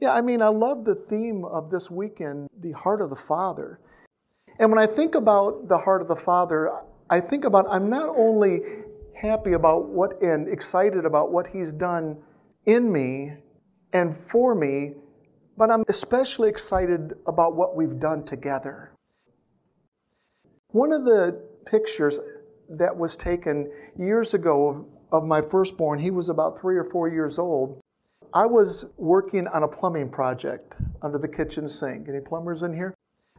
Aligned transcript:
Yeah, 0.00 0.12
I 0.12 0.20
mean, 0.20 0.42
I 0.42 0.48
love 0.48 0.84
the 0.84 0.94
theme 0.94 1.44
of 1.44 1.70
this 1.70 1.90
weekend, 1.90 2.48
the 2.60 2.72
heart 2.72 3.00
of 3.00 3.10
the 3.10 3.16
Father. 3.16 3.80
And 4.58 4.70
when 4.70 4.78
I 4.78 4.86
think 4.86 5.14
about 5.14 5.68
the 5.68 5.78
heart 5.78 6.02
of 6.02 6.08
the 6.08 6.16
Father, 6.16 6.70
I 7.08 7.20
think 7.20 7.44
about 7.44 7.66
I'm 7.70 7.88
not 7.88 8.10
only 8.16 8.60
happy 9.14 9.52
about 9.52 9.88
what 9.88 10.20
and 10.22 10.48
excited 10.48 11.06
about 11.06 11.32
what 11.32 11.46
He's 11.46 11.72
done 11.72 12.18
in 12.66 12.92
me 12.92 13.32
and 13.92 14.14
for 14.14 14.54
me, 14.54 14.94
but 15.56 15.70
I'm 15.70 15.84
especially 15.88 16.50
excited 16.50 17.14
about 17.26 17.56
what 17.56 17.74
we've 17.74 17.98
done 17.98 18.24
together. 18.24 18.92
One 20.68 20.92
of 20.92 21.04
the 21.04 21.42
pictures 21.64 22.20
that 22.68 22.96
was 22.96 23.16
taken 23.16 23.70
years 23.96 24.34
ago 24.34 24.68
of, 24.68 25.22
of 25.22 25.28
my 25.28 25.40
firstborn, 25.40 25.98
he 25.98 26.10
was 26.10 26.28
about 26.28 26.60
three 26.60 26.76
or 26.76 26.84
four 26.84 27.08
years 27.08 27.38
old. 27.38 27.80
I 28.34 28.46
was 28.46 28.86
working 28.96 29.46
on 29.48 29.62
a 29.62 29.68
plumbing 29.68 30.10
project 30.10 30.74
under 31.02 31.18
the 31.18 31.28
kitchen 31.28 31.68
sink. 31.68 32.08
Any 32.08 32.20
plumbers 32.20 32.62
in 32.62 32.72
here? 32.72 32.94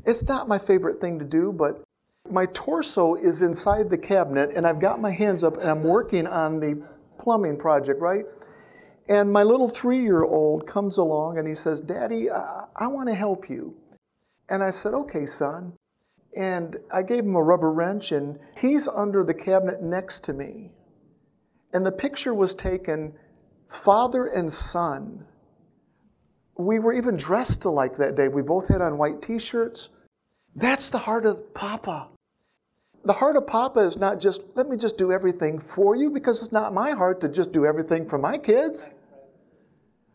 It's 0.06 0.24
not 0.24 0.48
my 0.48 0.58
favorite 0.58 1.02
thing 1.02 1.20
to 1.20 1.26
do, 1.26 1.52
but 1.52 1.84
my 2.30 2.46
torso 2.48 3.16
is 3.16 3.42
inside 3.42 3.90
the 3.90 3.98
cabinet 3.98 4.52
and 4.56 4.66
I've 4.68 4.80
got 4.80 5.02
my 5.02 5.12
hands 5.12 5.44
up 5.44 5.58
and 5.58 5.70
I'm 5.70 5.84
working 5.84 6.28
on 6.28 6.60
the 6.60 6.82
plumbing 7.18 7.58
project, 7.58 8.02
right? 8.02 8.26
And 9.10 9.32
my 9.32 9.44
little 9.44 9.70
three 9.70 10.02
year 10.02 10.24
old 10.24 10.68
comes 10.68 10.98
along 10.98 11.38
and 11.38 11.48
he 11.48 11.56
says, 11.56 11.80
Daddy, 11.80 12.30
I, 12.30 12.66
I 12.76 12.88
want 12.88 13.08
to 13.10 13.16
help 13.16 13.50
you. 13.50 13.76
And 14.50 14.62
I 14.62 14.70
said, 14.70 14.94
Okay, 14.94 15.26
son. 15.26 15.74
And 16.36 16.78
I 16.92 17.02
gave 17.02 17.24
him 17.24 17.36
a 17.36 17.42
rubber 17.42 17.72
wrench 17.72 18.12
and 18.12 18.38
he's 18.58 18.88
under 18.88 19.24
the 19.24 19.34
cabinet 19.34 19.82
next 19.82 20.24
to 20.26 20.34
me. 20.34 20.72
And 21.74 21.86
the 21.86 21.92
picture 21.92 22.34
was 22.34 22.54
taken 22.54 23.14
father 23.70 24.28
and 24.28 24.52
son. 24.52 25.26
We 26.58 26.80
were 26.80 26.94
even 26.94 27.18
dressed 27.18 27.66
alike 27.66 27.96
that 27.96 28.16
day. 28.16 28.28
We 28.28 28.42
both 28.42 28.68
had 28.68 28.82
on 28.82 28.98
white 28.98 29.22
t 29.22 29.38
shirts. 29.38 29.90
That's 30.56 30.90
the 30.90 30.98
heart 30.98 31.26
of 31.26 31.54
Papa. 31.54 32.08
The 33.06 33.14
heart 33.14 33.38
of 33.38 33.46
Papa 33.46 33.80
is 33.82 33.98
not 33.98 34.20
just, 34.20 34.44
let 34.56 34.68
me 34.68 34.76
just 34.76 34.98
do 34.98 35.12
everything 35.12 35.60
for 35.60 35.96
you, 35.96 36.10
because 36.10 36.42
it's 36.42 36.52
not 36.52 36.74
my 36.74 36.92
heart 36.92 37.22
to 37.22 37.30
just 37.30 37.54
do 37.54 37.66
everything 37.66 38.08
for 38.08 38.18
my 38.18 38.38
kids. 38.38 38.90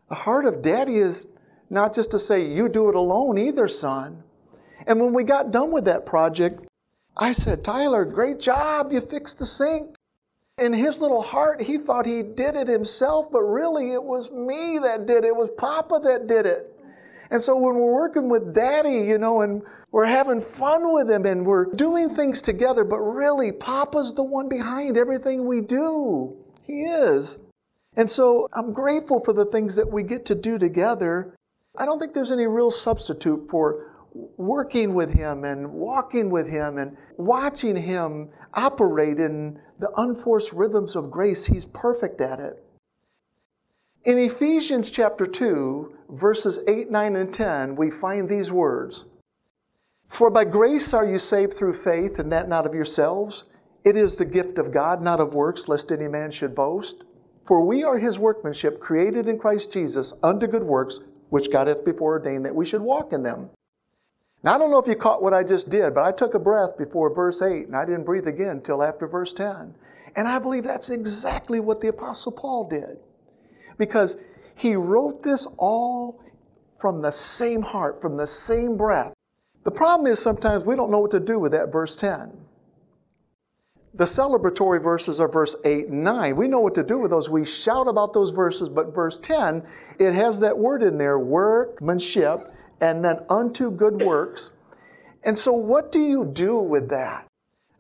The 0.09 0.17
heart 0.17 0.45
of 0.45 0.61
daddy 0.61 0.97
is 0.97 1.29
not 1.71 1.95
just 1.95 2.11
to 2.11 2.19
say, 2.19 2.45
you 2.45 2.69
do 2.69 2.89
it 2.89 2.95
alone 2.95 3.39
either, 3.39 3.67
son. 3.69 4.23
And 4.87 5.01
when 5.01 5.15
we 5.15 5.25
got 5.25 5.53
done 5.53 5.71
with 5.71 5.85
that 5.87 6.05
project, 6.05 6.67
I 7.17 7.33
said, 7.33 7.65
Tyler, 7.65 8.05
great 8.05 8.41
job. 8.41 8.93
You 8.93 9.01
fixed 9.01 9.39
the 9.39 9.47
sink. 9.47 9.95
In 10.59 10.73
his 10.73 10.99
little 10.99 11.23
heart, 11.23 11.63
he 11.63 11.79
thought 11.79 12.05
he 12.05 12.23
did 12.23 12.57
it 12.57 12.69
himself, 12.69 13.31
but 13.31 13.43
really 13.43 13.93
it 13.93 14.03
was 14.03 14.31
me 14.31 14.79
that 14.83 15.07
did 15.07 15.25
it. 15.25 15.29
It 15.29 15.37
was 15.37 15.51
Papa 15.57 16.01
that 16.05 16.27
did 16.27 16.45
it. 16.47 16.69
And 17.31 17.41
so 17.41 17.57
when 17.57 17.77
we're 17.77 17.95
working 17.95 18.29
with 18.29 18.55
daddy, 18.55 18.99
you 19.09 19.17
know, 19.17 19.41
and 19.41 19.63
we're 19.91 20.05
having 20.05 20.41
fun 20.41 20.93
with 20.93 21.11
him 21.11 21.25
and 21.25 21.47
we're 21.47 21.65
doing 21.65 22.11
things 22.11 22.43
together, 22.43 22.85
but 22.85 23.01
really, 23.01 23.53
Papa's 23.53 24.13
the 24.13 24.23
one 24.23 24.51
behind 24.51 24.99
everything 24.99 25.47
we 25.47 25.63
do. 25.63 26.37
He 26.67 26.83
is. 26.83 27.39
And 27.97 28.09
so 28.09 28.49
I'm 28.53 28.75
grateful 28.75 29.21
for 29.25 29.33
the 29.33 29.47
things 29.47 29.77
that 29.77 29.91
we 29.91 30.03
get 30.03 30.27
to 30.27 30.35
do 30.35 30.59
together. 30.59 31.35
I 31.79 31.87
don't 31.87 31.99
think 31.99 32.13
there's 32.13 32.33
any 32.33 32.47
real 32.47 32.71
substitute 32.71 33.49
for 33.49 33.92
working 34.15 34.95
with 34.95 35.13
Him 35.13 35.45
and 35.45 35.73
walking 35.73 36.31
with 36.31 36.49
Him 36.49 36.79
and 36.79 36.97
watching 37.17 37.77
Him 37.77 38.31
operate 38.55 39.19
in 39.19 39.59
the 39.79 39.91
unforced 39.97 40.53
rhythms 40.53 40.97
of 40.97 41.11
grace. 41.11 41.47
He's 41.47 41.67
perfect 41.67 42.21
at 42.21 42.41
it. 42.41 42.63
In 44.05 44.19
Ephesians 44.19 44.91
chapter 44.91 45.27
2, 45.27 45.97
verses 46.11 46.59
8, 46.67 46.91
9, 46.91 47.17
and 47.17 47.33
10, 47.33 47.77
we 47.77 47.91
find 47.91 48.29
these 48.29 48.51
words 48.51 49.05
For 50.09 50.29
by 50.29 50.45
grace 50.45 50.93
are 50.93 51.07
you 51.07 51.19
saved 51.19 51.55
through 51.55 51.75
faith, 51.75 52.19
and 52.19 52.31
that 52.33 52.49
not 52.49 52.67
of 52.67 52.75
yourselves. 52.75 53.45
It 53.85 53.97
is 53.97 54.17
the 54.17 54.25
gift 54.25 54.59
of 54.59 54.73
God, 54.73 55.03
not 55.03 55.21
of 55.21 55.35
works, 55.35 55.69
lest 55.69 55.91
any 55.91 56.09
man 56.09 56.31
should 56.31 56.55
boast. 56.55 57.05
For 57.45 57.65
we 57.65 57.83
are 57.83 57.99
his 57.99 58.19
workmanship, 58.19 58.81
created 58.81 59.29
in 59.29 59.39
Christ 59.39 59.73
Jesus 59.73 60.13
unto 60.23 60.47
good 60.47 60.63
works, 60.63 61.01
which 61.31 61.51
God 61.51 61.67
hath 61.67 61.85
before 61.85 62.13
ordained 62.13 62.45
that 62.45 62.55
we 62.55 62.67
should 62.67 62.83
walk 62.83 63.13
in 63.13 63.23
them. 63.23 63.51
Now, 64.45 64.55
I 64.55 64.59
don't 64.59 64.71
know 64.71 64.79
if 64.79 64.89
you 64.89 64.97
caught 64.97 65.23
what 65.23 65.33
I 65.33 65.45
just 65.45 65.71
did, 65.71 65.95
but 65.95 66.05
I 66.05 66.11
took 66.11 66.35
a 66.35 66.39
breath 66.39 66.77
before 66.77 67.15
verse 67.15 67.43
8 67.43 67.67
and 67.67 67.77
I 67.77 67.85
didn't 67.85 68.05
breathe 68.05 68.27
again 68.27 68.49
until 68.49 68.83
after 68.83 69.07
verse 69.07 69.33
10. 69.33 69.75
And 70.17 70.29
I 70.29 70.39
believe 70.39 70.65
that's 70.65 70.91
exactly 70.91 71.61
what 71.61 71.81
the 71.81 71.89
Apostle 71.89 72.33
Paul 72.33 72.69
did. 72.69 72.99
Because 73.79 74.17
he 74.57 74.75
wrote 74.75 75.23
this 75.23 75.47
all 75.59 76.21
from 76.79 77.01
the 77.01 77.11
same 77.11 77.63
heart, 77.63 78.03
from 78.03 78.17
the 78.17 78.27
same 78.27 78.77
breath. 78.77 79.15
The 79.65 79.71
problem 79.71 80.11
is 80.11 80.19
sometimes 80.19 80.65
we 80.65 80.75
don't 80.75 80.91
know 80.91 80.99
what 80.99 81.13
to 81.13 81.21
do 81.21 81.39
with 81.39 81.53
that 81.53 81.71
verse 81.71 81.95
10. 81.95 82.33
The 83.95 84.05
celebratory 84.05 84.83
verses 84.83 85.21
are 85.21 85.29
verse 85.29 85.55
8 85.65 85.89
and 85.89 86.03
9. 86.03 86.35
We 86.35 86.49
know 86.49 86.61
what 86.61 86.75
to 86.75 86.83
do 86.83 86.99
with 86.99 87.11
those. 87.11 87.29
We 87.29 87.45
shout 87.45 87.87
about 87.87 88.13
those 88.13 88.31
verses, 88.31 88.69
but 88.69 88.95
verse 88.95 89.19
10, 89.19 89.63
it 89.99 90.13
has 90.13 90.41
that 90.41 90.59
word 90.59 90.83
in 90.83 90.99
there, 90.99 91.19
workmanship, 91.19 92.53
and 92.83 93.03
then 93.03 93.21
unto 93.31 93.71
good 93.71 94.03
works. 94.03 94.51
And 95.23 95.37
so, 95.39 95.53
what 95.53 95.91
do 95.91 96.01
you 96.01 96.27
do 96.27 96.59
with 96.59 96.91
that? 96.91 97.27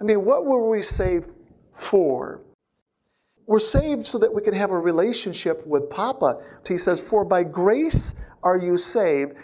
I 0.01 0.05
mean, 0.05 0.25
what 0.25 0.47
were 0.47 0.71
we 0.71 0.81
saved 0.81 1.29
for? 1.75 2.41
We're 3.47 3.61
saved 3.61 4.07
so 4.07 4.19
that 4.19 4.33
we 4.33 4.41
can 4.41 4.55
have 4.55 4.71
a 4.71 4.79
relationship 4.79 5.67
with 5.67 5.91
Papa. 5.91 6.41
He 6.67 6.79
says, 6.79 7.01
For 7.01 7.25
by 7.25 7.43
grace 7.43 8.15
are 8.43 8.57
you 8.57 8.79
saved. 8.79 9.35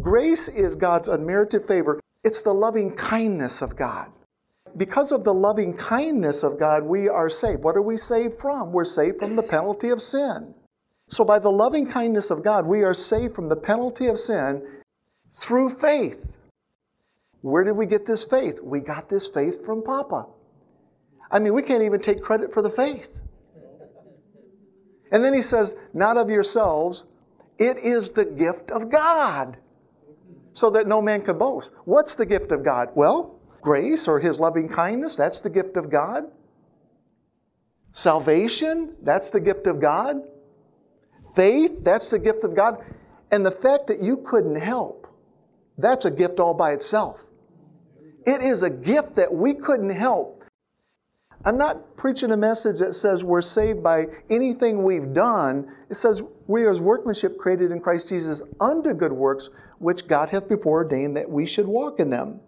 Grace 0.00 0.48
is 0.48 0.74
God's 0.74 1.08
unmerited 1.08 1.66
favor, 1.66 2.00
it's 2.22 2.42
the 2.42 2.52
loving 2.52 2.94
kindness 2.94 3.62
of 3.62 3.76
God 3.76 4.12
because 4.76 5.12
of 5.12 5.24
the 5.24 5.32
loving 5.32 5.72
kindness 5.74 6.42
of 6.42 6.58
God, 6.58 6.82
we 6.84 7.08
are 7.08 7.30
saved. 7.30 7.64
What 7.64 7.76
are 7.76 7.82
we 7.82 7.96
saved 7.96 8.38
from? 8.38 8.72
We're 8.72 8.84
saved 8.84 9.18
from 9.18 9.36
the 9.36 9.42
penalty 9.42 9.88
of 9.88 10.02
sin. 10.02 10.54
So, 11.08 11.24
by 11.24 11.38
the 11.38 11.50
loving 11.50 11.88
kindness 11.88 12.30
of 12.30 12.42
God, 12.42 12.66
we 12.66 12.82
are 12.82 12.94
saved 12.94 13.34
from 13.34 13.48
the 13.48 13.56
penalty 13.56 14.06
of 14.06 14.18
sin 14.18 14.62
through 15.36 15.70
faith. 15.70 16.24
Where 17.42 17.62
did 17.62 17.72
we 17.72 17.86
get 17.86 18.06
this 18.06 18.24
faith? 18.24 18.60
We 18.62 18.80
got 18.80 19.08
this 19.08 19.28
faith 19.28 19.64
from 19.64 19.82
Papa. 19.82 20.26
I 21.30 21.38
mean, 21.38 21.54
we 21.54 21.62
can't 21.62 21.82
even 21.82 22.00
take 22.00 22.22
credit 22.22 22.52
for 22.52 22.62
the 22.62 22.70
faith. 22.70 23.08
And 25.12 25.24
then 25.24 25.34
he 25.34 25.42
says, 25.42 25.76
Not 25.92 26.16
of 26.16 26.30
yourselves, 26.30 27.04
it 27.58 27.78
is 27.78 28.10
the 28.10 28.24
gift 28.24 28.70
of 28.70 28.90
God, 28.90 29.56
so 30.52 30.70
that 30.70 30.86
no 30.86 31.00
man 31.00 31.22
can 31.22 31.38
boast. 31.38 31.70
What's 31.84 32.16
the 32.16 32.26
gift 32.26 32.50
of 32.50 32.64
God? 32.64 32.88
Well, 32.94 33.38
grace 33.60 34.08
or 34.08 34.18
His 34.18 34.40
loving 34.40 34.68
kindness, 34.68 35.16
that's 35.16 35.40
the 35.40 35.50
gift 35.50 35.76
of 35.76 35.90
God. 35.90 36.24
Salvation, 37.92 38.94
that's 39.02 39.30
the 39.30 39.40
gift 39.40 39.66
of 39.66 39.80
God. 39.80 40.22
Faith, 41.34 41.82
that's 41.82 42.08
the 42.08 42.18
gift 42.18 42.44
of 42.44 42.54
God. 42.54 42.84
And 43.30 43.44
the 43.44 43.50
fact 43.50 43.86
that 43.86 44.02
you 44.02 44.18
couldn't 44.18 44.56
help, 44.56 45.05
that's 45.78 46.04
a 46.04 46.10
gift 46.10 46.40
all 46.40 46.54
by 46.54 46.72
itself. 46.72 47.26
It 48.26 48.42
is 48.42 48.62
a 48.62 48.70
gift 48.70 49.16
that 49.16 49.32
we 49.32 49.54
couldn't 49.54 49.90
help. 49.90 50.44
I'm 51.44 51.58
not 51.58 51.96
preaching 51.96 52.32
a 52.32 52.36
message 52.36 52.80
that 52.80 52.94
says 52.94 53.22
we're 53.22 53.42
saved 53.42 53.82
by 53.82 54.06
anything 54.30 54.82
we've 54.82 55.12
done. 55.12 55.72
It 55.90 55.94
says 55.94 56.22
we 56.48 56.64
are 56.64 56.70
as 56.70 56.80
workmanship 56.80 57.38
created 57.38 57.70
in 57.70 57.80
Christ 57.80 58.08
Jesus 58.08 58.42
unto 58.60 58.92
good 58.94 59.12
works, 59.12 59.50
which 59.78 60.08
God 60.08 60.28
hath 60.30 60.48
before 60.48 60.82
ordained 60.82 61.16
that 61.16 61.30
we 61.30 61.46
should 61.46 61.66
walk 61.66 62.00
in 62.00 62.10
them. 62.10 62.40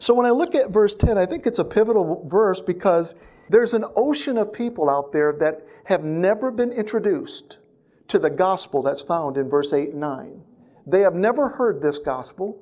So 0.00 0.14
when 0.14 0.26
I 0.26 0.30
look 0.30 0.54
at 0.54 0.70
verse 0.70 0.94
10, 0.94 1.18
I 1.18 1.26
think 1.26 1.46
it's 1.46 1.58
a 1.58 1.64
pivotal 1.64 2.24
verse 2.28 2.62
because 2.62 3.14
there's 3.50 3.74
an 3.74 3.84
ocean 3.96 4.38
of 4.38 4.52
people 4.52 4.88
out 4.88 5.12
there 5.12 5.32
that 5.40 5.66
have 5.84 6.04
never 6.04 6.50
been 6.50 6.72
introduced 6.72 7.58
to 8.06 8.18
the 8.18 8.30
gospel 8.30 8.82
that's 8.82 9.02
found 9.02 9.36
in 9.36 9.50
verse 9.50 9.72
8 9.72 9.90
and 9.90 10.00
9. 10.00 10.44
They 10.88 11.00
have 11.00 11.14
never 11.14 11.48
heard 11.48 11.82
this 11.82 11.98
gospel. 11.98 12.58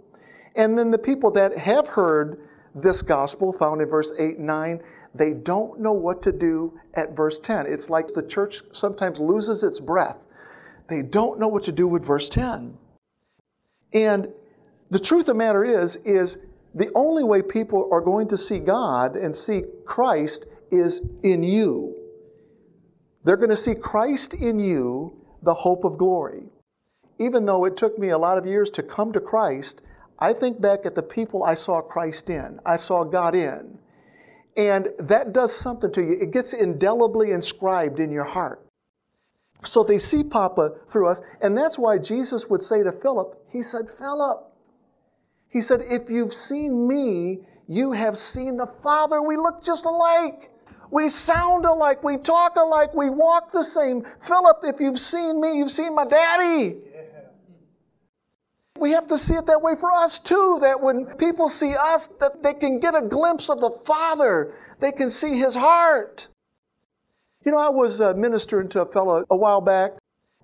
And 0.57 0.77
then 0.77 0.91
the 0.91 0.99
people 0.99 1.31
that 1.33 1.57
have 1.57 1.87
heard 1.87 2.41
this 2.75 3.01
gospel 3.03 3.53
found 3.53 3.81
in 3.81 3.89
verse 3.89 4.13
8 4.19 4.39
and 4.39 4.47
9, 4.47 4.83
they 5.15 5.33
don't 5.33 5.81
know 5.81 5.93
what 5.93 6.23
to 6.23 6.33
do 6.33 6.79
at 6.95 7.17
verse 7.17 7.39
10. 7.39 7.67
It's 7.67 7.89
like 7.89 8.09
the 8.09 8.23
church 8.23 8.63
sometimes 8.73 9.19
loses 9.19 9.63
its 9.63 9.81
breath. 9.81 10.19
They 10.89 11.03
don't 11.03 11.39
know 11.39 11.49
what 11.49 11.65
to 11.65 11.73
do 11.73 11.87
with 11.89 12.05
verse 12.05 12.29
10. 12.29 12.77
And 13.93 14.29
the 14.91 14.99
truth 14.99 15.23
of 15.23 15.27
the 15.27 15.35
matter 15.35 15.65
is, 15.65 15.97
is 15.97 16.37
the 16.75 16.91
only 16.95 17.25
way 17.25 17.43
people 17.43 17.89
are 17.93 18.01
going 18.01 18.29
to 18.29 18.37
see 18.37 18.59
God 18.59 19.17
and 19.17 19.35
see 19.35 19.63
Christ 19.85 20.47
is 20.71 21.01
in 21.23 21.43
you. 21.43 21.95
They're 23.25 23.37
going 23.37 23.51
to 23.51 23.57
see 23.57 23.75
Christ 23.75 24.35
in 24.35 24.59
you, 24.59 25.17
the 25.43 25.55
hope 25.55 25.85
of 25.85 25.97
glory. 25.97 26.45
Even 27.19 27.47
though 27.47 27.65
it 27.65 27.77
took 27.77 27.99
me 27.99 28.11
a 28.11 28.19
lot 28.19 28.39
of 28.39 28.47
years 28.47 28.71
to 28.71 28.83
come 28.83 29.13
to 29.13 29.21
Christ, 29.21 29.81
I 30.19 30.33
think 30.33 30.61
back 30.61 30.85
at 30.85 30.95
the 30.95 31.03
people 31.03 31.45
I 31.45 31.55
saw 31.55 31.81
Christ 31.81 32.31
in, 32.31 32.61
I 32.65 32.77
saw 32.77 33.05
God 33.05 33.35
in. 33.35 33.79
And 34.57 34.89
that 34.99 35.33
does 35.33 35.55
something 35.55 35.93
to 35.93 36.03
you. 36.03 36.19
It 36.21 36.31
gets 36.31 36.55
indelibly 36.55 37.31
inscribed 37.31 38.01
in 38.01 38.11
your 38.11 38.25
heart. 38.25 38.67
So 39.63 39.83
they 39.83 39.99
see 39.99 40.23
Papa 40.23 40.75
through 40.89 41.09
us, 41.09 41.21
and 41.41 41.57
that's 41.57 41.79
why 41.79 41.99
Jesus 41.99 42.49
would 42.49 42.63
say 42.63 42.83
to 42.83 42.93
Philip, 42.93 43.43
He 43.51 43.63
said, 43.63 43.91
Philip, 43.91 44.53
He 45.49 45.61
said, 45.61 45.83
if 45.89 46.11
you've 46.11 46.33
seen 46.33 46.87
me, 46.87 47.41
you 47.69 47.93
have 47.93 48.17
seen 48.17 48.57
the 48.57 48.67
Father. 48.67 49.21
We 49.23 49.37
look 49.37 49.63
just 49.63 49.85
alike. 49.85 50.51
We 50.91 51.09
sound 51.09 51.65
alike. 51.65 52.03
We 52.05 52.19
talk 52.19 52.57
alike. 52.57 52.95
We 52.95 53.11
walk 53.11 53.53
the 53.53 53.65
same. 53.65 54.05
Philip, 54.21 54.59
if 54.63 54.81
you've 54.81 54.99
seen 54.99 55.41
me, 55.41 55.59
you've 55.59 55.71
seen 55.71 55.95
my 55.95 56.05
daddy. 56.05 56.77
We 58.79 58.91
have 58.91 59.07
to 59.09 59.17
see 59.17 59.35
it 59.35 59.47
that 59.47 59.63
way 59.63 59.75
for 59.75 59.91
us 59.91 60.19
too, 60.19 60.59
that 60.63 60.81
when 60.81 61.07
people 61.17 61.49
see 61.49 61.75
us, 61.75 62.09
that 62.21 62.43
they 62.43 62.53
can 62.55 62.79
get 62.79 62.95
a 62.95 63.03
glimpse 63.03 63.49
of 63.49 63.61
the 63.61 63.71
Father. 63.71 64.53
They 64.81 64.93
can 64.93 65.09
see 65.09 65.39
His 65.39 65.55
heart. 65.55 66.29
You 67.45 67.53
know, 67.53 67.59
I 67.59 67.71
was 67.71 68.01
uh, 68.01 68.13
ministering 68.15 68.69
to 68.71 68.83
a 68.83 68.87
fellow 68.87 69.25
a 69.31 69.37
while 69.37 69.61
back, 69.61 69.93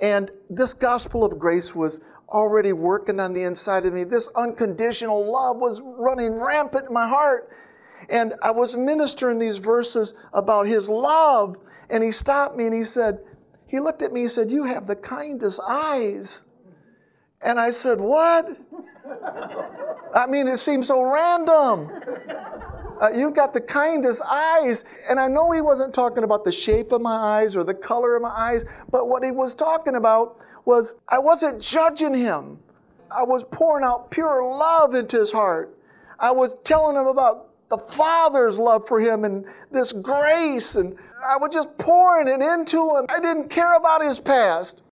and 0.00 0.30
this 0.48 0.72
gospel 0.72 1.24
of 1.24 1.38
grace 1.38 1.74
was 1.74 2.00
already 2.28 2.72
working 2.72 3.20
on 3.20 3.34
the 3.34 3.42
inside 3.42 3.84
of 3.84 3.92
me. 3.92 4.04
This 4.04 4.28
unconditional 4.34 5.30
love 5.30 5.58
was 5.58 5.82
running 5.82 6.32
rampant 6.32 6.86
in 6.88 6.94
my 6.94 7.06
heart. 7.06 7.50
And 8.12 8.34
I 8.42 8.52
was 8.52 8.76
ministering 8.76 9.40
these 9.40 9.58
verses 9.58 10.14
about 10.32 10.68
his 10.68 10.88
love, 10.88 11.56
and 11.90 12.04
he 12.04 12.12
stopped 12.12 12.56
me 12.56 12.66
and 12.66 12.74
he 12.74 12.84
said, 12.84 13.18
he 13.72 13.80
looked 13.80 14.02
at 14.02 14.12
me 14.12 14.20
and 14.20 14.30
said, 14.30 14.50
You 14.50 14.64
have 14.64 14.86
the 14.86 14.94
kindest 14.94 15.58
eyes. 15.66 16.44
And 17.40 17.58
I 17.58 17.70
said, 17.70 18.02
What? 18.02 18.54
I 20.14 20.26
mean, 20.26 20.46
it 20.46 20.58
seems 20.58 20.88
so 20.88 21.02
random. 21.02 21.90
Uh, 23.00 23.08
you've 23.14 23.34
got 23.34 23.54
the 23.54 23.62
kindest 23.62 24.20
eyes. 24.30 24.84
And 25.08 25.18
I 25.18 25.26
know 25.28 25.50
he 25.52 25.62
wasn't 25.62 25.94
talking 25.94 26.22
about 26.22 26.44
the 26.44 26.52
shape 26.52 26.92
of 26.92 27.00
my 27.00 27.16
eyes 27.16 27.56
or 27.56 27.64
the 27.64 27.72
color 27.72 28.14
of 28.14 28.20
my 28.20 28.28
eyes, 28.28 28.66
but 28.90 29.08
what 29.08 29.24
he 29.24 29.30
was 29.30 29.54
talking 29.54 29.94
about 29.94 30.36
was 30.66 30.94
I 31.08 31.18
wasn't 31.18 31.58
judging 31.58 32.12
him. 32.12 32.58
I 33.10 33.22
was 33.22 33.42
pouring 33.44 33.86
out 33.86 34.10
pure 34.10 34.44
love 34.44 34.94
into 34.94 35.18
his 35.18 35.32
heart. 35.32 35.78
I 36.20 36.30
was 36.30 36.52
telling 36.62 36.94
him 36.94 37.06
about 37.06 37.51
the 37.72 37.78
Father's 37.78 38.58
love 38.58 38.86
for 38.86 39.00
him 39.00 39.24
and 39.24 39.46
this 39.70 39.92
grace, 39.92 40.74
and 40.74 40.94
I 41.26 41.38
was 41.38 41.54
just 41.54 41.78
pouring 41.78 42.28
it 42.28 42.42
into 42.42 42.96
him. 42.96 43.06
I 43.08 43.18
didn't 43.18 43.48
care 43.48 43.76
about 43.76 44.02
his 44.02 44.20
past. 44.20 44.82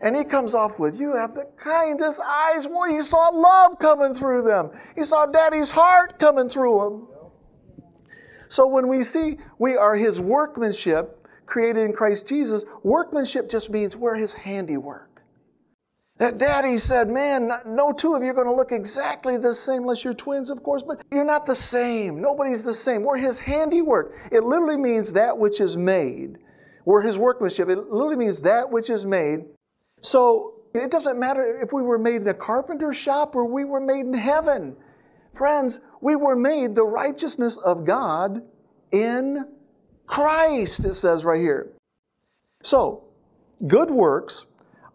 And 0.00 0.14
he 0.14 0.22
comes 0.22 0.54
off 0.54 0.78
with, 0.78 1.00
You 1.00 1.16
have 1.16 1.34
the 1.34 1.48
kindest 1.56 2.20
eyes. 2.20 2.68
Well, 2.68 2.88
he 2.88 3.00
saw 3.00 3.30
love 3.30 3.80
coming 3.80 4.14
through 4.14 4.42
them, 4.42 4.70
he 4.94 5.02
saw 5.02 5.26
daddy's 5.26 5.70
heart 5.70 6.20
coming 6.20 6.48
through 6.48 6.78
them. 6.78 7.82
So 8.48 8.68
when 8.68 8.86
we 8.86 9.02
see 9.02 9.38
we 9.58 9.76
are 9.76 9.96
his 9.96 10.20
workmanship 10.20 11.26
created 11.46 11.84
in 11.84 11.92
Christ 11.92 12.28
Jesus, 12.28 12.64
workmanship 12.84 13.50
just 13.50 13.68
means 13.68 13.96
we're 13.96 14.14
his 14.14 14.32
handiwork. 14.32 15.07
That 16.18 16.36
daddy 16.36 16.78
said, 16.78 17.08
Man, 17.08 17.50
no 17.64 17.92
two 17.92 18.14
of 18.14 18.22
you 18.22 18.30
are 18.30 18.34
going 18.34 18.48
to 18.48 18.54
look 18.54 18.72
exactly 18.72 19.38
the 19.38 19.54
same 19.54 19.82
unless 19.82 20.02
you're 20.02 20.14
twins, 20.14 20.50
of 20.50 20.62
course, 20.64 20.82
but 20.82 21.00
you're 21.12 21.24
not 21.24 21.46
the 21.46 21.54
same. 21.54 22.20
Nobody's 22.20 22.64
the 22.64 22.74
same. 22.74 23.04
We're 23.04 23.18
his 23.18 23.38
handiwork. 23.38 24.14
It 24.32 24.42
literally 24.42 24.76
means 24.76 25.12
that 25.12 25.38
which 25.38 25.60
is 25.60 25.76
made. 25.76 26.38
We're 26.84 27.02
his 27.02 27.16
workmanship. 27.16 27.68
It 27.68 27.78
literally 27.78 28.16
means 28.16 28.42
that 28.42 28.68
which 28.68 28.90
is 28.90 29.06
made. 29.06 29.44
So 30.00 30.54
it 30.74 30.90
doesn't 30.90 31.18
matter 31.18 31.60
if 31.62 31.72
we 31.72 31.82
were 31.82 31.98
made 31.98 32.16
in 32.16 32.28
a 32.28 32.34
carpenter 32.34 32.92
shop 32.92 33.36
or 33.36 33.44
we 33.44 33.64
were 33.64 33.80
made 33.80 34.06
in 34.06 34.14
heaven. 34.14 34.76
Friends, 35.34 35.80
we 36.00 36.16
were 36.16 36.34
made 36.34 36.74
the 36.74 36.84
righteousness 36.84 37.58
of 37.58 37.84
God 37.84 38.42
in 38.90 39.46
Christ, 40.06 40.84
it 40.84 40.94
says 40.94 41.24
right 41.24 41.40
here. 41.40 41.70
So, 42.64 43.04
good 43.66 43.90
works 43.90 44.46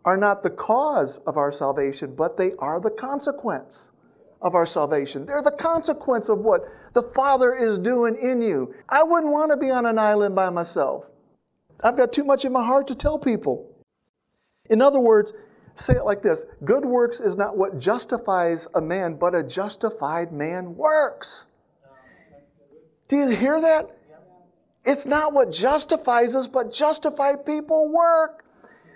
are 0.06 0.18
not 0.18 0.44
the 0.44 0.50
cause 0.50 1.18
of 1.20 1.38
our 1.38 1.52
salvation, 1.52 2.16
but 2.16 2.38
they 2.38 2.52
are 2.60 2.80
the 2.80 2.90
consequence 2.90 3.92
of 4.42 4.56
our 4.56 4.66
salvation. 4.66 5.26
They're 5.26 5.42
the 5.42 5.52
consequence 5.52 6.28
of 6.30 6.40
what 6.40 6.64
the 6.94 7.04
Father 7.04 7.56
is 7.56 7.80
doing 7.80 8.18
in 8.18 8.42
you. 8.42 8.74
I 8.90 9.04
wouldn't 9.04 9.32
want 9.32 9.52
to 9.52 9.58
be 9.58 9.72
on 9.72 9.86
an 9.86 9.98
island 9.98 10.36
by 10.36 10.50
myself. 10.50 11.10
I've 11.82 11.98
got 11.98 12.12
too 12.12 12.26
much 12.26 12.44
in 12.46 12.52
my 12.52 12.64
heart 12.64 12.88
to 12.88 12.96
tell 12.96 13.18
people. 13.18 13.70
In 14.70 14.82
other 14.82 15.00
words, 15.00 15.34
say 15.76 15.94
it 15.94 16.04
like 16.04 16.22
this 16.22 16.46
Good 16.64 16.86
works 16.86 17.20
is 17.20 17.36
not 17.36 17.58
what 17.58 17.80
justifies 17.80 18.68
a 18.76 18.82
man, 18.82 19.16
but 19.16 19.34
a 19.34 19.44
justified 19.44 20.32
man 20.32 20.76
works. 20.76 21.48
Do 23.08 23.16
you 23.18 23.30
hear 23.30 23.62
that? 23.62 23.98
It's 24.86 25.06
not 25.06 25.34
what 25.34 25.52
justifies 25.52 26.36
us, 26.36 26.48
but 26.48 26.74
justified 26.74 27.46
people 27.46 27.92
work. 27.92 28.43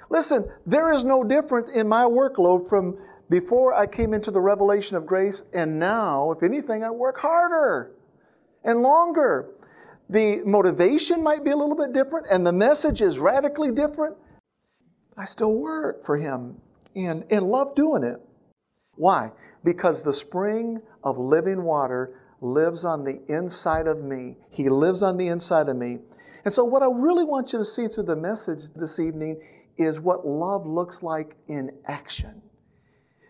Listen, 0.09 0.49
there 0.65 0.93
is 0.93 1.03
no 1.03 1.23
difference 1.23 1.69
in 1.69 1.87
my 1.87 2.03
workload 2.03 2.69
from 2.69 2.97
before 3.29 3.73
I 3.73 3.85
came 3.85 4.13
into 4.13 4.31
the 4.31 4.39
revelation 4.39 4.95
of 4.95 5.05
grace 5.05 5.43
and 5.53 5.79
now, 5.79 6.31
if 6.31 6.43
anything, 6.43 6.83
I 6.83 6.91
work 6.91 7.19
harder 7.19 7.91
and 8.63 8.81
longer. 8.81 9.49
The 10.09 10.41
motivation 10.45 11.21
might 11.21 11.43
be 11.43 11.51
a 11.51 11.57
little 11.57 11.75
bit 11.75 11.91
different 11.91 12.27
and 12.31 12.47
the 12.47 12.53
message 12.53 13.01
is 13.01 13.19
radically 13.19 13.71
different. 13.71 14.15
I 15.17 15.25
still 15.25 15.59
work 15.59 16.05
for 16.05 16.17
Him 16.17 16.61
and, 16.95 17.25
and 17.29 17.45
love 17.45 17.75
doing 17.75 18.03
it. 18.03 18.21
Why? 18.95 19.31
Because 19.63 20.03
the 20.03 20.13
spring 20.13 20.81
of 21.03 21.17
living 21.17 21.63
water 21.63 22.21
lives 22.39 22.85
on 22.85 23.03
the 23.03 23.21
inside 23.27 23.87
of 23.87 24.03
me. 24.03 24.37
He 24.51 24.69
lives 24.69 25.03
on 25.03 25.17
the 25.17 25.27
inside 25.27 25.67
of 25.67 25.75
me. 25.75 25.99
And 26.45 26.53
so, 26.53 26.63
what 26.63 26.81
I 26.81 26.85
really 26.85 27.25
want 27.25 27.51
you 27.51 27.59
to 27.59 27.65
see 27.65 27.87
through 27.87 28.03
the 28.03 28.15
message 28.15 28.69
this 28.73 28.99
evening 28.99 29.41
is 29.77 29.99
what 29.99 30.25
love 30.25 30.65
looks 30.65 31.03
like 31.03 31.35
in 31.47 31.71
action. 31.85 32.41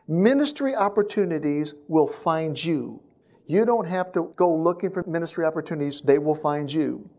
Ministry 0.07 0.75
opportunities 0.75 1.75
will 1.87 2.07
find 2.07 2.61
you. 2.61 3.01
You 3.45 3.65
don't 3.65 3.87
have 3.87 4.11
to 4.13 4.33
go 4.35 4.53
looking 4.53 4.89
for 4.91 5.03
ministry 5.07 5.45
opportunities, 5.45 6.01
they 6.01 6.17
will 6.17 6.35
find 6.35 6.71
you. 6.71 7.09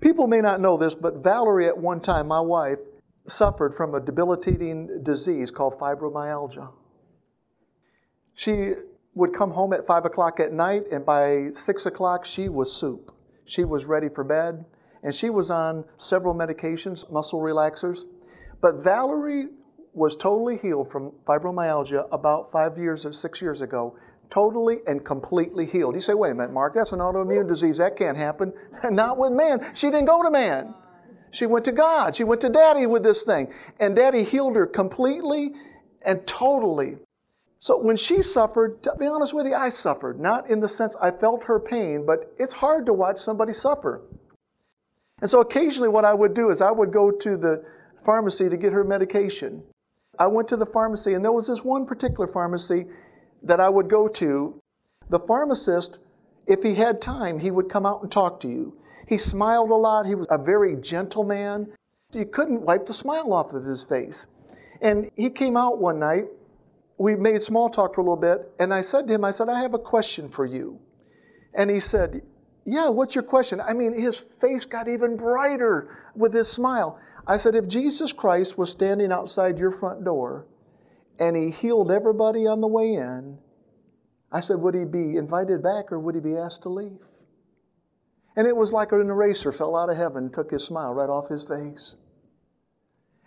People 0.00 0.26
may 0.26 0.40
not 0.40 0.60
know 0.60 0.76
this, 0.76 0.94
but 0.94 1.22
Valerie, 1.22 1.66
at 1.66 1.76
one 1.76 2.00
time, 2.00 2.28
my 2.28 2.40
wife, 2.40 2.78
suffered 3.26 3.74
from 3.74 3.94
a 3.94 4.00
debilitating 4.00 5.02
disease 5.02 5.50
called 5.50 5.74
fibromyalgia. 5.74 6.68
She 8.34 8.72
would 9.14 9.32
come 9.32 9.50
home 9.50 9.72
at 9.72 9.86
5 9.86 10.04
o'clock 10.04 10.38
at 10.40 10.52
night, 10.52 10.82
and 10.92 11.04
by 11.04 11.50
6 11.52 11.86
o'clock, 11.86 12.24
she 12.24 12.48
was 12.48 12.70
soup. 12.70 13.12
She 13.46 13.64
was 13.64 13.86
ready 13.86 14.08
for 14.08 14.24
bed 14.24 14.64
and 15.02 15.14
she 15.14 15.30
was 15.30 15.50
on 15.50 15.84
several 15.96 16.34
medications, 16.34 17.10
muscle 17.10 17.40
relaxers. 17.40 18.00
But 18.60 18.82
Valerie 18.82 19.48
was 19.92 20.14
totally 20.16 20.58
healed 20.58 20.90
from 20.90 21.12
fibromyalgia 21.26 22.06
about 22.12 22.52
five 22.52 22.76
years 22.78 23.06
or 23.06 23.12
six 23.12 23.40
years 23.40 23.60
ago. 23.60 23.96
Totally 24.28 24.78
and 24.86 25.04
completely 25.04 25.66
healed. 25.66 25.94
You 25.94 26.00
say, 26.00 26.14
wait 26.14 26.32
a 26.32 26.34
minute, 26.34 26.52
Mark, 26.52 26.74
that's 26.74 26.92
an 26.92 26.98
autoimmune 26.98 27.48
disease. 27.48 27.78
That 27.78 27.96
can't 27.96 28.16
happen. 28.16 28.52
Not 28.90 29.18
with 29.18 29.32
man. 29.32 29.64
She 29.74 29.86
didn't 29.86 30.06
go 30.06 30.22
to 30.22 30.30
man. 30.30 30.74
She 31.30 31.46
went 31.46 31.64
to 31.66 31.72
God. 31.72 32.16
She 32.16 32.24
went 32.24 32.40
to 32.42 32.48
Daddy 32.48 32.86
with 32.86 33.02
this 33.02 33.24
thing. 33.24 33.52
And 33.78 33.94
Daddy 33.94 34.24
healed 34.24 34.56
her 34.56 34.66
completely 34.66 35.52
and 36.02 36.26
totally. 36.26 36.96
So 37.58 37.78
when 37.78 37.96
she 37.96 38.22
suffered, 38.22 38.82
to 38.82 38.94
be 38.98 39.06
honest 39.06 39.34
with 39.34 39.46
you, 39.46 39.54
I 39.54 39.70
suffered. 39.70 40.20
Not 40.20 40.50
in 40.50 40.60
the 40.60 40.68
sense 40.68 40.94
I 41.00 41.10
felt 41.10 41.44
her 41.44 41.58
pain, 41.58 42.04
but 42.06 42.32
it's 42.38 42.52
hard 42.52 42.86
to 42.86 42.92
watch 42.92 43.18
somebody 43.18 43.52
suffer. 43.52 44.02
And 45.20 45.30
so 45.30 45.40
occasionally, 45.40 45.88
what 45.88 46.04
I 46.04 46.12
would 46.12 46.34
do 46.34 46.50
is 46.50 46.60
I 46.60 46.70
would 46.70 46.92
go 46.92 47.10
to 47.10 47.36
the 47.36 47.64
pharmacy 48.04 48.48
to 48.48 48.56
get 48.56 48.72
her 48.72 48.84
medication. 48.84 49.62
I 50.18 50.26
went 50.26 50.48
to 50.48 50.56
the 50.56 50.66
pharmacy, 50.66 51.14
and 51.14 51.24
there 51.24 51.32
was 51.32 51.46
this 51.46 51.64
one 51.64 51.86
particular 51.86 52.26
pharmacy 52.26 52.86
that 53.42 53.60
I 53.60 53.68
would 53.68 53.88
go 53.88 54.08
to. 54.08 54.60
The 55.08 55.18
pharmacist, 55.20 55.98
if 56.46 56.62
he 56.62 56.74
had 56.74 57.00
time, 57.00 57.38
he 57.38 57.50
would 57.50 57.68
come 57.68 57.86
out 57.86 58.02
and 58.02 58.10
talk 58.10 58.40
to 58.40 58.48
you. 58.48 58.76
He 59.08 59.18
smiled 59.18 59.70
a 59.70 59.74
lot. 59.74 60.06
He 60.06 60.14
was 60.14 60.26
a 60.30 60.38
very 60.38 60.76
gentle 60.76 61.24
man. 61.24 61.68
You 62.12 62.26
couldn't 62.26 62.62
wipe 62.62 62.86
the 62.86 62.92
smile 62.92 63.32
off 63.32 63.52
of 63.52 63.64
his 63.64 63.84
face. 63.84 64.26
And 64.80 65.10
he 65.16 65.30
came 65.30 65.56
out 65.56 65.78
one 65.78 65.98
night. 65.98 66.26
We 66.98 67.14
made 67.14 67.42
small 67.42 67.68
talk 67.68 67.94
for 67.94 68.00
a 68.00 68.04
little 68.04 68.16
bit, 68.16 68.50
and 68.58 68.72
I 68.72 68.80
said 68.80 69.06
to 69.08 69.14
him, 69.14 69.24
I 69.24 69.30
said, 69.30 69.48
I 69.48 69.60
have 69.60 69.74
a 69.74 69.78
question 69.78 70.28
for 70.28 70.46
you. 70.46 70.80
And 71.54 71.70
he 71.70 71.78
said, 71.78 72.22
yeah, 72.66 72.88
what's 72.88 73.14
your 73.14 73.22
question? 73.22 73.60
I 73.60 73.72
mean, 73.74 73.92
his 73.92 74.18
face 74.18 74.64
got 74.64 74.88
even 74.88 75.16
brighter 75.16 75.96
with 76.16 76.34
his 76.34 76.50
smile. 76.50 76.98
I 77.24 77.36
said, 77.36 77.54
If 77.54 77.68
Jesus 77.68 78.12
Christ 78.12 78.58
was 78.58 78.70
standing 78.70 79.12
outside 79.12 79.58
your 79.58 79.70
front 79.70 80.04
door 80.04 80.46
and 81.18 81.36
he 81.36 81.50
healed 81.50 81.92
everybody 81.92 82.46
on 82.46 82.60
the 82.60 82.66
way 82.66 82.94
in, 82.94 83.38
I 84.32 84.40
said, 84.40 84.56
Would 84.58 84.74
he 84.74 84.84
be 84.84 85.16
invited 85.16 85.62
back 85.62 85.92
or 85.92 86.00
would 86.00 86.16
he 86.16 86.20
be 86.20 86.36
asked 86.36 86.62
to 86.62 86.68
leave? 86.68 86.98
And 88.34 88.48
it 88.48 88.56
was 88.56 88.72
like 88.72 88.90
an 88.90 89.08
eraser 89.08 89.52
fell 89.52 89.76
out 89.76 89.88
of 89.88 89.96
heaven, 89.96 90.30
took 90.30 90.50
his 90.50 90.64
smile 90.64 90.92
right 90.92 91.08
off 91.08 91.28
his 91.28 91.44
face. 91.44 91.96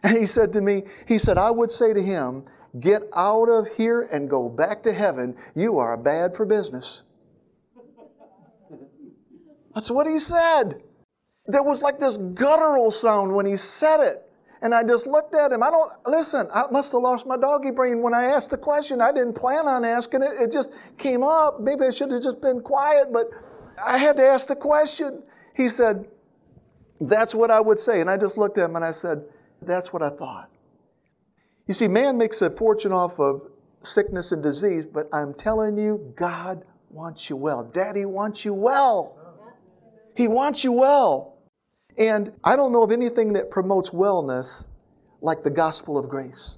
And 0.03 0.17
he 0.17 0.25
said 0.25 0.53
to 0.53 0.61
me, 0.61 0.83
He 1.07 1.17
said, 1.17 1.37
I 1.37 1.51
would 1.51 1.71
say 1.71 1.93
to 1.93 2.01
him, 2.01 2.43
Get 2.79 3.03
out 3.15 3.49
of 3.49 3.67
here 3.77 4.01
and 4.01 4.29
go 4.29 4.47
back 4.49 4.83
to 4.83 4.93
heaven. 4.93 5.35
You 5.55 5.79
are 5.79 5.97
bad 5.97 6.35
for 6.35 6.45
business. 6.45 7.03
That's 9.79 9.89
what 9.89 10.07
he 10.07 10.19
said. 10.19 10.83
There 11.45 11.63
was 11.63 11.81
like 11.81 11.99
this 11.99 12.17
guttural 12.17 12.91
sound 12.91 13.33
when 13.33 13.45
he 13.45 13.55
said 13.55 14.01
it. 14.01 14.29
And 14.61 14.75
I 14.75 14.83
just 14.83 15.07
looked 15.07 15.33
at 15.33 15.53
him. 15.53 15.63
I 15.63 15.69
don't, 15.69 15.89
listen, 16.05 16.49
I 16.53 16.65
must 16.69 16.91
have 16.91 17.01
lost 17.01 17.25
my 17.25 17.37
doggy 17.37 17.71
brain 17.71 18.01
when 18.01 18.13
I 18.13 18.25
asked 18.25 18.49
the 18.49 18.57
question. 18.57 18.99
I 18.99 19.13
didn't 19.13 19.35
plan 19.35 19.69
on 19.69 19.85
asking 19.85 20.21
it. 20.21 20.33
It 20.37 20.51
just 20.51 20.73
came 20.97 21.23
up. 21.23 21.61
Maybe 21.61 21.85
I 21.85 21.91
should 21.91 22.11
have 22.11 22.21
just 22.21 22.41
been 22.41 22.59
quiet, 22.59 23.13
but 23.13 23.29
I 23.81 23.97
had 23.97 24.17
to 24.17 24.23
ask 24.27 24.49
the 24.49 24.55
question. 24.57 25.23
He 25.55 25.69
said, 25.69 26.09
That's 26.99 27.33
what 27.33 27.49
I 27.49 27.61
would 27.61 27.79
say. 27.79 28.01
And 28.01 28.09
I 28.09 28.17
just 28.17 28.37
looked 28.37 28.57
at 28.57 28.65
him 28.65 28.75
and 28.75 28.83
I 28.83 28.91
said, 28.91 29.23
That's 29.61 29.93
what 29.93 30.01
I 30.01 30.09
thought. 30.09 30.49
You 31.67 31.73
see, 31.73 31.87
man 31.87 32.17
makes 32.17 32.41
a 32.41 32.49
fortune 32.49 32.91
off 32.91 33.17
of 33.17 33.43
sickness 33.83 34.33
and 34.33 34.43
disease, 34.43 34.85
but 34.85 35.07
I'm 35.13 35.33
telling 35.33 35.77
you, 35.77 36.13
God 36.17 36.65
wants 36.89 37.29
you 37.29 37.37
well. 37.37 37.63
Daddy 37.63 38.03
wants 38.03 38.43
you 38.43 38.53
well. 38.53 39.18
He 40.19 40.27
wants 40.27 40.65
you 40.65 40.73
well. 40.73 41.37
And 41.97 42.33
I 42.43 42.57
don't 42.57 42.73
know 42.73 42.83
of 42.83 42.91
anything 42.91 43.31
that 43.33 43.49
promotes 43.49 43.91
wellness 43.91 44.65
like 45.21 45.43
the 45.43 45.49
gospel 45.49 45.97
of 45.97 46.09
grace. 46.09 46.57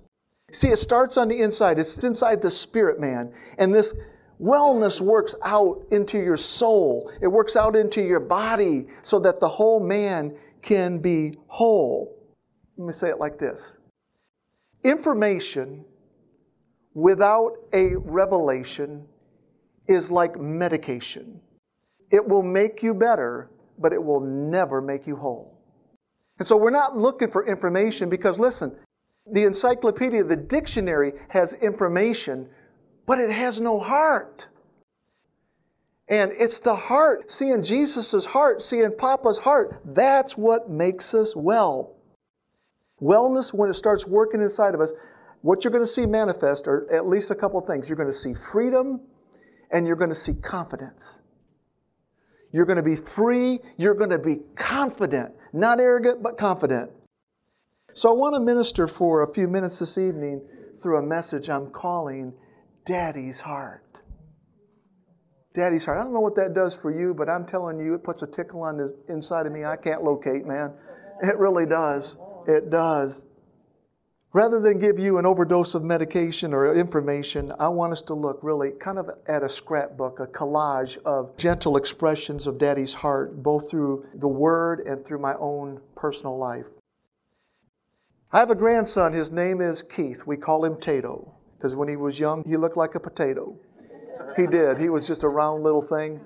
See, 0.51 0.69
it 0.69 0.77
starts 0.77 1.15
on 1.15 1.27
the 1.27 1.41
inside, 1.41 1.77
it's 1.77 2.03
inside 2.03 2.41
the 2.41 2.49
spirit 2.49 2.99
man. 2.99 3.31
And 3.59 3.71
this 3.71 3.93
wellness 4.41 4.99
works 4.99 5.35
out 5.45 5.85
into 5.91 6.17
your 6.17 6.37
soul, 6.37 7.11
it 7.21 7.27
works 7.27 7.55
out 7.55 7.75
into 7.75 8.01
your 8.01 8.19
body 8.19 8.87
so 9.03 9.19
that 9.19 9.39
the 9.39 9.47
whole 9.47 9.79
man 9.79 10.35
can 10.63 10.97
be 10.97 11.37
whole. 11.45 12.17
Let 12.77 12.87
me 12.87 12.93
say 12.93 13.09
it 13.09 13.19
like 13.19 13.37
this 13.37 13.77
Information 14.83 15.85
without 16.95 17.51
a 17.73 17.95
revelation 17.95 19.05
is 19.85 20.09
like 20.09 20.39
medication. 20.39 21.41
It 22.11 22.27
will 22.27 22.43
make 22.43 22.83
you 22.83 22.93
better, 22.93 23.49
but 23.79 23.93
it 23.93 24.03
will 24.03 24.19
never 24.19 24.81
make 24.81 25.07
you 25.07 25.15
whole. 25.15 25.57
And 26.37 26.47
so 26.47 26.57
we're 26.57 26.69
not 26.71 26.97
looking 26.97 27.31
for 27.31 27.45
information 27.45 28.09
because, 28.09 28.37
listen, 28.37 28.77
the 29.31 29.43
encyclopedia, 29.43 30.23
the 30.23 30.35
dictionary 30.35 31.13
has 31.29 31.53
information, 31.53 32.49
but 33.05 33.19
it 33.19 33.29
has 33.29 33.59
no 33.59 33.79
heart. 33.79 34.47
And 36.09 36.33
it's 36.33 36.59
the 36.59 36.75
heart, 36.75 37.31
seeing 37.31 37.63
Jesus' 37.63 38.25
heart, 38.25 38.61
seeing 38.61 38.91
Papa's 38.91 39.39
heart, 39.39 39.81
that's 39.85 40.37
what 40.37 40.69
makes 40.69 41.13
us 41.13 41.35
well. 41.35 41.95
Wellness, 43.01 43.53
when 43.53 43.69
it 43.69 43.75
starts 43.75 44.05
working 44.05 44.41
inside 44.41 44.75
of 44.75 44.81
us, 44.81 44.91
what 45.41 45.63
you're 45.63 45.71
going 45.71 45.83
to 45.83 45.87
see 45.87 46.05
manifest 46.05 46.67
are 46.67 46.91
at 46.91 47.07
least 47.07 47.31
a 47.31 47.35
couple 47.35 47.59
things. 47.61 47.87
You're 47.87 47.95
going 47.95 48.09
to 48.09 48.13
see 48.13 48.33
freedom 48.33 48.99
and 49.71 49.87
you're 49.87 49.95
going 49.95 50.09
to 50.09 50.15
see 50.15 50.33
confidence. 50.33 51.20
You're 52.51 52.65
going 52.65 52.77
to 52.77 52.83
be 52.83 52.95
free, 52.95 53.59
you're 53.77 53.95
going 53.95 54.09
to 54.09 54.19
be 54.19 54.39
confident, 54.55 55.33
not 55.53 55.79
arrogant, 55.79 56.21
but 56.21 56.37
confident. 56.37 56.91
So 57.93 58.09
I 58.09 58.13
want 58.13 58.35
to 58.35 58.41
minister 58.41 58.87
for 58.87 59.23
a 59.23 59.33
few 59.33 59.47
minutes 59.47 59.79
this 59.79 59.97
evening 59.97 60.41
through 60.81 60.97
a 60.97 61.01
message 61.01 61.49
I'm 61.49 61.69
calling 61.71 62.33
Daddy's 62.85 63.41
Heart. 63.41 63.83
Daddy's 65.53 65.85
Heart. 65.85 65.99
I 65.99 66.03
don't 66.03 66.13
know 66.13 66.21
what 66.21 66.35
that 66.35 66.53
does 66.53 66.75
for 66.75 66.97
you, 66.97 67.13
but 67.13 67.29
I'm 67.29 67.45
telling 67.45 67.79
you, 67.79 67.93
it 67.93 68.03
puts 68.03 68.21
a 68.21 68.27
tickle 68.27 68.63
on 68.63 68.77
the 68.77 68.95
inside 69.09 69.45
of 69.45 69.51
me 69.51 69.65
I 69.65 69.75
can't 69.75 70.03
locate, 70.03 70.45
man. 70.45 70.73
It 71.21 71.37
really 71.37 71.65
does. 71.65 72.17
It 72.47 72.69
does. 72.69 73.25
Rather 74.33 74.61
than 74.61 74.77
give 74.77 74.97
you 74.97 75.17
an 75.17 75.25
overdose 75.25 75.75
of 75.75 75.83
medication 75.83 76.53
or 76.53 76.73
information, 76.73 77.51
I 77.59 77.67
want 77.67 77.91
us 77.91 78.01
to 78.03 78.13
look 78.13 78.39
really 78.41 78.71
kind 78.71 78.97
of 78.97 79.09
at 79.27 79.43
a 79.43 79.49
scrapbook, 79.49 80.21
a 80.21 80.27
collage 80.27 80.97
of 81.03 81.35
gentle 81.35 81.75
expressions 81.75 82.47
of 82.47 82.57
Daddy's 82.57 82.93
heart, 82.93 83.43
both 83.43 83.69
through 83.69 84.05
the 84.15 84.29
Word 84.29 84.87
and 84.87 85.03
through 85.03 85.19
my 85.19 85.35
own 85.35 85.81
personal 85.95 86.37
life. 86.37 86.65
I 88.31 88.39
have 88.39 88.51
a 88.51 88.55
grandson. 88.55 89.11
His 89.11 89.31
name 89.31 89.59
is 89.59 89.83
Keith. 89.83 90.25
We 90.25 90.37
call 90.37 90.63
him 90.63 90.77
Tato 90.77 91.33
because 91.57 91.75
when 91.75 91.89
he 91.89 91.97
was 91.97 92.17
young, 92.17 92.45
he 92.45 92.55
looked 92.55 92.77
like 92.77 92.95
a 92.95 93.01
potato. 93.01 93.59
He 94.37 94.47
did. 94.47 94.79
He 94.79 94.87
was 94.87 95.05
just 95.05 95.23
a 95.23 95.27
round 95.27 95.63
little 95.63 95.81
thing. 95.81 96.21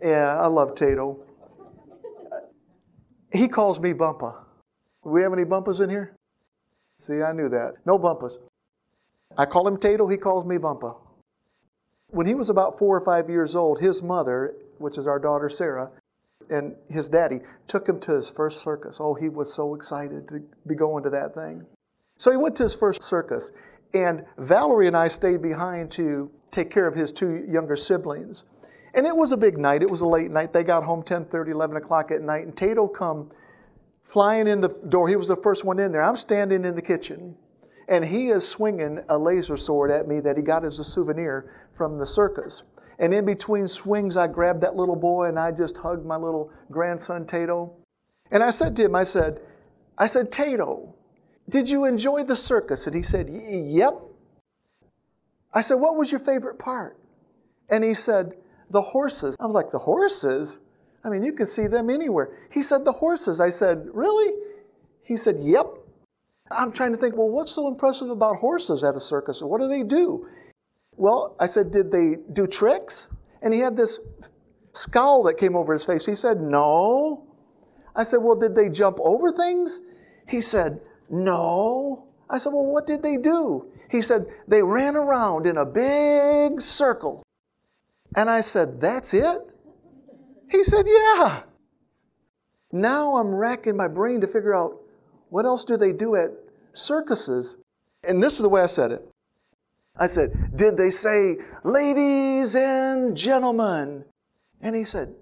Yeah, 0.00 0.38
I 0.38 0.46
love 0.46 0.76
Tato. 0.76 1.18
He 3.32 3.48
calls 3.48 3.80
me 3.80 3.92
Bumpa. 3.92 4.36
We 5.02 5.22
have 5.22 5.32
any 5.32 5.42
Bumpas 5.42 5.80
in 5.80 5.90
here? 5.90 6.14
See, 7.00 7.22
I 7.22 7.32
knew 7.32 7.48
that. 7.50 7.74
No 7.84 7.98
Bumpus. 7.98 8.38
I 9.36 9.46
call 9.46 9.66
him 9.66 9.78
Tato, 9.78 10.06
he 10.06 10.16
calls 10.16 10.46
me 10.46 10.56
Bumpa. 10.56 10.96
When 12.08 12.26
he 12.26 12.34
was 12.34 12.50
about 12.50 12.78
four 12.78 12.96
or 12.96 13.00
five 13.00 13.28
years 13.28 13.56
old, 13.56 13.80
his 13.80 14.02
mother, 14.02 14.54
which 14.78 14.96
is 14.96 15.06
our 15.06 15.18
daughter 15.18 15.48
Sarah, 15.48 15.90
and 16.50 16.76
his 16.88 17.08
daddy 17.08 17.40
took 17.66 17.88
him 17.88 17.98
to 18.00 18.14
his 18.14 18.30
first 18.30 18.62
circus. 18.62 18.98
Oh, 19.00 19.14
he 19.14 19.28
was 19.28 19.52
so 19.52 19.74
excited 19.74 20.28
to 20.28 20.42
be 20.66 20.74
going 20.74 21.02
to 21.04 21.10
that 21.10 21.34
thing. 21.34 21.66
So 22.18 22.30
he 22.30 22.36
went 22.36 22.54
to 22.56 22.62
his 22.62 22.74
first 22.74 23.02
circus, 23.02 23.50
and 23.92 24.24
Valerie 24.38 24.86
and 24.86 24.96
I 24.96 25.08
stayed 25.08 25.42
behind 25.42 25.90
to 25.92 26.30
take 26.50 26.70
care 26.70 26.86
of 26.86 26.94
his 26.94 27.12
two 27.12 27.44
younger 27.48 27.76
siblings. 27.76 28.44
And 28.94 29.06
it 29.06 29.16
was 29.16 29.32
a 29.32 29.36
big 29.36 29.58
night. 29.58 29.82
It 29.82 29.90
was 29.90 30.02
a 30.02 30.06
late 30.06 30.30
night. 30.30 30.52
They 30.52 30.62
got 30.62 30.84
home 30.84 31.02
10, 31.02 31.24
30, 31.24 31.50
11 31.50 31.76
o'clock 31.76 32.12
at 32.12 32.22
night, 32.22 32.44
and 32.44 32.56
Tato 32.56 32.86
come 32.86 33.30
flying 34.04 34.46
in 34.46 34.60
the 34.60 34.68
door. 34.68 35.08
He 35.08 35.16
was 35.16 35.28
the 35.28 35.36
first 35.36 35.64
one 35.64 35.78
in 35.78 35.92
there. 35.92 36.02
I'm 36.02 36.16
standing 36.16 36.64
in 36.64 36.74
the 36.74 36.82
kitchen, 36.82 37.36
and 37.88 38.04
he 38.04 38.28
is 38.28 38.46
swinging 38.46 39.00
a 39.08 39.18
laser 39.18 39.56
sword 39.56 39.90
at 39.90 40.06
me 40.06 40.20
that 40.20 40.36
he 40.36 40.42
got 40.42 40.64
as 40.64 40.78
a 40.78 40.84
souvenir 40.84 41.68
from 41.74 41.98
the 41.98 42.06
circus. 42.06 42.64
And 42.98 43.12
in 43.12 43.24
between 43.24 43.66
swings, 43.66 44.16
I 44.16 44.28
grabbed 44.28 44.60
that 44.60 44.76
little 44.76 44.96
boy 44.96 45.24
and 45.24 45.38
I 45.38 45.50
just 45.50 45.76
hugged 45.76 46.06
my 46.06 46.16
little 46.16 46.52
grandson, 46.70 47.26
Tato. 47.26 47.72
And 48.30 48.42
I 48.42 48.50
said 48.50 48.76
to 48.76 48.84
him, 48.84 48.94
I 48.94 49.02
said, 49.02 49.40
I 49.98 50.06
said, 50.06 50.30
Tato, 50.30 50.94
did 51.48 51.68
you 51.68 51.84
enjoy 51.84 52.24
the 52.24 52.36
circus? 52.36 52.86
And 52.86 52.94
he 52.94 53.02
said, 53.02 53.28
Yep. 53.28 54.00
I 55.52 55.60
said, 55.60 55.74
What 55.74 55.96
was 55.96 56.10
your 56.10 56.20
favorite 56.20 56.58
part? 56.58 56.98
And 57.68 57.82
he 57.84 57.94
said, 57.94 58.36
The 58.70 58.80
horses. 58.80 59.36
I 59.40 59.46
was 59.46 59.54
like, 59.54 59.70
The 59.70 59.78
horses? 59.78 60.60
I 61.04 61.10
mean, 61.10 61.22
you 61.22 61.32
can 61.32 61.46
see 61.46 61.66
them 61.66 61.90
anywhere. 61.90 62.30
He 62.50 62.62
said, 62.62 62.84
The 62.84 62.92
horses. 62.92 63.40
I 63.40 63.50
said, 63.50 63.88
Really? 63.92 64.32
He 65.02 65.16
said, 65.16 65.36
Yep. 65.38 65.66
I'm 66.50 66.72
trying 66.72 66.92
to 66.92 66.98
think, 66.98 67.16
well, 67.16 67.28
what's 67.28 67.52
so 67.52 67.68
impressive 67.68 68.10
about 68.10 68.36
horses 68.36 68.84
at 68.84 68.94
a 68.94 69.00
circus? 69.00 69.42
What 69.42 69.60
do 69.60 69.68
they 69.68 69.82
do? 69.82 70.28
Well, 70.96 71.36
I 71.38 71.46
said, 71.46 71.70
Did 71.70 71.90
they 71.90 72.16
do 72.32 72.46
tricks? 72.46 73.08
And 73.42 73.52
he 73.52 73.60
had 73.60 73.76
this 73.76 74.00
scowl 74.72 75.22
that 75.24 75.34
came 75.34 75.54
over 75.56 75.72
his 75.72 75.84
face. 75.84 76.06
He 76.06 76.14
said, 76.14 76.40
No. 76.40 77.26
I 77.94 78.02
said, 78.02 78.18
Well, 78.18 78.36
did 78.36 78.54
they 78.54 78.68
jump 78.70 78.98
over 79.00 79.30
things? 79.30 79.80
He 80.26 80.40
said, 80.40 80.80
No. 81.10 82.06
I 82.30 82.38
said, 82.38 82.52
Well, 82.52 82.66
what 82.66 82.86
did 82.86 83.02
they 83.02 83.18
do? 83.18 83.70
He 83.90 84.00
said, 84.00 84.26
They 84.48 84.62
ran 84.62 84.96
around 84.96 85.46
in 85.46 85.58
a 85.58 85.66
big 85.66 86.60
circle. 86.60 87.22
And 88.16 88.30
I 88.30 88.40
said, 88.40 88.80
That's 88.80 89.12
it? 89.12 89.53
He 90.54 90.62
said, 90.62 90.86
Yeah. 90.86 91.42
Now 92.70 93.16
I'm 93.16 93.34
racking 93.34 93.76
my 93.76 93.88
brain 93.88 94.20
to 94.20 94.28
figure 94.28 94.54
out 94.54 94.80
what 95.28 95.44
else 95.44 95.64
do 95.64 95.76
they 95.76 95.92
do 95.92 96.14
at 96.14 96.30
circuses? 96.72 97.56
And 98.04 98.22
this 98.22 98.34
is 98.34 98.40
the 98.40 98.48
way 98.48 98.60
I 98.60 98.66
said 98.66 98.92
it. 98.92 99.04
I 99.96 100.06
said, 100.06 100.56
Did 100.56 100.76
they 100.76 100.90
say, 100.90 101.38
ladies 101.64 102.54
and 102.54 103.16
gentlemen? 103.16 104.04
And 104.60 104.76
he 104.76 104.84
said, 104.84 105.12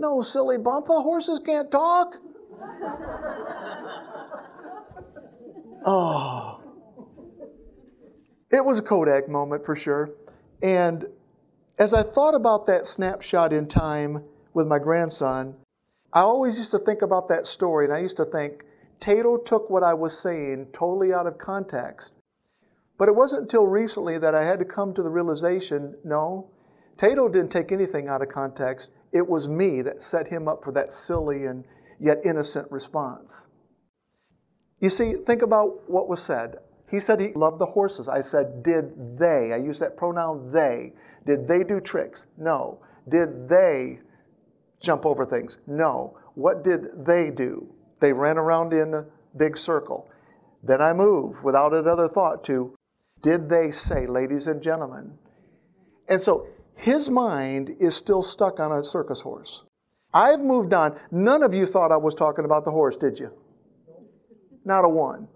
No, 0.00 0.22
silly 0.22 0.58
bumpa, 0.58 1.02
horses 1.02 1.38
can't 1.38 1.70
talk. 1.70 2.16
oh. 5.86 6.60
It 8.50 8.64
was 8.64 8.80
a 8.80 8.82
Kodak 8.82 9.28
moment 9.28 9.64
for 9.64 9.76
sure. 9.76 10.10
And 10.62 11.06
as 11.78 11.94
I 11.94 12.02
thought 12.02 12.34
about 12.34 12.66
that 12.66 12.86
snapshot 12.86 13.52
in 13.52 13.68
time, 13.68 14.24
with 14.54 14.66
my 14.66 14.78
grandson, 14.78 15.54
I 16.12 16.20
always 16.20 16.58
used 16.58 16.70
to 16.70 16.78
think 16.78 17.02
about 17.02 17.28
that 17.28 17.46
story, 17.46 17.84
and 17.84 17.92
I 17.92 17.98
used 17.98 18.16
to 18.18 18.24
think 18.24 18.64
Tato 19.00 19.36
took 19.36 19.68
what 19.68 19.82
I 19.82 19.94
was 19.94 20.18
saying 20.18 20.68
totally 20.72 21.12
out 21.12 21.26
of 21.26 21.36
context. 21.38 22.14
But 22.96 23.08
it 23.08 23.16
wasn't 23.16 23.42
until 23.42 23.66
recently 23.66 24.18
that 24.18 24.34
I 24.34 24.44
had 24.44 24.60
to 24.60 24.64
come 24.64 24.94
to 24.94 25.02
the 25.02 25.10
realization 25.10 25.96
no, 26.04 26.50
Tato 26.96 27.28
didn't 27.28 27.50
take 27.50 27.72
anything 27.72 28.08
out 28.08 28.22
of 28.22 28.28
context. 28.28 28.90
It 29.12 29.28
was 29.28 29.48
me 29.48 29.82
that 29.82 30.02
set 30.02 30.28
him 30.28 30.46
up 30.46 30.62
for 30.62 30.72
that 30.72 30.92
silly 30.92 31.46
and 31.46 31.64
yet 31.98 32.20
innocent 32.24 32.70
response. 32.70 33.48
You 34.80 34.90
see, 34.90 35.14
think 35.14 35.42
about 35.42 35.88
what 35.90 36.08
was 36.08 36.22
said. 36.22 36.58
He 36.90 37.00
said 37.00 37.20
he 37.20 37.32
loved 37.32 37.58
the 37.58 37.66
horses. 37.66 38.06
I 38.06 38.20
said, 38.20 38.62
Did 38.62 39.18
they? 39.18 39.52
I 39.52 39.56
use 39.56 39.80
that 39.80 39.96
pronoun 39.96 40.52
they. 40.52 40.92
Did 41.26 41.48
they 41.48 41.64
do 41.64 41.80
tricks? 41.80 42.26
No. 42.36 42.78
Did 43.08 43.48
they 43.48 43.98
jump 44.84 45.06
over 45.06 45.24
things. 45.24 45.58
No. 45.66 46.16
What 46.34 46.62
did 46.62 47.06
they 47.06 47.30
do? 47.30 47.66
They 48.00 48.12
ran 48.12 48.38
around 48.38 48.72
in 48.72 48.94
a 48.94 49.06
big 49.36 49.56
circle. 49.56 50.08
Then 50.62 50.80
I 50.80 50.92
move 50.92 51.42
without 51.42 51.74
another 51.74 52.08
thought 52.08 52.44
to, 52.44 52.74
did 53.22 53.48
they 53.48 53.70
say, 53.70 54.06
ladies 54.06 54.46
and 54.46 54.62
gentlemen? 54.62 55.18
And 56.08 56.20
so 56.20 56.46
his 56.76 57.08
mind 57.08 57.76
is 57.80 57.96
still 57.96 58.22
stuck 58.22 58.60
on 58.60 58.72
a 58.72 58.84
circus 58.84 59.20
horse. 59.20 59.64
I've 60.12 60.40
moved 60.40 60.72
on. 60.72 60.98
None 61.10 61.42
of 61.42 61.54
you 61.54 61.66
thought 61.66 61.92
I 61.92 61.96
was 61.96 62.14
talking 62.14 62.44
about 62.44 62.64
the 62.64 62.70
horse, 62.70 62.96
did 62.96 63.18
you? 63.18 63.30
Not 64.64 64.84
a 64.84 64.88
one. 64.88 65.28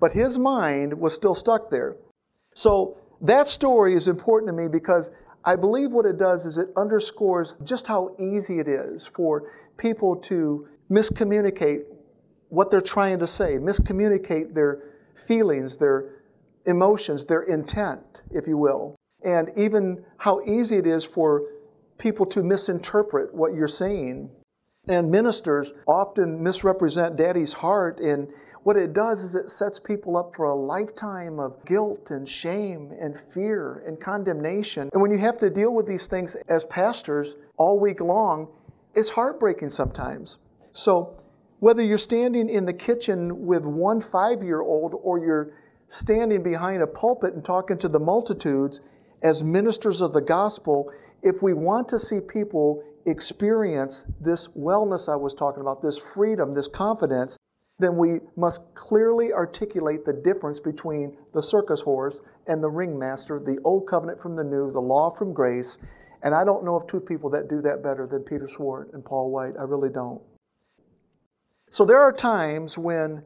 But 0.00 0.12
his 0.12 0.38
mind 0.38 0.98
was 0.98 1.14
still 1.14 1.34
stuck 1.34 1.70
there. 1.70 1.96
So 2.54 2.96
that 3.20 3.48
story 3.48 3.94
is 3.94 4.08
important 4.08 4.48
to 4.48 4.52
me 4.54 4.68
because 4.68 5.10
I 5.44 5.56
believe 5.56 5.90
what 5.90 6.06
it 6.06 6.18
does 6.18 6.46
is 6.46 6.58
it 6.58 6.68
underscores 6.76 7.54
just 7.64 7.86
how 7.86 8.14
easy 8.18 8.58
it 8.58 8.68
is 8.68 9.06
for 9.06 9.52
people 9.78 10.16
to 10.16 10.68
miscommunicate 10.90 11.84
what 12.48 12.70
they're 12.70 12.80
trying 12.80 13.18
to 13.20 13.26
say, 13.26 13.54
miscommunicate 13.54 14.54
their 14.54 14.82
feelings, 15.14 15.78
their 15.78 16.22
emotions, 16.66 17.24
their 17.24 17.42
intent, 17.42 18.02
if 18.30 18.46
you 18.46 18.56
will, 18.56 18.96
and 19.24 19.50
even 19.56 20.04
how 20.18 20.40
easy 20.42 20.76
it 20.76 20.86
is 20.86 21.04
for 21.04 21.44
people 21.98 22.26
to 22.26 22.42
misinterpret 22.42 23.34
what 23.34 23.54
you're 23.54 23.68
saying. 23.68 24.30
And 24.88 25.10
ministers 25.10 25.72
often 25.86 26.42
misrepresent 26.42 27.16
daddy's 27.16 27.52
heart, 27.52 28.00
and 28.00 28.28
what 28.62 28.76
it 28.76 28.92
does 28.92 29.24
is 29.24 29.34
it 29.34 29.48
sets 29.48 29.80
people 29.80 30.16
up 30.16 30.34
for 30.36 30.44
a 30.44 30.54
lifetime 30.54 31.38
of 31.38 31.64
guilt 31.64 32.10
and 32.10 32.28
shame 32.28 32.92
and 33.00 33.18
fear 33.18 33.82
and 33.86 34.00
condemnation. 34.00 34.90
And 34.92 35.00
when 35.00 35.10
you 35.10 35.18
have 35.18 35.38
to 35.38 35.48
deal 35.48 35.74
with 35.74 35.86
these 35.86 36.06
things 36.06 36.36
as 36.48 36.64
pastors 36.66 37.36
all 37.56 37.80
week 37.80 38.00
long, 38.00 38.48
it's 38.94 39.08
heartbreaking 39.08 39.70
sometimes. 39.70 40.38
So, 40.72 41.16
whether 41.60 41.82
you're 41.82 41.98
standing 41.98 42.48
in 42.48 42.64
the 42.64 42.72
kitchen 42.72 43.46
with 43.46 43.64
one 43.64 44.00
five 44.00 44.42
year 44.42 44.60
old 44.60 44.94
or 45.02 45.18
you're 45.18 45.52
standing 45.88 46.42
behind 46.42 46.82
a 46.82 46.86
pulpit 46.86 47.34
and 47.34 47.44
talking 47.44 47.76
to 47.78 47.88
the 47.88 48.00
multitudes 48.00 48.80
as 49.22 49.42
ministers 49.42 50.00
of 50.00 50.12
the 50.12 50.22
gospel, 50.22 50.90
if 51.22 51.42
we 51.42 51.52
want 51.52 51.88
to 51.88 51.98
see 51.98 52.20
people 52.20 52.82
experience 53.06 54.10
this 54.20 54.48
wellness 54.48 55.12
I 55.12 55.16
was 55.16 55.34
talking 55.34 55.60
about, 55.60 55.82
this 55.82 55.98
freedom, 55.98 56.54
this 56.54 56.68
confidence, 56.68 57.36
then 57.80 57.96
we 57.96 58.20
must 58.36 58.74
clearly 58.74 59.32
articulate 59.32 60.04
the 60.04 60.12
difference 60.12 60.60
between 60.60 61.16
the 61.32 61.42
circus 61.42 61.80
horse 61.80 62.20
and 62.46 62.62
the 62.62 62.68
ringmaster, 62.68 63.40
the 63.40 63.58
old 63.64 63.88
covenant 63.88 64.20
from 64.20 64.36
the 64.36 64.44
new, 64.44 64.70
the 64.70 64.80
law 64.80 65.10
from 65.10 65.32
grace. 65.32 65.78
And 66.22 66.34
I 66.34 66.44
don't 66.44 66.64
know 66.64 66.76
of 66.76 66.86
two 66.86 67.00
people 67.00 67.30
that 67.30 67.48
do 67.48 67.62
that 67.62 67.82
better 67.82 68.06
than 68.06 68.22
Peter 68.22 68.48
Swart 68.48 68.92
and 68.92 69.04
Paul 69.04 69.30
White. 69.30 69.54
I 69.58 69.62
really 69.62 69.88
don't. 69.88 70.20
So 71.70 71.84
there 71.84 72.00
are 72.00 72.12
times 72.12 72.76
when 72.76 73.22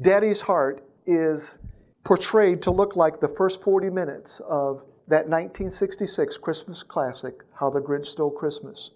daddy's 0.00 0.40
heart 0.40 0.84
is 1.06 1.58
portrayed 2.04 2.62
to 2.62 2.70
look 2.70 2.96
like 2.96 3.20
the 3.20 3.28
first 3.28 3.62
40 3.62 3.90
minutes 3.90 4.40
of 4.40 4.82
that 5.08 5.28
1966 5.28 6.38
Christmas 6.38 6.82
classic, 6.82 7.34
How 7.60 7.70
the 7.70 7.80
Grinch 7.80 8.06
Stole 8.06 8.30
Christmas. 8.30 8.90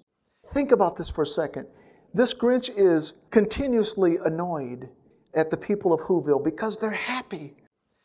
Think 0.52 0.72
about 0.72 0.96
this 0.96 1.10
for 1.10 1.22
a 1.22 1.26
second. 1.26 1.68
This 2.16 2.32
Grinch 2.32 2.70
is 2.74 3.12
continuously 3.28 4.16
annoyed 4.24 4.88
at 5.34 5.50
the 5.50 5.56
people 5.58 5.92
of 5.92 6.00
Whoville 6.00 6.42
because 6.42 6.78
they're 6.78 6.88
happy. 6.88 7.52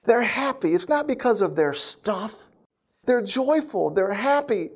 They're 0.03 0.22
happy. 0.22 0.74
It's 0.74 0.89
not 0.89 1.08
because 1.08 1.39
of 1.39 1.56
their 1.56 1.74
stuff. 1.74 2.51
They're 3.06 3.22
joyful. 3.22 3.89
They're 3.89 4.12
happy. 4.12 4.72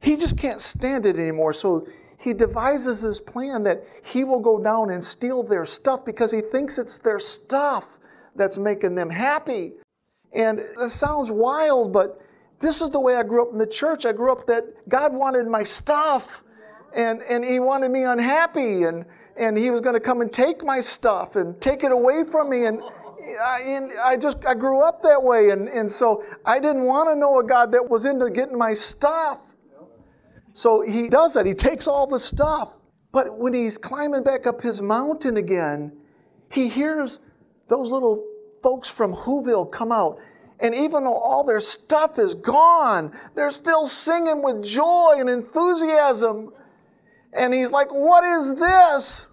He 0.00 0.16
just 0.16 0.38
can't 0.38 0.62
stand 0.62 1.04
it 1.04 1.18
anymore. 1.18 1.52
So 1.52 1.86
he 2.16 2.32
devises 2.32 3.02
his 3.02 3.20
plan 3.20 3.62
that 3.64 3.84
he 4.02 4.24
will 4.24 4.40
go 4.40 4.58
down 4.58 4.88
and 4.88 5.04
steal 5.04 5.42
their 5.42 5.66
stuff 5.66 6.06
because 6.06 6.32
he 6.32 6.40
thinks 6.40 6.78
it's 6.78 6.98
their 6.98 7.18
stuff 7.20 7.98
that's 8.36 8.58
making 8.58 8.94
them 8.94 9.10
happy. 9.10 9.74
And 10.32 10.60
it 10.60 10.90
sounds 10.90 11.30
wild, 11.30 11.92
but 11.92 12.22
this 12.60 12.80
is 12.80 12.88
the 12.88 13.00
way 13.00 13.16
I 13.16 13.22
grew 13.22 13.42
up 13.42 13.52
in 13.52 13.58
the 13.58 13.66
church. 13.66 14.06
I 14.06 14.12
grew 14.12 14.32
up 14.32 14.46
that 14.46 14.88
God 14.88 15.12
wanted 15.12 15.46
my 15.46 15.62
stuff 15.62 16.42
and, 16.96 17.22
and 17.22 17.44
he 17.44 17.60
wanted 17.60 17.90
me 17.90 18.04
unhappy 18.04 18.84
and, 18.84 19.04
and 19.36 19.58
he 19.58 19.70
was 19.70 19.80
going 19.82 19.94
to 19.94 20.00
come 20.00 20.22
and 20.22 20.32
take 20.32 20.64
my 20.64 20.80
stuff 20.80 21.36
and 21.36 21.60
take 21.60 21.84
it 21.84 21.92
away 21.92 22.24
from 22.24 22.48
me. 22.48 22.64
And 22.64 22.80
I, 23.40 23.60
and 23.66 23.92
I 24.02 24.16
just 24.16 24.44
I 24.46 24.54
grew 24.54 24.82
up 24.82 25.02
that 25.02 25.22
way. 25.22 25.50
And, 25.50 25.68
and 25.68 25.92
so 25.92 26.24
I 26.44 26.58
didn't 26.58 26.84
want 26.84 27.10
to 27.10 27.16
know 27.16 27.38
a 27.38 27.44
God 27.44 27.70
that 27.72 27.88
was 27.88 28.06
into 28.06 28.30
getting 28.30 28.56
my 28.56 28.72
stuff. 28.72 29.40
So 30.54 30.80
he 30.80 31.10
does 31.10 31.34
that. 31.34 31.44
He 31.44 31.52
takes 31.52 31.86
all 31.86 32.06
the 32.06 32.18
stuff. 32.18 32.76
But 33.12 33.38
when 33.38 33.52
he's 33.52 33.76
climbing 33.76 34.22
back 34.22 34.46
up 34.46 34.62
his 34.62 34.80
mountain 34.80 35.36
again, 35.36 35.92
he 36.50 36.68
hears 36.68 37.18
those 37.68 37.90
little 37.90 38.24
folks 38.62 38.88
from 38.88 39.14
Whoville 39.14 39.70
come 39.70 39.92
out. 39.92 40.18
And 40.60 40.74
even 40.74 41.04
though 41.04 41.14
all 41.14 41.44
their 41.44 41.60
stuff 41.60 42.18
is 42.18 42.34
gone, 42.34 43.12
they're 43.34 43.50
still 43.50 43.86
singing 43.86 44.42
with 44.42 44.64
joy 44.64 45.16
and 45.18 45.28
enthusiasm. 45.28 46.52
And 47.36 47.52
he's 47.52 47.72
like, 47.72 47.92
What 47.92 48.24
is 48.24 48.56
this? 48.56 49.28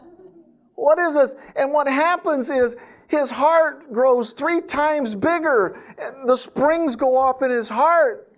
What 0.76 1.00
is 1.00 1.16
this? 1.16 1.36
And 1.56 1.72
what 1.72 1.88
happens 1.88 2.50
is 2.50 2.76
his 3.08 3.32
heart 3.32 3.92
grows 3.94 4.32
three 4.32 4.62
times 4.62 5.16
bigger. 5.16 5.80
And 5.98 6.28
the 6.28 6.36
springs 6.36 6.96
go 6.96 7.16
off 7.16 7.42
in 7.42 7.52
his 7.52 7.70
heart. 7.70 8.32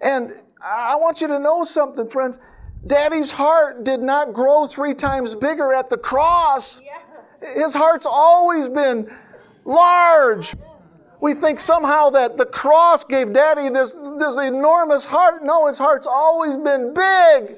And 0.00 0.38
I 0.62 0.96
want 0.96 1.20
you 1.20 1.28
to 1.28 1.38
know 1.38 1.64
something, 1.64 2.08
friends. 2.08 2.40
Daddy's 2.86 3.30
heart 3.30 3.84
did 3.84 4.00
not 4.00 4.32
grow 4.32 4.66
three 4.66 4.94
times 4.94 5.34
bigger 5.34 5.72
at 5.72 5.90
the 5.90 5.98
cross. 5.98 6.80
His 7.54 7.74
heart's 7.74 8.06
always 8.06 8.68
been 8.68 9.12
large. 9.64 10.54
We 11.20 11.34
think 11.34 11.58
somehow 11.58 12.10
that 12.10 12.38
the 12.38 12.46
cross 12.46 13.04
gave 13.04 13.32
Daddy 13.32 13.68
this, 13.68 13.94
this 14.18 14.36
enormous 14.38 15.04
heart. 15.04 15.44
No, 15.44 15.66
his 15.66 15.78
heart's 15.78 16.06
always 16.06 16.56
been 16.56 16.94
big. 16.94 17.56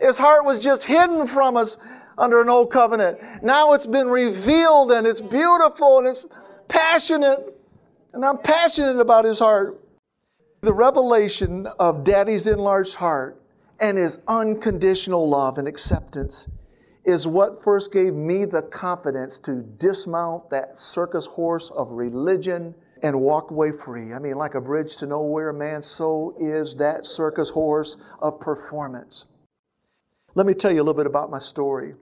His 0.00 0.18
heart 0.18 0.44
was 0.44 0.62
just 0.62 0.84
hidden 0.84 1.26
from 1.26 1.56
us 1.56 1.76
under 2.16 2.40
an 2.40 2.48
old 2.48 2.70
covenant. 2.70 3.18
Now 3.42 3.72
it's 3.72 3.86
been 3.86 4.08
revealed 4.08 4.92
and 4.92 5.06
it's 5.06 5.20
beautiful 5.20 5.98
and 5.98 6.06
it's 6.06 6.24
passionate. 6.68 7.54
And 8.12 8.24
I'm 8.24 8.38
passionate 8.38 9.00
about 9.00 9.24
his 9.24 9.38
heart. 9.38 9.80
The 10.60 10.72
revelation 10.72 11.66
of 11.78 12.04
daddy's 12.04 12.46
enlarged 12.46 12.94
heart 12.94 13.42
and 13.80 13.98
his 13.98 14.20
unconditional 14.28 15.28
love 15.28 15.58
and 15.58 15.68
acceptance 15.68 16.48
is 17.04 17.26
what 17.26 17.62
first 17.62 17.92
gave 17.92 18.14
me 18.14 18.44
the 18.44 18.62
confidence 18.62 19.38
to 19.40 19.62
dismount 19.78 20.48
that 20.50 20.78
circus 20.78 21.26
horse 21.26 21.70
of 21.70 21.90
religion 21.90 22.74
and 23.02 23.20
walk 23.20 23.50
away 23.50 23.70
free. 23.70 24.14
I 24.14 24.18
mean, 24.18 24.36
like 24.36 24.54
a 24.54 24.60
bridge 24.60 24.96
to 24.96 25.06
nowhere, 25.06 25.52
man, 25.52 25.82
so 25.82 26.34
is 26.38 26.74
that 26.76 27.04
circus 27.04 27.50
horse 27.50 27.98
of 28.20 28.40
performance. 28.40 29.26
Let 30.34 30.46
me 30.46 30.54
tell 30.54 30.72
you 30.72 30.78
a 30.78 30.84
little 30.84 30.94
bit 30.94 31.06
about 31.06 31.30
my 31.30 31.38
story. 31.38 31.94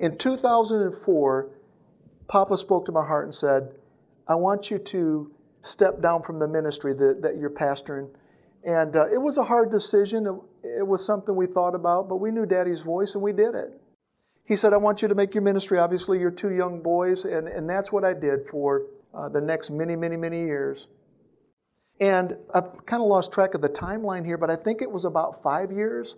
In 0.00 0.16
2004, 0.16 1.50
Papa 2.26 2.56
spoke 2.56 2.86
to 2.86 2.92
my 2.92 3.04
heart 3.04 3.26
and 3.26 3.34
said, 3.34 3.72
I 4.26 4.34
want 4.34 4.70
you 4.70 4.78
to 4.78 5.30
step 5.62 6.00
down 6.00 6.22
from 6.22 6.38
the 6.38 6.48
ministry 6.48 6.94
that, 6.94 7.20
that 7.22 7.36
you're 7.36 7.50
pastoring. 7.50 8.08
And 8.64 8.96
uh, 8.96 9.08
it 9.12 9.18
was 9.18 9.36
a 9.36 9.44
hard 9.44 9.70
decision. 9.70 10.26
It, 10.26 10.78
it 10.80 10.86
was 10.86 11.04
something 11.04 11.36
we 11.36 11.46
thought 11.46 11.74
about, 11.74 12.08
but 12.08 12.16
we 12.16 12.30
knew 12.30 12.46
Daddy's 12.46 12.80
voice 12.80 13.14
and 13.14 13.22
we 13.22 13.32
did 13.32 13.54
it. 13.54 13.78
He 14.44 14.56
said, 14.56 14.72
I 14.72 14.78
want 14.78 15.02
you 15.02 15.08
to 15.08 15.14
make 15.14 15.34
your 15.34 15.42
ministry. 15.42 15.78
Obviously, 15.78 16.18
you're 16.20 16.30
two 16.30 16.54
young 16.54 16.82
boys. 16.82 17.26
And, 17.26 17.46
and 17.46 17.68
that's 17.68 17.92
what 17.92 18.04
I 18.04 18.14
did 18.14 18.48
for 18.50 18.86
uh, 19.12 19.28
the 19.28 19.40
next 19.40 19.70
many, 19.70 19.96
many, 19.96 20.16
many 20.16 20.40
years. 20.40 20.88
And 22.00 22.36
I've 22.54 22.86
kind 22.86 23.02
of 23.02 23.08
lost 23.08 23.32
track 23.32 23.52
of 23.52 23.60
the 23.60 23.68
timeline 23.68 24.24
here, 24.24 24.38
but 24.38 24.50
I 24.50 24.56
think 24.56 24.80
it 24.80 24.90
was 24.90 25.04
about 25.04 25.42
five 25.42 25.70
years 25.70 26.16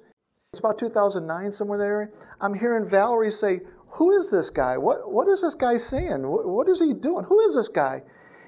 it's 0.53 0.59
about 0.59 0.79
2009, 0.79 1.53
somewhere 1.53 1.79
there. 1.79 2.13
I'm 2.41 2.55
hearing 2.55 2.89
Valerie 2.89 3.31
say, 3.31 3.61
Who 3.91 4.11
is 4.11 4.33
this 4.33 4.51
guy? 4.51 4.79
What, 4.79 5.13
what 5.13 5.29
is 5.29 5.43
this 5.43 5.55
guy 5.55 5.77
saying? 5.77 6.27
What, 6.27 6.49
what 6.49 6.69
is 6.69 6.81
he 6.81 6.93
doing? 6.93 7.25
Who 7.25 7.41
is 7.41 7.55
this 7.55 7.69
guy? 7.69 8.03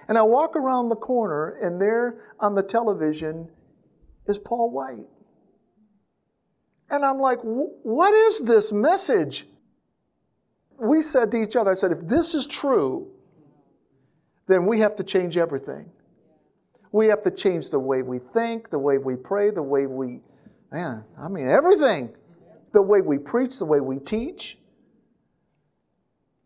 And 0.08 0.18
I 0.18 0.22
walk 0.22 0.56
around 0.56 0.88
the 0.88 0.96
corner, 0.96 1.58
and 1.62 1.80
there 1.80 2.34
on 2.40 2.56
the 2.56 2.62
television 2.62 3.48
is 4.26 4.36
Paul 4.36 4.70
White. 4.72 5.06
And 6.90 7.04
I'm 7.04 7.18
like, 7.18 7.38
What 7.42 8.12
is 8.14 8.40
this 8.40 8.72
message? 8.72 9.46
We 10.78 11.02
said 11.02 11.30
to 11.30 11.40
each 11.40 11.54
other, 11.54 11.70
I 11.70 11.74
said, 11.74 11.92
If 11.92 12.00
this 12.00 12.34
is 12.34 12.48
true, 12.48 13.12
then 14.48 14.66
we 14.66 14.80
have 14.80 14.96
to 14.96 15.04
change 15.04 15.36
everything. 15.36 15.88
We 16.90 17.06
have 17.06 17.22
to 17.22 17.30
change 17.30 17.70
the 17.70 17.78
way 17.78 18.02
we 18.02 18.18
think, 18.18 18.70
the 18.70 18.78
way 18.80 18.98
we 18.98 19.14
pray, 19.14 19.50
the 19.50 19.62
way 19.62 19.86
we 19.86 20.18
Man, 20.72 21.04
I 21.18 21.28
mean, 21.28 21.48
everything. 21.48 22.14
The 22.72 22.80
way 22.80 23.02
we 23.02 23.18
preach, 23.18 23.58
the 23.58 23.66
way 23.66 23.80
we 23.80 23.98
teach. 23.98 24.58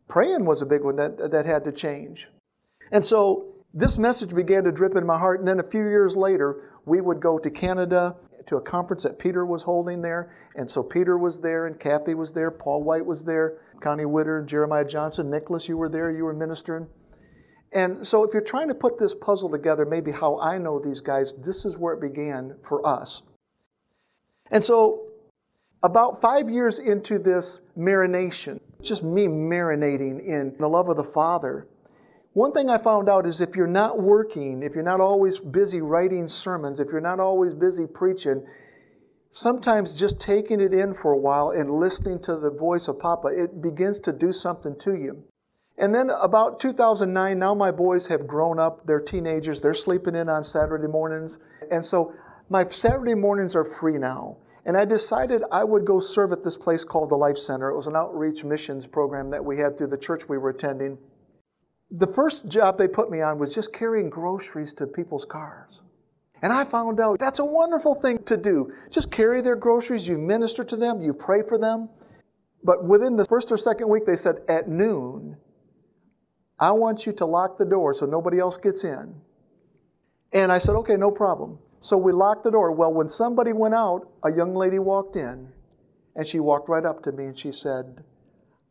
Praying 0.09 0.45
was 0.45 0.62
a 0.62 0.67
big 0.67 0.83
one 0.83 0.97
that, 0.97 1.31
that 1.31 1.47
had 1.47 1.65
to 1.65 1.73
change. 1.73 2.29
And 2.91 3.05
so 3.05 3.55
this 3.73 3.99
message 3.99 4.35
began 4.35 4.65
to 4.65 4.73
drip 4.73 4.97
in 4.97 5.07
my 5.07 5.19
heart. 5.19 5.39
And 5.39 5.49
then 5.49 5.61
a 5.61 5.71
few 5.71 5.83
years 5.83 6.17
later, 6.17 6.73
we 6.85 7.01
would 7.01 7.21
go 7.21 7.39
to 7.39 7.51
Canada 7.51 8.17
to 8.47 8.57
a 8.57 8.61
conference 8.61 9.05
that 9.05 9.19
Peter 9.19 9.47
was 9.47 9.62
holding 9.62 10.03
there. 10.03 10.35
And 10.57 10.71
so 10.71 10.83
Peter 10.83 11.19
was 11.19 11.41
there, 11.41 11.67
and 11.67 11.79
Kathy 11.79 12.15
was 12.15 12.33
there, 12.33 12.51
Paul 12.51 12.83
White 12.83 13.05
was 13.05 13.25
there, 13.25 13.59
Connie 13.81 14.07
Witter, 14.07 14.39
and 14.39 14.49
Jeremiah 14.49 14.85
Johnson, 14.85 15.31
Nicholas, 15.31 15.69
you 15.69 15.77
were 15.77 15.89
there, 15.89 16.11
you 16.11 16.25
were 16.25 16.35
ministering. 16.35 16.87
And 17.73 18.07
so 18.07 18.25
if 18.25 18.33
you're 18.33 18.43
trying 18.43 18.69
to 18.69 18.75
put 18.75 18.99
this 18.99 19.15
puzzle 19.15 19.51
together, 19.51 19.85
maybe 19.85 20.11
how 20.11 20.41
I 20.41 20.59
know 20.59 20.81
these 20.81 21.01
guys, 21.01 21.35
this 21.45 21.65
is 21.65 21.77
where 21.77 21.95
it 21.95 22.01
began 22.01 22.57
for 22.67 22.87
us. 22.87 23.23
And 24.50 24.62
so 24.62 25.06
About 25.82 26.20
five 26.20 26.50
years 26.50 26.80
into 26.80 27.16
this 27.18 27.61
marination, 27.78 28.59
just 28.82 29.04
me 29.04 29.26
marinating 29.28 30.26
in 30.26 30.54
the 30.59 30.66
love 30.66 30.88
of 30.88 30.96
the 30.96 31.04
Father, 31.04 31.68
one 32.32 32.52
thing 32.52 32.68
I 32.68 32.76
found 32.76 33.09
out 33.09 33.24
is 33.24 33.40
if 33.40 33.54
you're 33.54 33.68
not 33.68 34.02
working, 34.02 34.64
if 34.64 34.74
you're 34.74 34.82
not 34.82 35.00
always 35.00 35.38
busy 35.38 35.80
writing 35.80 36.28
sermons, 36.28 36.80
if 36.80 36.88
you're 36.90 37.00
not 37.00 37.20
always 37.20 37.54
busy 37.54 37.87
preaching, 37.87 38.44
sometimes 39.30 39.94
just 39.94 40.20
taking 40.20 40.61
it 40.61 40.74
in 40.74 40.92
for 40.92 41.12
a 41.12 41.16
while 41.16 41.50
and 41.50 41.70
listening 41.70 42.20
to 42.22 42.37
the 42.37 42.50
voice 42.50 42.88
of 42.88 42.98
Papa, 42.98 43.28
it 43.28 43.62
begins 43.62 44.00
to 44.00 44.12
do 44.12 44.32
something 44.32 44.76
to 44.80 44.96
you. 44.96 45.22
And 45.78 45.94
then 45.94 46.11
about 46.11 46.59
2009, 46.59 47.38
now 47.38 47.54
my 47.54 47.70
boys 47.70 48.06
have 48.09 48.26
grown 48.26 48.59
up. 48.59 48.87
They're 48.87 49.00
teenagers. 49.00 49.61
They're 49.61 49.74
sleeping 49.74 50.16
in 50.16 50.28
on 50.28 50.42
Saturday 50.42 50.88
mornings. 50.88 51.38
And 51.70 51.85
so 51.85 52.12
my 52.48 52.64
Saturday 52.64 53.14
mornings 53.14 53.54
are 53.54 53.64
free 53.64 53.98
now. 53.98 54.37
And 54.64 54.76
I 54.76 54.85
decided 54.85 55.42
I 55.52 55.62
would 55.62 55.85
go 55.85 56.00
serve 56.00 56.32
at 56.32 56.42
this 56.42 56.56
place 56.56 56.85
called 56.85 57.11
the 57.11 57.16
Life 57.16 57.38
Center. 57.38 57.70
It 57.70 57.76
was 57.76 57.87
an 57.87 57.94
outreach 57.94 58.42
missions 58.42 58.85
program 58.85 59.30
that 59.30 59.44
we 59.44 59.59
had 59.59 59.78
through 59.78 59.88
the 59.88 59.96
church 59.96 60.28
we 60.28 60.38
were 60.38 60.50
attending. 60.50 60.98
The 61.92 62.06
first 62.09 62.48
job 62.48 62.76
they 62.76 62.88
put 62.88 63.09
me 63.09 63.20
on 63.20 63.38
was 63.38 63.54
just 63.54 63.72
carrying 63.72 64.11
groceries 64.11 64.74
to 64.74 64.88
people's 64.88 65.24
cars. 65.24 65.82
And 66.42 66.52
I 66.52 66.64
found 66.64 66.98
out 66.98 67.20
that's 67.20 67.38
a 67.38 67.44
wonderful 67.44 67.94
thing 67.94 68.22
to 68.24 68.37
do. 68.37 68.72
Just 68.90 69.12
carry 69.12 69.40
their 69.40 69.54
groceries, 69.54 70.06
you 70.06 70.18
minister 70.18 70.64
to 70.64 70.76
them, 70.76 71.00
you 71.00 71.14
pray 71.14 71.42
for 71.42 71.59
them. 71.59 71.88
But 72.64 72.85
within 72.85 73.14
the 73.14 73.24
first 73.24 73.52
or 73.52 73.56
second 73.56 73.88
week, 73.88 74.04
they 74.04 74.16
said, 74.16 74.40
at 74.48 74.68
noon, 74.68 75.37
I 76.59 76.72
want 76.72 77.06
you 77.06 77.12
to 77.12 77.24
lock 77.24 77.56
the 77.56 77.64
door 77.64 77.94
so 77.94 78.04
nobody 78.04 78.40
else 78.40 78.56
gets 78.56 78.82
in. 78.82 79.14
And 80.32 80.50
I 80.50 80.59
said, 80.59 80.74
okay, 80.74 80.96
no 80.96 81.12
problem. 81.12 81.61
So 81.87 81.96
we 81.96 82.11
locked 82.11 82.42
the 82.42 82.51
door. 82.51 82.72
Well, 82.72 82.92
when 82.92 83.09
somebody 83.09 83.53
went 83.53 83.72
out, 83.72 84.09
a 84.25 84.33
young 84.33 84.57
lady 84.57 84.81
walked 84.81 85.14
in 85.14 85.53
and 86.16 86.27
she 86.27 86.40
walked 86.40 86.68
right 86.68 86.85
up 86.85 87.05
to 87.05 87.12
me 87.12 87.27
and 87.27 87.38
she 87.38 87.53
said, 87.53 88.03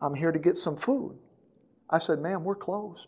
I'm 0.02 0.16
here 0.16 0.34
to 0.34 0.38
get 0.38 0.58
some 0.58 0.76
food. 0.76 1.18
I 1.90 1.98
said, 1.98 2.20
ma'am, 2.20 2.44
we're 2.44 2.56
closed. 2.56 3.08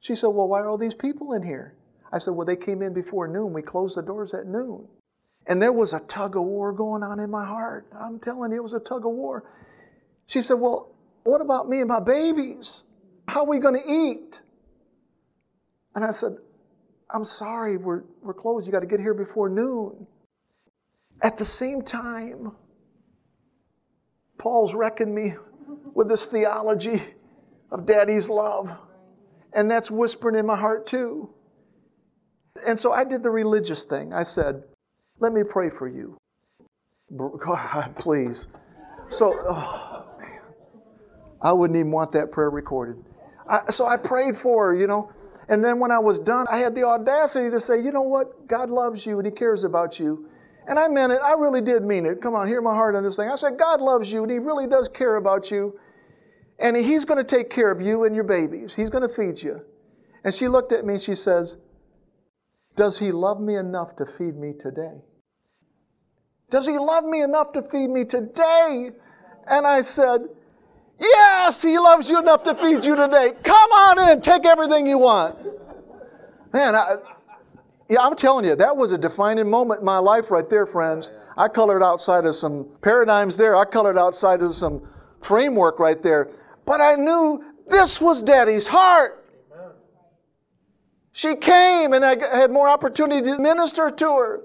She 0.00 0.16
said, 0.16 0.26
well, 0.26 0.48
why 0.48 0.58
are 0.58 0.68
all 0.68 0.76
these 0.76 0.96
people 0.96 1.34
in 1.34 1.44
here? 1.44 1.76
I 2.12 2.18
said, 2.18 2.32
well, 2.32 2.44
they 2.44 2.56
came 2.56 2.82
in 2.82 2.94
before 2.94 3.28
noon. 3.28 3.52
We 3.52 3.62
closed 3.62 3.96
the 3.96 4.02
doors 4.02 4.34
at 4.34 4.46
noon. 4.46 4.88
And 5.46 5.62
there 5.62 5.72
was 5.72 5.94
a 5.94 6.00
tug 6.00 6.34
of 6.34 6.42
war 6.42 6.72
going 6.72 7.04
on 7.04 7.20
in 7.20 7.30
my 7.30 7.46
heart. 7.46 7.86
I'm 7.96 8.18
telling 8.18 8.50
you, 8.50 8.56
it 8.56 8.64
was 8.64 8.74
a 8.74 8.80
tug 8.80 9.06
of 9.06 9.12
war. 9.12 9.44
She 10.26 10.42
said, 10.42 10.54
well, 10.54 10.96
what 11.22 11.40
about 11.40 11.68
me 11.68 11.78
and 11.78 11.86
my 11.86 12.00
babies? 12.00 12.82
How 13.28 13.42
are 13.42 13.48
we 13.48 13.60
going 13.60 13.80
to 13.80 13.88
eat? 13.88 14.42
And 15.94 16.04
I 16.04 16.10
said, 16.10 16.38
I'm 17.12 17.24
sorry, 17.24 17.76
we're, 17.76 18.02
we're 18.22 18.34
closed. 18.34 18.66
You 18.66 18.72
got 18.72 18.80
to 18.80 18.86
get 18.86 19.00
here 19.00 19.14
before 19.14 19.48
noon. 19.48 20.06
At 21.22 21.36
the 21.36 21.44
same 21.44 21.82
time, 21.82 22.52
Paul's 24.38 24.74
wrecking 24.74 25.14
me 25.14 25.34
with 25.94 26.08
this 26.08 26.26
theology 26.26 27.02
of 27.70 27.86
daddy's 27.86 28.28
love. 28.28 28.76
And 29.52 29.70
that's 29.70 29.90
whispering 29.90 30.36
in 30.36 30.46
my 30.46 30.56
heart 30.56 30.86
too. 30.86 31.30
And 32.66 32.78
so 32.78 32.92
I 32.92 33.04
did 33.04 33.22
the 33.22 33.30
religious 33.30 33.84
thing. 33.84 34.14
I 34.14 34.22
said, 34.22 34.64
Let 35.20 35.32
me 35.32 35.42
pray 35.48 35.68
for 35.68 35.88
you. 35.88 36.16
God, 37.16 37.94
please. 37.98 38.48
So, 39.08 39.34
oh, 39.36 40.06
man, 40.18 40.40
I 41.42 41.52
wouldn't 41.52 41.78
even 41.78 41.92
want 41.92 42.12
that 42.12 42.32
prayer 42.32 42.50
recorded. 42.50 43.04
I, 43.48 43.70
so 43.70 43.86
I 43.86 43.96
prayed 43.98 44.36
for 44.36 44.68
her, 44.68 44.76
you 44.76 44.86
know. 44.86 45.12
And 45.52 45.62
then 45.62 45.78
when 45.78 45.90
I 45.90 45.98
was 45.98 46.18
done, 46.18 46.46
I 46.50 46.60
had 46.60 46.74
the 46.74 46.84
audacity 46.84 47.50
to 47.50 47.60
say, 47.60 47.78
you 47.78 47.92
know 47.92 48.00
what? 48.00 48.46
God 48.46 48.70
loves 48.70 49.04
you 49.04 49.18
and 49.18 49.26
He 49.26 49.30
cares 49.30 49.64
about 49.64 50.00
you. 50.00 50.26
And 50.66 50.78
I 50.78 50.88
meant 50.88 51.12
it. 51.12 51.20
I 51.22 51.34
really 51.34 51.60
did 51.60 51.82
mean 51.82 52.06
it. 52.06 52.22
Come 52.22 52.34
on, 52.34 52.48
hear 52.48 52.62
my 52.62 52.72
heart 52.72 52.94
on 52.94 53.02
this 53.02 53.16
thing. 53.16 53.28
I 53.28 53.34
said, 53.34 53.58
God 53.58 53.82
loves 53.82 54.10
you 54.10 54.22
and 54.22 54.32
He 54.32 54.38
really 54.38 54.66
does 54.66 54.88
care 54.88 55.16
about 55.16 55.50
you. 55.50 55.78
And 56.58 56.74
He's 56.74 57.04
going 57.04 57.18
to 57.18 57.24
take 57.24 57.50
care 57.50 57.70
of 57.70 57.82
you 57.82 58.04
and 58.04 58.14
your 58.14 58.24
babies. 58.24 58.74
He's 58.74 58.88
going 58.88 59.06
to 59.06 59.14
feed 59.14 59.42
you. 59.42 59.60
And 60.24 60.32
she 60.32 60.48
looked 60.48 60.72
at 60.72 60.86
me 60.86 60.94
and 60.94 61.02
she 61.02 61.14
says, 61.14 61.58
Does 62.74 62.98
He 62.98 63.12
love 63.12 63.38
me 63.38 63.56
enough 63.56 63.94
to 63.96 64.06
feed 64.06 64.38
me 64.38 64.54
today? 64.58 65.02
Does 66.48 66.66
He 66.66 66.78
love 66.78 67.04
me 67.04 67.20
enough 67.20 67.52
to 67.52 67.62
feed 67.62 67.90
me 67.90 68.06
today? 68.06 68.92
And 69.46 69.66
I 69.66 69.82
said, 69.82 70.22
Yes, 71.02 71.62
He 71.62 71.78
loves 71.78 72.08
you 72.08 72.20
enough 72.20 72.44
to 72.44 72.54
feed 72.54 72.84
you 72.84 72.94
today. 72.94 73.32
Come 73.42 73.72
on 73.72 74.10
in, 74.10 74.20
take 74.20 74.46
everything 74.46 74.86
you 74.86 74.98
want. 74.98 75.36
Man, 76.52 76.74
I, 76.74 76.96
yeah, 77.88 78.00
I'm 78.00 78.14
telling 78.14 78.44
you, 78.44 78.54
that 78.54 78.76
was 78.76 78.92
a 78.92 78.98
defining 78.98 79.50
moment 79.50 79.80
in 79.80 79.86
my 79.86 79.98
life 79.98 80.30
right 80.30 80.48
there, 80.48 80.64
friends. 80.64 81.10
I 81.36 81.48
colored 81.48 81.82
outside 81.82 82.24
of 82.24 82.34
some 82.34 82.68
paradigms 82.82 83.36
there. 83.36 83.56
I 83.56 83.64
colored 83.64 83.98
outside 83.98 84.42
of 84.42 84.52
some 84.52 84.86
framework 85.18 85.78
right 85.78 86.00
there. 86.02 86.30
But 86.64 86.80
I 86.80 86.94
knew 86.94 87.42
this 87.66 88.00
was 88.00 88.22
Daddy's 88.22 88.68
heart. 88.68 89.18
She 91.12 91.34
came 91.34 91.92
and 91.92 92.04
I 92.04 92.16
had 92.36 92.50
more 92.50 92.68
opportunity 92.68 93.30
to 93.30 93.38
minister 93.38 93.90
to 93.90 94.04
her. 94.04 94.40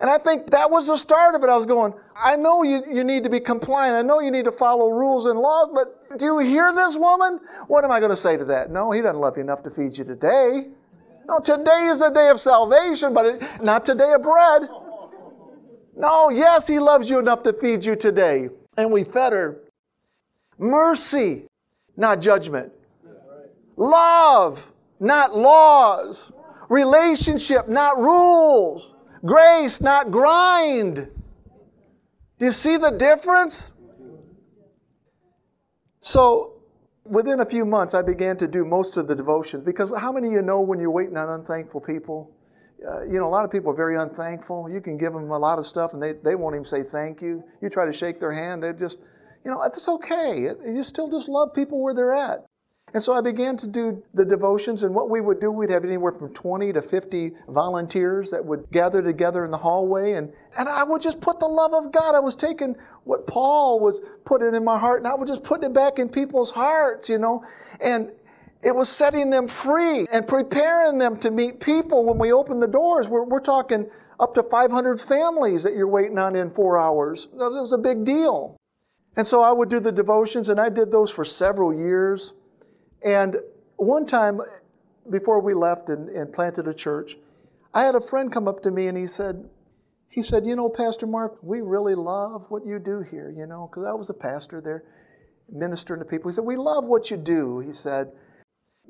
And 0.00 0.08
I 0.08 0.18
think 0.18 0.50
that 0.50 0.70
was 0.70 0.86
the 0.86 0.96
start 0.96 1.34
of 1.34 1.42
it. 1.42 1.48
I 1.48 1.56
was 1.56 1.66
going, 1.66 1.92
I 2.16 2.36
know 2.36 2.62
you, 2.62 2.84
you 2.88 3.02
need 3.02 3.24
to 3.24 3.30
be 3.30 3.40
compliant. 3.40 3.96
I 3.96 4.02
know 4.02 4.20
you 4.20 4.30
need 4.30 4.44
to 4.44 4.52
follow 4.52 4.90
rules 4.90 5.26
and 5.26 5.38
laws, 5.38 5.70
but 5.74 6.18
do 6.18 6.24
you 6.24 6.38
hear 6.38 6.72
this 6.72 6.96
woman? 6.96 7.40
What 7.66 7.84
am 7.84 7.90
I 7.90 7.98
going 7.98 8.10
to 8.10 8.16
say 8.16 8.36
to 8.36 8.44
that? 8.46 8.70
No, 8.70 8.92
he 8.92 9.00
doesn't 9.02 9.20
love 9.20 9.36
you 9.36 9.42
enough 9.42 9.62
to 9.64 9.70
feed 9.70 9.98
you 9.98 10.04
today. 10.04 10.68
No, 11.26 11.40
today 11.40 11.88
is 11.90 11.98
the 11.98 12.10
day 12.10 12.28
of 12.30 12.38
salvation, 12.40 13.12
but 13.12 13.26
it, 13.26 13.62
not 13.62 13.84
today 13.84 14.12
of 14.14 14.22
bread. 14.22 14.68
No, 15.96 16.30
yes, 16.30 16.66
he 16.66 16.78
loves 16.78 17.10
you 17.10 17.18
enough 17.18 17.42
to 17.42 17.52
feed 17.52 17.84
you 17.84 17.96
today. 17.96 18.48
And 18.76 18.92
we 18.92 19.02
fed 19.02 19.32
her. 19.32 19.60
Mercy, 20.58 21.46
not 21.96 22.20
judgment. 22.20 22.72
Love, 23.76 24.72
not 25.00 25.36
laws. 25.36 26.32
Relationship, 26.68 27.68
not 27.68 27.98
rules. 27.98 28.94
Grace, 29.24 29.80
not 29.80 30.10
grind. 30.10 31.10
Do 32.38 32.44
you 32.46 32.52
see 32.52 32.76
the 32.76 32.90
difference? 32.90 33.72
So, 36.00 36.62
within 37.04 37.40
a 37.40 37.44
few 37.44 37.64
months, 37.64 37.94
I 37.94 38.02
began 38.02 38.36
to 38.38 38.46
do 38.46 38.64
most 38.64 38.96
of 38.96 39.08
the 39.08 39.14
devotions 39.14 39.64
because 39.64 39.92
how 39.96 40.12
many 40.12 40.28
of 40.28 40.32
you 40.34 40.42
know 40.42 40.60
when 40.60 40.78
you're 40.78 40.90
waiting 40.90 41.16
on 41.16 41.28
unthankful 41.28 41.80
people? 41.80 42.30
Uh, 42.86 43.02
you 43.02 43.14
know, 43.14 43.26
a 43.26 43.28
lot 43.28 43.44
of 43.44 43.50
people 43.50 43.72
are 43.72 43.76
very 43.76 43.96
unthankful. 43.96 44.70
You 44.70 44.80
can 44.80 44.96
give 44.96 45.12
them 45.12 45.30
a 45.30 45.38
lot 45.38 45.58
of 45.58 45.66
stuff 45.66 45.94
and 45.94 46.02
they, 46.02 46.12
they 46.12 46.36
won't 46.36 46.54
even 46.54 46.64
say 46.64 46.84
thank 46.84 47.20
you. 47.20 47.42
You 47.60 47.68
try 47.68 47.86
to 47.86 47.92
shake 47.92 48.20
their 48.20 48.32
hand, 48.32 48.62
they 48.62 48.72
just, 48.72 48.98
you 49.44 49.50
know, 49.50 49.62
it's 49.62 49.88
okay. 49.88 50.42
You 50.64 50.82
still 50.84 51.10
just 51.10 51.28
love 51.28 51.52
people 51.54 51.82
where 51.82 51.92
they're 51.92 52.14
at. 52.14 52.46
And 52.94 53.02
so 53.02 53.12
I 53.12 53.20
began 53.20 53.56
to 53.58 53.66
do 53.66 54.02
the 54.14 54.24
devotions, 54.24 54.82
and 54.82 54.94
what 54.94 55.10
we 55.10 55.20
would 55.20 55.40
do, 55.40 55.50
we'd 55.50 55.70
have 55.70 55.84
anywhere 55.84 56.12
from 56.12 56.32
20 56.32 56.72
to 56.72 56.82
50 56.82 57.32
volunteers 57.48 58.30
that 58.30 58.44
would 58.44 58.70
gather 58.70 59.02
together 59.02 59.44
in 59.44 59.50
the 59.50 59.58
hallway, 59.58 60.12
and, 60.12 60.32
and 60.58 60.68
I 60.68 60.84
would 60.84 61.02
just 61.02 61.20
put 61.20 61.38
the 61.38 61.46
love 61.46 61.74
of 61.74 61.92
God. 61.92 62.14
I 62.14 62.20
was 62.20 62.34
taking 62.34 62.76
what 63.04 63.26
Paul 63.26 63.80
was 63.80 64.00
putting 64.24 64.54
in 64.54 64.64
my 64.64 64.78
heart, 64.78 64.98
and 64.98 65.06
I 65.06 65.14
would 65.14 65.28
just 65.28 65.42
put 65.42 65.62
it 65.62 65.72
back 65.72 65.98
in 65.98 66.08
people's 66.08 66.50
hearts, 66.50 67.08
you 67.08 67.18
know, 67.18 67.44
and 67.80 68.10
it 68.62 68.74
was 68.74 68.88
setting 68.88 69.30
them 69.30 69.48
free 69.48 70.06
and 70.10 70.26
preparing 70.26 70.98
them 70.98 71.16
to 71.18 71.30
meet 71.30 71.60
people 71.60 72.04
when 72.04 72.18
we 72.18 72.32
open 72.32 72.58
the 72.58 72.66
doors. 72.66 73.06
We're, 73.06 73.24
we're 73.24 73.40
talking 73.40 73.88
up 74.18 74.34
to 74.34 74.42
500 74.42 75.00
families 75.00 75.62
that 75.62 75.74
you're 75.74 75.88
waiting 75.88 76.18
on 76.18 76.34
in 76.34 76.50
four 76.50 76.78
hours. 76.78 77.28
It 77.32 77.36
was 77.36 77.72
a 77.72 77.78
big 77.78 78.04
deal. 78.04 78.56
And 79.16 79.26
so 79.26 79.42
I 79.42 79.52
would 79.52 79.68
do 79.68 79.80
the 79.80 79.92
devotions, 79.92 80.48
and 80.48 80.60
I 80.60 80.68
did 80.68 80.90
those 80.90 81.10
for 81.10 81.24
several 81.24 81.72
years. 81.74 82.34
And 83.02 83.36
one 83.76 84.06
time, 84.06 84.40
before 85.10 85.40
we 85.40 85.54
left 85.54 85.88
and, 85.88 86.08
and 86.08 86.32
planted 86.32 86.66
a 86.66 86.74
church, 86.74 87.16
I 87.72 87.84
had 87.84 87.94
a 87.94 88.00
friend 88.00 88.32
come 88.32 88.48
up 88.48 88.62
to 88.62 88.70
me 88.70 88.88
and 88.88 88.96
he 88.96 89.06
said, 89.06 89.48
he 90.08 90.22
said, 90.22 90.46
you 90.46 90.56
know, 90.56 90.68
Pastor 90.68 91.06
Mark, 91.06 91.38
we 91.42 91.60
really 91.60 91.94
love 91.94 92.46
what 92.48 92.66
you 92.66 92.78
do 92.78 93.02
here, 93.02 93.32
you 93.36 93.46
know, 93.46 93.68
because 93.70 93.86
I 93.86 93.92
was 93.92 94.10
a 94.10 94.14
pastor 94.14 94.60
there, 94.60 94.84
ministering 95.52 96.00
to 96.00 96.06
people. 96.06 96.30
He 96.30 96.34
said, 96.34 96.44
we 96.44 96.56
love 96.56 96.84
what 96.84 97.10
you 97.10 97.16
do. 97.16 97.60
He 97.60 97.72
said, 97.72 98.12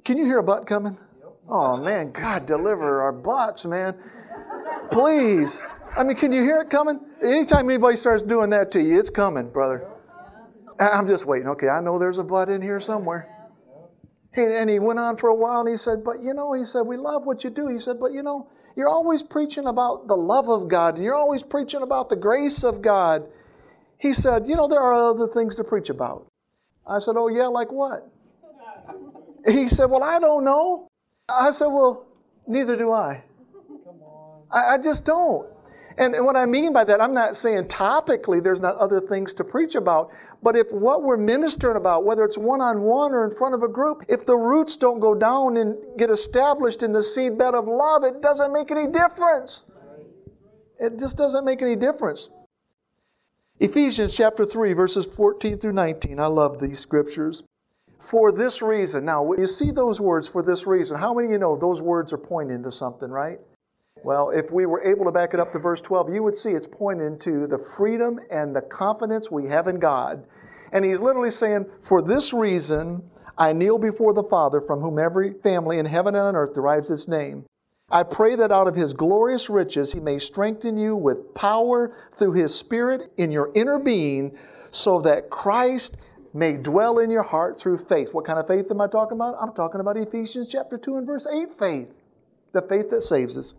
can 0.05 0.17
you 0.17 0.25
hear 0.25 0.39
a 0.39 0.43
butt 0.43 0.67
coming? 0.67 0.97
Oh 1.49 1.77
man, 1.77 2.13
God 2.13 2.47
deliver 2.47 3.01
our 3.03 3.13
butts, 3.13 3.65
man. 3.65 3.97
Please. 4.91 5.63
I 5.97 6.05
mean, 6.05 6.17
can 6.17 6.33
you 6.33 6.43
hear 6.43 6.61
it 6.61 6.71
coming? 6.71 7.01
Anytime 7.23 7.69
anybody 7.69 7.97
starts 7.97 8.23
doing 8.23 8.51
that 8.51 8.71
to 8.73 8.83
you, 8.83 8.99
it's 8.99 9.11
coming, 9.11 9.51
brother. 9.51 9.89
I'm 10.79 11.09
just 11.09 11.27
waiting. 11.27 11.49
Okay, 11.49 11.69
I 11.69 11.81
know 11.81 11.99
there's 11.99 12.19
a 12.19 12.25
butt 12.25 12.49
in 12.49 12.63
here 12.63 12.81
somewhere. 12.81 13.29
And 14.35 14.71
he 14.71 14.79
went 14.79 14.99
on 14.99 15.17
for 15.17 15.31
a 15.31 15.35
while 15.35 15.61
and 15.61 15.69
he 15.69 15.77
said, 15.77 16.05
But 16.05 16.23
you 16.23 16.35
know, 16.35 16.53
he 16.53 16.65
said, 16.65 16.83
we 16.83 16.97
love 16.97 17.25
what 17.25 17.45
you 17.45 17.51
do. 17.51 17.69
He 17.69 17.79
said, 17.79 17.99
But 17.99 18.13
you 18.13 18.23
know, 18.23 18.49
you're 18.77 18.89
always 18.89 19.23
preaching 19.23 19.67
about 19.67 20.07
the 20.07 20.17
love 20.17 20.49
of 20.49 20.69
God 20.69 20.97
and 20.97 21.05
you're 21.05 21.15
always 21.15 21.43
preaching 21.43 21.83
about 21.83 22.09
the 22.09 22.17
grace 22.17 22.63
of 22.63 22.83
God. 22.83 23.27
He 23.99 24.13
said, 24.13 24.47
You 24.47 24.55
know, 24.55 24.69
there 24.69 24.81
are 24.81 24.93
other 24.93 25.27
things 25.27 25.57
to 25.57 25.65
preach 25.65 25.91
about. 25.91 26.27
I 26.87 27.01
said, 27.01 27.15
Oh, 27.17 27.29
yeah, 27.29 27.47
like 27.47 27.73
what? 27.73 28.09
He 29.47 29.69
said, 29.69 29.87
Well, 29.87 30.03
I 30.03 30.19
don't 30.19 30.45
know. 30.45 30.89
I 31.29 31.51
said, 31.51 31.69
Well, 31.69 32.07
neither 32.47 32.77
do 32.77 32.93
I. 32.93 33.23
I, 34.51 34.75
I 34.75 34.79
just 34.79 35.05
don't. 35.05 35.49
And, 35.99 36.15
and 36.15 36.25
what 36.25 36.37
I 36.37 36.47
mean 36.47 36.73
by 36.73 36.85
that, 36.85 37.01
I'm 37.01 37.13
not 37.13 37.35
saying 37.35 37.65
topically 37.65 38.43
there's 38.43 38.61
not 38.61 38.77
other 38.77 39.01
things 39.01 39.35
to 39.35 39.45
preach 39.45 39.75
about, 39.75 40.11
but 40.43 40.55
if 40.57 40.71
what 40.71 41.03
we're 41.03 41.17
ministering 41.17 41.77
about, 41.77 42.05
whether 42.05 42.25
it's 42.25 42.39
one 42.39 42.61
on 42.61 42.83
one 42.83 43.13
or 43.13 43.25
in 43.25 43.37
front 43.37 43.57
of 43.57 43.65
a 43.65 43.69
group, 43.69 44.05
if 44.09 44.25
the 44.25 44.37
roots 44.37 44.77
don't 44.77 45.01
go 45.01 45.13
down 45.13 45.57
and 45.57 45.77
get 45.99 46.09
established 46.09 46.85
in 46.85 46.93
the 46.93 47.01
seedbed 47.01 47.53
of 47.53 47.67
love, 47.67 48.05
it 48.05 48.23
doesn't 48.23 48.53
make 48.53 48.71
any 48.71 48.87
difference. 48.87 49.65
It 50.79 51.01
just 51.01 51.17
doesn't 51.17 51.45
make 51.45 51.63
any 51.63 51.75
difference. 51.75 52.31
Ephesians 53.59 54.15
chapter 54.15 54.45
3, 54.45 54.75
verses 54.75 55.05
14 55.05 55.59
through 55.59 55.73
19. 55.73 56.21
I 56.21 56.27
love 56.27 56.61
these 56.61 56.79
scriptures. 56.79 57.43
For 57.99 58.31
this 58.31 58.63
reason. 58.63 59.05
Now, 59.05 59.33
you 59.33 59.49
see 59.49 59.73
those 59.73 60.01
words, 60.01 60.29
for 60.29 60.45
this 60.45 60.65
reason, 60.65 60.97
how 60.97 61.13
many 61.13 61.27
of 61.27 61.33
you 61.33 61.39
know 61.39 61.57
those 61.57 61.81
words 61.81 62.13
are 62.13 62.19
pointing 62.19 62.63
to 62.63 62.71
something, 62.71 63.11
right? 63.11 63.41
Well, 64.05 64.31
if 64.31 64.51
we 64.51 64.67
were 64.67 64.83
able 64.83 65.05
to 65.05 65.13
back 65.13 65.35
it 65.35 65.41
up 65.41 65.53
to 65.53 65.59
verse 65.59 65.81
12, 65.81 66.15
you 66.15 66.23
would 66.23 66.37
see 66.37 66.51
it's 66.51 66.67
pointing 66.67 67.19
to 67.21 67.47
the 67.47 67.59
freedom 67.59 68.21
and 68.31 68.55
the 68.55 68.63
confidence 68.63 69.31
we 69.31 69.47
have 69.47 69.67
in 69.67 69.79
God. 69.79 70.25
And 70.73 70.85
he's 70.85 71.01
literally 71.01 71.31
saying, 71.31 71.67
For 71.83 72.03
this 72.03 72.33
reason, 72.33 73.03
I 73.37 73.53
kneel 73.53 73.79
before 73.79 74.15
the 74.15 74.25
Father, 74.25 74.61
from 74.61 74.81
whom 74.81 74.99
every 74.99 75.33
family 75.33 75.79
in 75.79 75.87
heaven 75.87 76.15
and 76.15 76.25
on 76.25 76.37
earth 76.37 76.55
derives 76.55 76.91
its 76.91 77.09
name. 77.09 77.45
I 77.91 78.03
pray 78.03 78.35
that 78.35 78.53
out 78.53 78.69
of 78.69 78.75
his 78.75 78.93
glorious 78.93 79.49
riches 79.49 79.93
he 79.93 80.01
may 80.01 80.19
strengthen 80.19 80.77
you 80.77 80.95
with 80.95 81.35
power 81.35 81.95
through 82.17 82.33
his 82.33 82.55
Spirit 82.55 83.11
in 83.17 83.33
your 83.33 83.51
inner 83.55 83.79
being, 83.79 84.37
so 84.71 85.01
that 85.01 85.31
Christ 85.31 85.97
may 86.35 86.57
dwell 86.59 86.99
in 86.99 87.11
your 87.11 87.23
heart 87.23 87.59
through 87.59 87.79
faith. 87.79 88.13
What 88.13 88.27
kind 88.27 88.39
of 88.39 88.47
faith 88.47 88.71
am 88.71 88.81
I 88.83 88.89
talking 88.89 89.17
about? 89.17 89.37
I'm 89.41 89.55
talking 89.55 89.81
about 89.81 89.97
Ephesians 89.97 90.49
chapter 90.49 90.77
2 90.77 90.97
and 90.97 91.07
verse 91.07 91.27
8 91.27 91.59
faith, 91.59 91.89
the 92.53 92.61
faith 92.61 92.91
that 92.91 93.03
saves 93.03 93.39
us. 93.39 93.55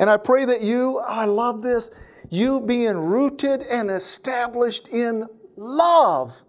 And 0.00 0.10
I 0.10 0.16
pray 0.16 0.44
that 0.46 0.60
you, 0.60 0.98
oh, 0.98 1.04
I 1.06 1.26
love 1.26 1.62
this, 1.62 1.92
you 2.28 2.60
being 2.60 2.96
rooted 2.96 3.62
and 3.62 3.88
established 3.90 4.88
in 4.88 5.26
love. 5.56 6.44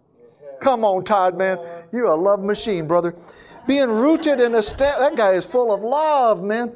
Come 0.59 0.83
on, 0.83 1.03
Todd, 1.03 1.37
man. 1.37 1.59
You're 1.91 2.05
a 2.05 2.15
love 2.15 2.43
machine, 2.43 2.87
brother. 2.87 3.15
Being 3.67 3.89
rooted 3.89 4.39
and 4.39 4.55
established, 4.55 4.99
that 4.99 5.15
guy 5.15 5.33
is 5.33 5.45
full 5.45 5.71
of 5.71 5.83
love, 5.83 6.41
man 6.43 6.75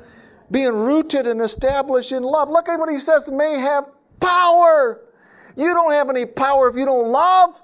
being 0.52 0.74
rooted 0.74 1.28
and 1.28 1.42
established 1.42 2.12
in 2.12 2.24
love. 2.24 2.50
Look 2.50 2.70
at 2.70 2.80
what 2.80 2.90
he 2.90 2.98
says, 2.98 3.30
may 3.32 3.58
have 3.60 3.86
power. 4.20 5.02
You 5.56 5.74
don't 5.74 5.92
have 5.92 6.10
any 6.10 6.26
power 6.26 6.70
if 6.70 6.76
you 6.76 6.86
don't 6.86 7.08
love. 7.08 7.62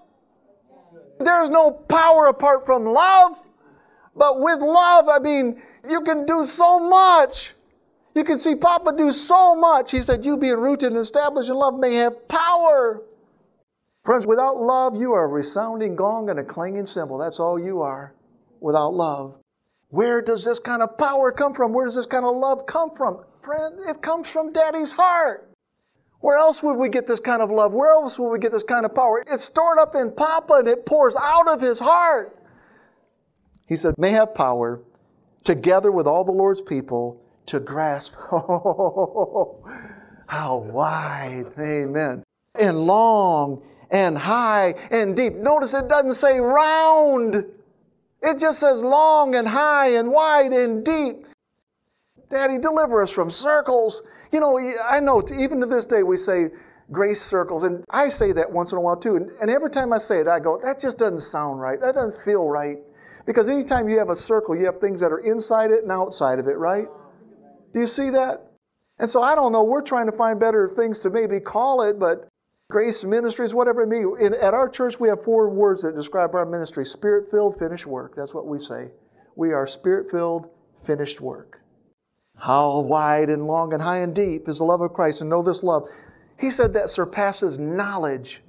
There's 1.20 1.50
no 1.50 1.72
power 1.72 2.28
apart 2.28 2.66
from 2.66 2.86
love. 2.86 3.40
But 4.16 4.40
with 4.40 4.60
love, 4.60 5.08
I 5.08 5.20
mean, 5.20 5.62
you 5.90 6.02
can 6.02 6.26
do 6.26 6.46
so 6.46 6.80
much. 6.80 7.54
You 8.14 8.24
can 8.24 8.40
see 8.40 8.56
Papa 8.56 8.94
do 8.98 9.12
so 9.12 9.56
much. 9.56 9.92
He 9.92 10.02
said, 10.02 10.26
You 10.26 10.38
being 10.38 10.58
rooted 10.58 10.92
and 10.92 10.98
established 10.98 11.50
in 11.50 11.56
love 11.56 11.80
may 11.80 11.96
have 11.96 12.28
power. 12.28 13.04
Friends, 14.04 14.26
without 14.26 14.58
love, 14.58 14.96
you 14.96 15.14
are 15.14 15.26
a 15.26 15.28
resounding 15.28 15.96
gong 15.96 16.30
and 16.30 16.40
a 16.40 16.44
clanging 16.44 16.88
cymbal. 16.88 17.18
That's 17.18 17.40
all 17.40 17.60
you 17.60 17.82
are 17.82 18.14
without 18.60 18.94
love. 18.94 19.36
Where 19.90 20.22
does 20.22 20.44
this 20.44 20.60
kind 20.60 20.82
of 20.82 20.98
power 20.98 21.32
come 21.32 21.54
from? 21.54 21.74
Where 21.74 21.86
does 21.86 21.96
this 21.96 22.06
kind 22.06 22.26
of 22.26 22.36
love 22.36 22.66
come 22.66 22.92
from? 22.92 23.24
Friend, 23.42 23.76
it 23.88 24.02
comes 24.02 24.30
from 24.30 24.54
Daddy's 24.54 24.94
heart. 24.94 25.50
Where 26.20 26.38
else 26.38 26.62
would 26.64 26.78
we 26.78 26.90
get 26.90 27.08
this 27.08 27.20
kind 27.20 27.42
of 27.42 27.52
love? 27.52 27.74
Where 27.74 27.92
else 27.92 28.18
would 28.18 28.30
we 28.30 28.40
get 28.40 28.52
this 28.52 28.64
kind 28.64 28.86
of 28.86 28.94
power? 28.94 29.24
It's 29.28 29.44
stored 29.44 29.80
up 29.80 29.96
in 29.96 30.12
Papa 30.12 30.54
and 30.54 30.68
it 30.68 30.86
pours 30.86 31.16
out 31.16 31.48
of 31.48 31.60
his 31.60 31.80
heart. 31.80 32.38
He 33.68 33.76
said, 33.76 33.96
may 33.98 34.12
have 34.12 34.36
power 34.36 34.82
together 35.44 35.92
with 35.92 36.08
all 36.08 36.24
the 36.24 36.32
Lord's 36.32 36.62
people 36.62 37.22
to 37.52 37.60
grasp. 37.60 38.16
Oh, 38.32 39.64
how 40.28 40.58
wide. 40.58 41.52
Amen. 41.60 42.24
And 42.60 42.80
long 42.80 43.62
and 43.92 44.18
high 44.18 44.76
and 44.90 45.16
deep. 45.16 45.36
Notice 45.36 45.74
it 45.74 45.88
doesn't 45.88 46.16
say 46.16 46.40
round. 46.40 47.46
It 48.22 48.40
just 48.40 48.60
says 48.60 48.84
long 48.84 49.36
and 49.36 49.48
high 49.48 49.96
and 49.96 50.12
wide 50.12 50.54
and 50.54 50.86
deep. 50.86 51.26
Daddy, 52.30 52.58
deliver 52.58 53.02
us 53.04 53.12
from 53.12 53.30
circles. 53.30 54.04
You 54.32 54.40
know, 54.40 54.58
I 54.58 55.02
know 55.02 55.22
even 55.38 55.60
to 55.60 55.66
this 55.66 55.86
day 55.86 56.04
we 56.04 56.16
say 56.16 56.52
grace 56.92 57.22
circles, 57.22 57.64
and 57.64 57.84
I 57.90 58.08
say 58.08 58.32
that 58.32 58.50
once 58.50 58.72
in 58.72 58.78
a 58.78 58.82
while 58.82 58.96
too. 58.96 59.18
And, 59.18 59.30
and 59.42 59.50
every 59.50 59.70
time 59.70 59.92
I 59.92 59.98
say 59.98 60.20
it, 60.20 60.28
I 60.28 60.40
go, 60.40 60.58
that 60.62 60.80
just 60.80 60.98
doesn't 60.98 61.20
sound 61.20 61.60
right. 61.60 61.80
That 61.82 61.96
doesn't 61.96 62.24
feel 62.24 62.48
right. 62.48 62.78
Because 63.26 63.50
anytime 63.50 63.90
you 63.90 63.98
have 64.00 64.10
a 64.10 64.16
circle, 64.16 64.56
you 64.56 64.66
have 64.66 64.80
things 64.80 65.02
that 65.02 65.12
are 65.12 65.20
inside 65.20 65.72
it 65.72 65.84
and 65.84 65.92
outside 65.92 66.40
of 66.40 66.48
it, 66.48 66.58
right? 66.58 66.88
Do 67.74 67.80
you 67.80 67.88
see 67.88 68.10
that? 68.12 68.52
And 69.00 69.10
so 69.10 69.22
I 69.22 69.34
don't 69.36 69.52
know, 69.52 69.64
we're 69.64 69.82
trying 69.82 70.06
to 70.06 70.12
find 70.12 70.40
better 70.40 70.70
things 70.70 71.00
to 71.00 71.10
maybe 71.10 71.40
call 71.40 71.82
it, 71.82 71.98
but 72.00 72.28
Grace 72.70 73.04
Ministries, 73.04 73.54
whatever 73.54 73.82
it 73.82 73.88
may 73.88 74.00
be. 74.00 74.36
At 74.38 74.54
our 74.54 74.70
church, 74.70 75.00
we 75.00 75.10
have 75.10 75.24
four 75.24 75.50
words 75.50 75.84
that 75.84 75.96
describe 75.96 76.36
our 76.36 76.46
ministry 76.46 76.86
spirit 76.86 77.30
filled, 77.30 77.58
finished 77.58 77.86
work. 77.86 78.16
That's 78.16 78.34
what 78.34 78.48
we 78.48 78.60
say. 78.60 78.92
We 79.36 79.54
are 79.54 79.66
spirit 79.68 80.12
filled, 80.12 80.48
finished 80.86 81.20
work. 81.20 81.60
How 82.38 82.80
wide 82.80 83.30
and 83.30 83.46
long 83.46 83.74
and 83.74 83.82
high 83.82 84.00
and 84.00 84.16
deep 84.16 84.48
is 84.48 84.60
the 84.60 84.64
love 84.64 84.82
of 84.82 84.94
Christ, 84.94 85.22
and 85.22 85.30
know 85.30 85.44
this 85.44 85.64
love. 85.64 85.88
He 86.40 86.50
said 86.50 86.74
that 86.74 86.90
surpasses 86.90 87.60
knowledge. 87.60 88.42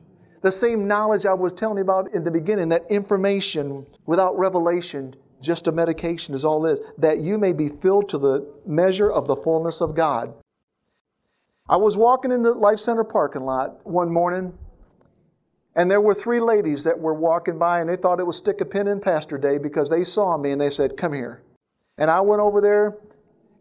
The 0.42 0.52
same 0.52 0.86
knowledge 0.88 1.26
I 1.26 1.34
was 1.34 1.52
telling 1.52 1.76
you 1.76 1.82
about 1.82 2.14
in 2.14 2.24
the 2.24 2.30
beginning, 2.30 2.68
that 2.70 2.90
information 2.90 3.86
without 4.06 4.38
revelation, 4.38 5.14
just 5.42 5.66
a 5.66 5.72
medication 5.72 6.34
is 6.34 6.44
all 6.44 6.62
this, 6.62 6.80
that 6.98 7.20
you 7.20 7.36
may 7.36 7.52
be 7.52 7.68
filled 7.68 8.08
to 8.10 8.18
the 8.18 8.46
measure 8.64 9.10
of 9.10 9.26
the 9.26 9.36
fullness 9.36 9.80
of 9.80 9.94
God. 9.94 10.32
I 11.68 11.76
was 11.76 11.96
walking 11.96 12.32
in 12.32 12.42
the 12.42 12.52
Life 12.52 12.78
Center 12.78 13.04
parking 13.04 13.42
lot 13.42 13.84
one 13.86 14.12
morning, 14.12 14.56
and 15.74 15.90
there 15.90 16.00
were 16.00 16.14
three 16.14 16.40
ladies 16.40 16.84
that 16.84 16.98
were 16.98 17.14
walking 17.14 17.58
by, 17.58 17.80
and 17.80 17.88
they 17.88 17.96
thought 17.96 18.20
it 18.20 18.26
was 18.26 18.36
stick 18.36 18.60
a 18.60 18.64
pin 18.64 18.88
in 18.88 19.00
Pastor 19.00 19.38
Day 19.38 19.58
because 19.58 19.88
they 19.88 20.04
saw 20.04 20.36
me 20.36 20.50
and 20.50 20.60
they 20.60 20.70
said, 20.70 20.96
Come 20.96 21.12
here. 21.12 21.42
And 21.98 22.10
I 22.10 22.20
went 22.20 22.40
over 22.40 22.60
there, 22.60 22.98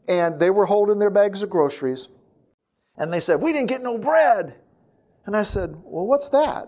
and 0.07 0.39
they 0.39 0.49
were 0.49 0.65
holding 0.65 0.99
their 0.99 1.09
bags 1.09 1.41
of 1.41 1.49
groceries, 1.49 2.09
and 2.97 3.13
they 3.13 3.19
said, 3.19 3.41
We 3.41 3.53
didn't 3.53 3.69
get 3.69 3.81
no 3.81 3.97
bread. 3.97 4.55
And 5.25 5.35
I 5.35 5.43
said, 5.43 5.75
Well, 5.83 6.05
what's 6.05 6.29
that? 6.31 6.67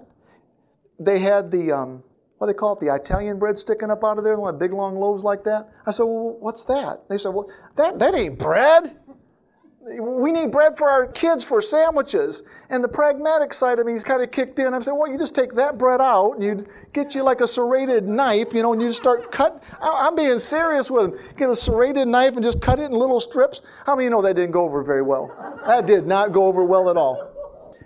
They 0.99 1.19
had 1.19 1.52
the, 1.52 1.71
um, 1.71 2.04
do 2.45 2.53
they 2.53 2.58
call 2.58 2.73
it, 2.73 2.79
the 2.79 2.93
Italian 2.93 3.39
bread 3.39 3.58
sticking 3.58 3.89
up 3.89 4.03
out 4.03 4.17
of 4.17 4.23
there, 4.23 4.38
like 4.38 4.60
big 4.60 4.73
long 4.73 4.95
loaves 4.95 5.23
like 5.23 5.43
that. 5.45 5.69
I 5.86 5.91
said, 5.91 6.03
Well, 6.03 6.38
what's 6.39 6.65
that? 6.65 7.08
They 7.10 7.17
said, 7.17 7.29
Well, 7.29 7.49
that, 7.75 7.99
that 7.99 8.15
ain't 8.15 8.39
bread 8.39 8.97
we 9.86 10.32
need 10.32 10.51
bread 10.51 10.77
for 10.77 10.89
our 10.89 11.08
kids 11.08 11.43
for 11.43 11.62
sandwiches. 11.62 12.43
And 12.69 12.84
the 12.84 12.88
pragmatic 12.88 13.53
side 13.53 13.79
of 13.79 13.86
me 13.86 13.93
is 13.93 14.03
kind 14.03 14.23
of 14.23 14.32
kicked 14.32 14.58
in. 14.60 14.73
I'm 14.73 14.82
saying, 14.82 14.97
well, 14.97 15.12
you 15.12 15.17
just 15.17 15.36
take 15.36 15.53
that 15.56 15.77
bread 15.77 15.99
out 15.99 16.34
and 16.34 16.43
you 16.43 16.67
get 16.93 17.13
you 17.13 17.23
like 17.23 17.41
a 17.41 17.47
serrated 17.47 18.08
knife, 18.08 18.53
you 18.53 18.62
know, 18.62 18.71
and 18.73 18.82
you 18.82 18.88
just 18.88 19.01
start 19.01 19.32
cut. 19.32 19.62
I'm 19.82 20.15
being 20.15 20.39
serious 20.39 20.89
with 20.89 21.12
them. 21.12 21.36
Get 21.38 21.49
a 21.49 21.56
serrated 21.56 22.08
knife 22.08 22.34
and 22.34 22.43
just 22.43 22.62
cut 22.62 22.79
it 22.79 22.84
in 22.84 22.91
little 22.91 23.19
strips. 23.19 23.62
How 23.86 23.95
many 23.95 24.06
you 24.06 24.10
know 24.10 24.21
that 24.21 24.36
didn't 24.36 24.51
go 24.51 24.63
over 24.63 24.84
very 24.84 25.01
well? 25.01 25.32
That 25.67 25.86
did 25.86 26.08
not 26.08 26.32
go 26.32 26.45
over 26.45 26.63
well 26.63 26.89
at 26.89 26.95
all. 26.95 27.34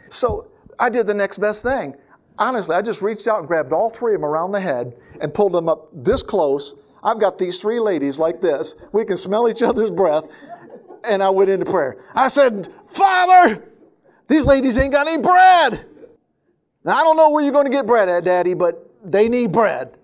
So 0.09 0.51
I 0.77 0.89
did 0.89 1.07
the 1.07 1.13
next 1.13 1.39
best 1.39 1.63
thing. 1.63 1.95
Honestly, 2.39 2.75
I 2.75 2.81
just 2.81 3.01
reached 3.01 3.27
out 3.27 3.39
and 3.39 3.47
grabbed 3.47 3.73
all 3.73 3.89
three 3.89 4.15
of 4.15 4.21
them 4.21 4.29
around 4.29 4.51
the 4.51 4.59
head 4.59 4.95
and 5.19 5.33
pulled 5.33 5.53
them 5.53 5.67
up 5.67 5.89
this 5.91 6.21
close. 6.21 6.75
I've 7.03 7.19
got 7.19 7.37
these 7.37 7.59
three 7.59 7.79
ladies 7.79 8.19
like 8.19 8.41
this. 8.41 8.75
We 8.91 9.05
can 9.05 9.17
smell 9.17 9.49
each 9.49 9.61
other's 9.63 9.91
breath 9.91 10.25
and 11.03 11.23
I 11.23 11.29
went 11.29 11.49
into 11.49 11.65
prayer. 11.65 11.97
I 12.13 12.27
said, 12.27 12.69
Father, 12.87 13.63
these 14.27 14.45
ladies 14.45 14.77
ain't 14.77 14.91
got 14.91 15.07
any 15.07 15.21
bread. 15.21 15.85
Now, 16.83 16.97
I 16.97 17.03
don't 17.03 17.17
know 17.17 17.31
where 17.31 17.43
you're 17.43 17.53
going 17.53 17.65
to 17.65 17.71
get 17.71 17.85
bread 17.85 18.09
at, 18.09 18.23
Daddy, 18.23 18.53
but 18.53 18.91
they 19.03 19.29
need 19.29 19.51
bread. 19.51 19.96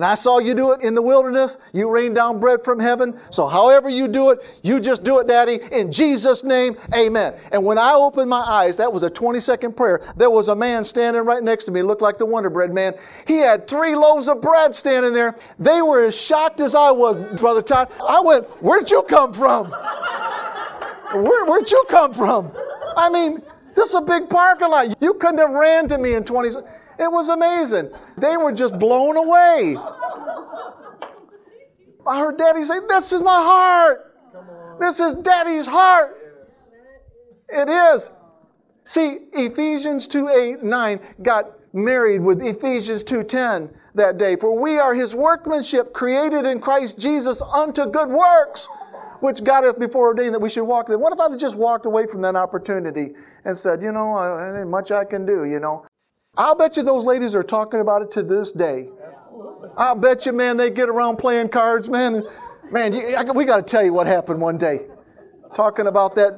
And 0.00 0.06
I 0.06 0.14
saw 0.14 0.38
you 0.38 0.54
do 0.54 0.72
it 0.72 0.80
in 0.80 0.94
the 0.94 1.02
wilderness. 1.02 1.58
You 1.74 1.90
rain 1.90 2.14
down 2.14 2.40
bread 2.40 2.64
from 2.64 2.80
heaven. 2.80 3.20
So, 3.28 3.46
however 3.46 3.90
you 3.90 4.08
do 4.08 4.30
it, 4.30 4.42
you 4.62 4.80
just 4.80 5.04
do 5.04 5.18
it, 5.18 5.26
Daddy. 5.26 5.60
In 5.72 5.92
Jesus' 5.92 6.42
name, 6.42 6.78
amen. 6.94 7.34
And 7.52 7.66
when 7.66 7.76
I 7.76 7.92
opened 7.92 8.30
my 8.30 8.40
eyes, 8.40 8.78
that 8.78 8.90
was 8.90 9.02
a 9.02 9.10
20 9.10 9.40
second 9.40 9.76
prayer. 9.76 10.00
There 10.16 10.30
was 10.30 10.48
a 10.48 10.56
man 10.56 10.84
standing 10.84 11.22
right 11.26 11.44
next 11.44 11.64
to 11.64 11.70
me, 11.70 11.82
looked 11.82 12.00
like 12.00 12.16
the 12.16 12.24
Wonder 12.24 12.48
Bread 12.48 12.72
man. 12.72 12.94
He 13.26 13.40
had 13.40 13.66
three 13.66 13.94
loaves 13.94 14.26
of 14.26 14.40
bread 14.40 14.74
standing 14.74 15.12
there. 15.12 15.36
They 15.58 15.82
were 15.82 16.06
as 16.06 16.18
shocked 16.18 16.60
as 16.60 16.74
I 16.74 16.90
was, 16.92 17.38
Brother 17.38 17.60
Todd. 17.60 17.92
I 18.02 18.22
went, 18.22 18.46
Where'd 18.62 18.90
you 18.90 19.02
come 19.02 19.34
from? 19.34 19.66
Where, 21.12 21.44
where'd 21.44 21.70
you 21.70 21.84
come 21.90 22.14
from? 22.14 22.52
I 22.96 23.10
mean, 23.10 23.42
this 23.74 23.90
is 23.90 23.96
a 23.96 24.00
big 24.00 24.30
parking 24.30 24.70
lot. 24.70 24.96
You 25.02 25.12
couldn't 25.12 25.40
have 25.40 25.50
ran 25.50 25.88
to 25.88 25.98
me 25.98 26.14
in 26.14 26.24
20 26.24 26.52
It 27.00 27.10
was 27.10 27.30
amazing. 27.30 27.90
They 28.18 28.36
were 28.36 28.52
just 28.52 28.78
blown 28.78 29.16
away. 29.16 29.76
I 32.06 32.20
heard 32.20 32.36
Daddy 32.36 32.62
say, 32.62 32.80
This 32.88 33.12
is 33.12 33.22
my 33.22 33.42
heart. 33.42 34.06
This 34.78 35.00
is 35.00 35.14
Daddy's 35.14 35.66
heart. 35.66 36.16
It 37.48 37.68
is. 37.68 38.10
See, 38.84 39.18
Ephesians 39.32 40.06
2 40.06 40.28
8, 40.28 40.62
9 40.62 41.00
got 41.22 41.50
married 41.72 42.20
with 42.20 42.42
Ephesians 42.42 43.04
2:10 43.04 43.70
that 43.94 44.18
day. 44.18 44.36
For 44.36 44.58
we 44.58 44.78
are 44.78 44.94
his 44.94 45.14
workmanship 45.14 45.92
created 45.92 46.46
in 46.46 46.60
Christ 46.60 46.98
Jesus 46.98 47.42
unto 47.42 47.86
good 47.86 48.08
works 48.08 48.68
which 49.20 49.44
God 49.44 49.64
hath 49.64 49.78
before 49.78 50.08
ordained 50.08 50.34
that 50.34 50.40
we 50.40 50.50
should 50.50 50.64
walk 50.64 50.86
them. 50.86 51.00
What 51.00 51.12
if 51.12 51.20
I'd 51.20 51.38
just 51.38 51.56
walked 51.56 51.86
away 51.86 52.06
from 52.06 52.22
that 52.22 52.36
opportunity 52.36 53.14
and 53.44 53.56
said, 53.56 53.82
you 53.82 53.92
know, 53.92 54.16
uh, 54.16 54.58
ain't 54.58 54.68
much 54.68 54.90
I 54.90 55.04
can 55.04 55.26
do, 55.26 55.44
you 55.44 55.60
know? 55.60 55.84
I'll 56.36 56.54
bet 56.54 56.76
you 56.76 56.82
those 56.82 57.04
ladies 57.04 57.34
are 57.34 57.42
talking 57.42 57.80
about 57.80 58.02
it 58.02 58.10
to 58.12 58.22
this 58.22 58.52
day. 58.52 58.88
I'll 59.76 59.94
bet 59.94 60.26
you, 60.26 60.32
man, 60.32 60.56
they 60.56 60.70
get 60.70 60.88
around 60.88 61.16
playing 61.16 61.48
cards, 61.48 61.88
man. 61.88 62.24
Man, 62.70 62.92
we 63.34 63.44
got 63.44 63.56
to 63.58 63.62
tell 63.62 63.84
you 63.84 63.92
what 63.92 64.06
happened 64.06 64.40
one 64.40 64.56
day. 64.56 64.86
Talking 65.54 65.86
about 65.86 66.14
that. 66.14 66.34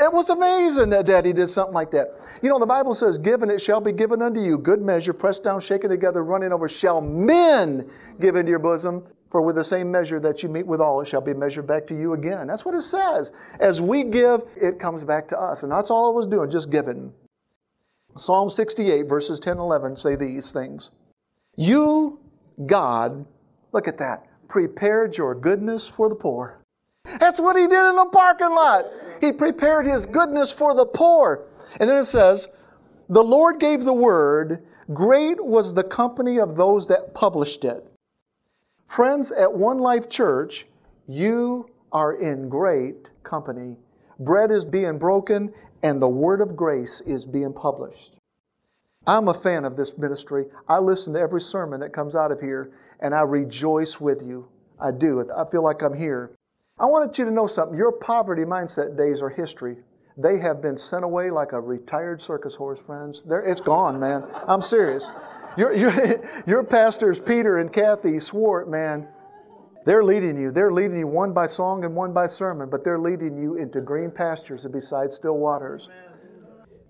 It 0.00 0.12
was 0.12 0.30
amazing 0.30 0.90
that 0.90 1.06
daddy 1.06 1.32
did 1.32 1.48
something 1.48 1.74
like 1.74 1.90
that. 1.90 2.18
You 2.42 2.48
know, 2.48 2.58
the 2.58 2.66
Bible 2.66 2.94
says, 2.94 3.18
Given 3.18 3.50
it 3.50 3.60
shall 3.60 3.80
be 3.80 3.92
given 3.92 4.22
unto 4.22 4.40
you, 4.40 4.56
good 4.56 4.80
measure, 4.80 5.12
pressed 5.12 5.44
down, 5.44 5.60
shaken 5.60 5.90
together, 5.90 6.24
running 6.24 6.52
over, 6.52 6.68
shall 6.68 7.00
men 7.00 7.90
give 8.20 8.36
into 8.36 8.50
your 8.50 8.60
bosom. 8.60 9.06
For 9.30 9.42
with 9.42 9.56
the 9.56 9.64
same 9.64 9.90
measure 9.90 10.20
that 10.20 10.44
you 10.44 10.48
meet 10.48 10.66
with 10.66 10.80
all, 10.80 11.00
it 11.00 11.08
shall 11.08 11.20
be 11.20 11.34
measured 11.34 11.66
back 11.66 11.88
to 11.88 11.94
you 11.94 12.12
again. 12.12 12.46
That's 12.46 12.64
what 12.64 12.74
it 12.74 12.82
says. 12.82 13.32
As 13.58 13.80
we 13.80 14.04
give, 14.04 14.42
it 14.56 14.78
comes 14.78 15.04
back 15.04 15.26
to 15.28 15.38
us. 15.40 15.64
And 15.64 15.72
that's 15.72 15.90
all 15.90 16.12
I 16.12 16.14
was 16.14 16.28
doing, 16.28 16.50
just 16.50 16.70
giving. 16.70 17.12
Psalm 18.16 18.48
68, 18.48 19.06
verses 19.08 19.40
10 19.40 19.52
and 19.52 19.60
11 19.60 19.96
say 19.96 20.16
these 20.16 20.52
things 20.52 20.90
You, 21.56 22.20
God, 22.66 23.24
look 23.72 23.88
at 23.88 23.98
that, 23.98 24.26
prepared 24.48 25.16
your 25.16 25.34
goodness 25.34 25.88
for 25.88 26.08
the 26.08 26.14
poor. 26.14 26.60
That's 27.18 27.40
what 27.40 27.56
he 27.56 27.66
did 27.66 27.90
in 27.90 27.96
the 27.96 28.08
parking 28.12 28.50
lot. 28.50 28.86
He 29.20 29.32
prepared 29.32 29.86
his 29.86 30.06
goodness 30.06 30.52
for 30.52 30.74
the 30.74 30.86
poor. 30.86 31.46
And 31.80 31.88
then 31.88 31.98
it 31.98 32.04
says, 32.04 32.48
The 33.08 33.22
Lord 33.22 33.58
gave 33.58 33.84
the 33.84 33.92
word, 33.92 34.64
great 34.92 35.44
was 35.44 35.74
the 35.74 35.84
company 35.84 36.38
of 36.38 36.56
those 36.56 36.86
that 36.88 37.14
published 37.14 37.64
it. 37.64 37.84
Friends, 38.86 39.32
at 39.32 39.52
One 39.52 39.78
Life 39.78 40.08
Church, 40.08 40.66
you 41.08 41.68
are 41.92 42.14
in 42.14 42.48
great 42.48 43.10
company. 43.22 43.76
Bread 44.20 44.50
is 44.50 44.64
being 44.64 44.98
broken, 44.98 45.52
and 45.84 46.00
the 46.00 46.08
word 46.08 46.40
of 46.40 46.56
grace 46.56 47.02
is 47.02 47.26
being 47.26 47.52
published. 47.52 48.18
I'm 49.06 49.28
a 49.28 49.34
fan 49.34 49.66
of 49.66 49.76
this 49.76 49.98
ministry. 49.98 50.46
I 50.66 50.78
listen 50.78 51.12
to 51.12 51.20
every 51.20 51.42
sermon 51.42 51.78
that 51.80 51.92
comes 51.92 52.14
out 52.14 52.32
of 52.32 52.40
here, 52.40 52.72
and 53.00 53.14
I 53.14 53.20
rejoice 53.20 54.00
with 54.00 54.22
you. 54.22 54.48
I 54.80 54.90
do. 54.92 55.30
I 55.30 55.44
feel 55.50 55.62
like 55.62 55.82
I'm 55.82 55.94
here. 55.94 56.30
I 56.80 56.86
wanted 56.86 57.16
you 57.18 57.26
to 57.26 57.30
know 57.30 57.46
something. 57.46 57.76
Your 57.76 57.92
poverty 57.92 58.44
mindset 58.44 58.96
days 58.96 59.20
are 59.20 59.28
history. 59.28 59.76
They 60.16 60.38
have 60.38 60.62
been 60.62 60.78
sent 60.78 61.04
away 61.04 61.30
like 61.30 61.52
a 61.52 61.60
retired 61.60 62.22
circus 62.22 62.54
horse, 62.54 62.80
friends. 62.80 63.22
They're, 63.26 63.42
it's 63.42 63.60
gone, 63.60 64.00
man. 64.00 64.24
I'm 64.48 64.62
serious. 64.62 65.10
Your, 65.58 65.74
your, 65.74 65.92
your 66.46 66.64
pastors, 66.64 67.20
Peter 67.20 67.58
and 67.58 67.70
Kathy 67.70 68.20
Swart, 68.20 68.70
man, 68.70 69.06
they're 69.84 70.04
leading 70.04 70.36
you. 70.36 70.50
They're 70.50 70.72
leading 70.72 70.98
you 70.98 71.06
one 71.06 71.32
by 71.32 71.46
song 71.46 71.84
and 71.84 71.94
one 71.94 72.12
by 72.12 72.26
sermon, 72.26 72.70
but 72.70 72.84
they're 72.84 72.98
leading 72.98 73.36
you 73.36 73.56
into 73.56 73.80
green 73.80 74.10
pastures 74.10 74.64
and 74.64 74.72
beside 74.72 75.12
still 75.12 75.38
waters. 75.38 75.90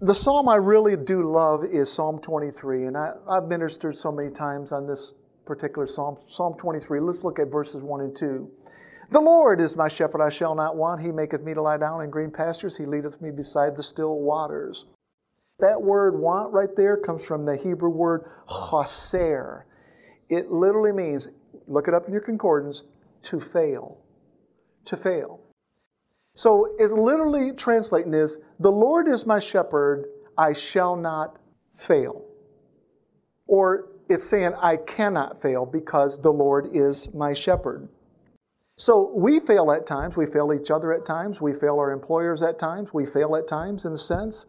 The 0.00 0.14
psalm 0.14 0.48
I 0.48 0.57
really 0.57 0.96
do 0.96 1.30
love 1.30 1.64
is 1.64 1.90
Psalm 1.90 2.18
23, 2.18 2.87
and 2.87 2.96
I, 2.96 3.12
I've 3.28 3.44
ministered 3.44 3.96
so 3.96 4.12
many 4.12 4.30
times 4.30 4.70
on 4.70 4.87
this 4.87 5.14
particular 5.46 5.87
psalm. 5.87 6.18
Psalm 6.26 6.54
23, 6.59 7.00
let's 7.00 7.24
look 7.24 7.38
at 7.38 7.50
verses 7.50 7.83
1 7.83 8.00
and 8.00 8.14
2. 8.14 8.50
The 9.11 9.20
Lord 9.20 9.61
is 9.61 9.76
my 9.76 9.88
shepherd, 9.88 10.22
I 10.22 10.30
shall 10.30 10.54
not 10.54 10.76
want. 10.76 11.00
He 11.00 11.12
maketh 11.12 11.42
me 11.42 11.54
to 11.54 11.62
lie 11.62 11.76
down 11.76 12.02
in 12.02 12.11
green 12.11 12.30
pastures. 12.30 12.76
He 12.76 12.87
leadeth 12.87 13.20
me 13.20 13.30
beside 13.30 13.76
the 13.76 13.83
still 13.83 14.20
waters. 14.20 14.87
That 15.59 15.80
word 15.80 16.18
want 16.18 16.52
right 16.52 16.74
there 16.76 16.96
comes 16.96 17.24
from 17.24 17.44
the 17.44 17.57
Hebrew 17.57 17.90
word 17.90 18.28
chaser. 18.48 19.66
It 20.28 20.50
literally 20.50 20.92
means, 20.92 21.28
look 21.66 21.88
it 21.88 21.94
up 21.94 22.07
in 22.07 22.12
your 22.12 22.22
concordance, 22.22 22.85
to 23.22 23.40
fail. 23.40 23.98
To 24.87 24.96
fail. 24.96 25.40
So 26.35 26.74
it's 26.79 26.92
literally 26.92 27.53
translating 27.53 28.14
is, 28.14 28.38
the 28.59 28.72
Lord 28.72 29.09
is 29.09 29.27
my 29.27 29.38
shepherd, 29.38 30.07
I 30.37 30.53
shall 30.53 30.96
not 30.96 31.37
fail. 31.74 32.24
Or 33.46 33.88
it's 34.09 34.24
saying, 34.24 34.53
I 34.61 34.77
cannot 34.77 35.40
fail 35.40 35.64
because 35.64 36.20
the 36.20 36.33
Lord 36.33 36.70
is 36.72 37.12
my 37.14 37.33
shepherd. 37.33 37.88
So 38.77 39.12
we 39.14 39.38
fail 39.38 39.70
at 39.70 39.87
times. 39.87 40.16
We 40.16 40.27
fail 40.27 40.53
each 40.53 40.70
other 40.70 40.92
at 40.92 41.07
times. 41.07 41.40
We 41.40 41.55
fail 41.55 41.79
our 41.79 41.92
employers 41.92 42.42
at 42.42 42.59
times. 42.59 42.92
We 42.92 43.07
fail 43.07 43.37
at 43.37 43.46
times, 43.46 43.85
in 43.85 43.92
a 43.92 43.98
sense. 43.98 44.46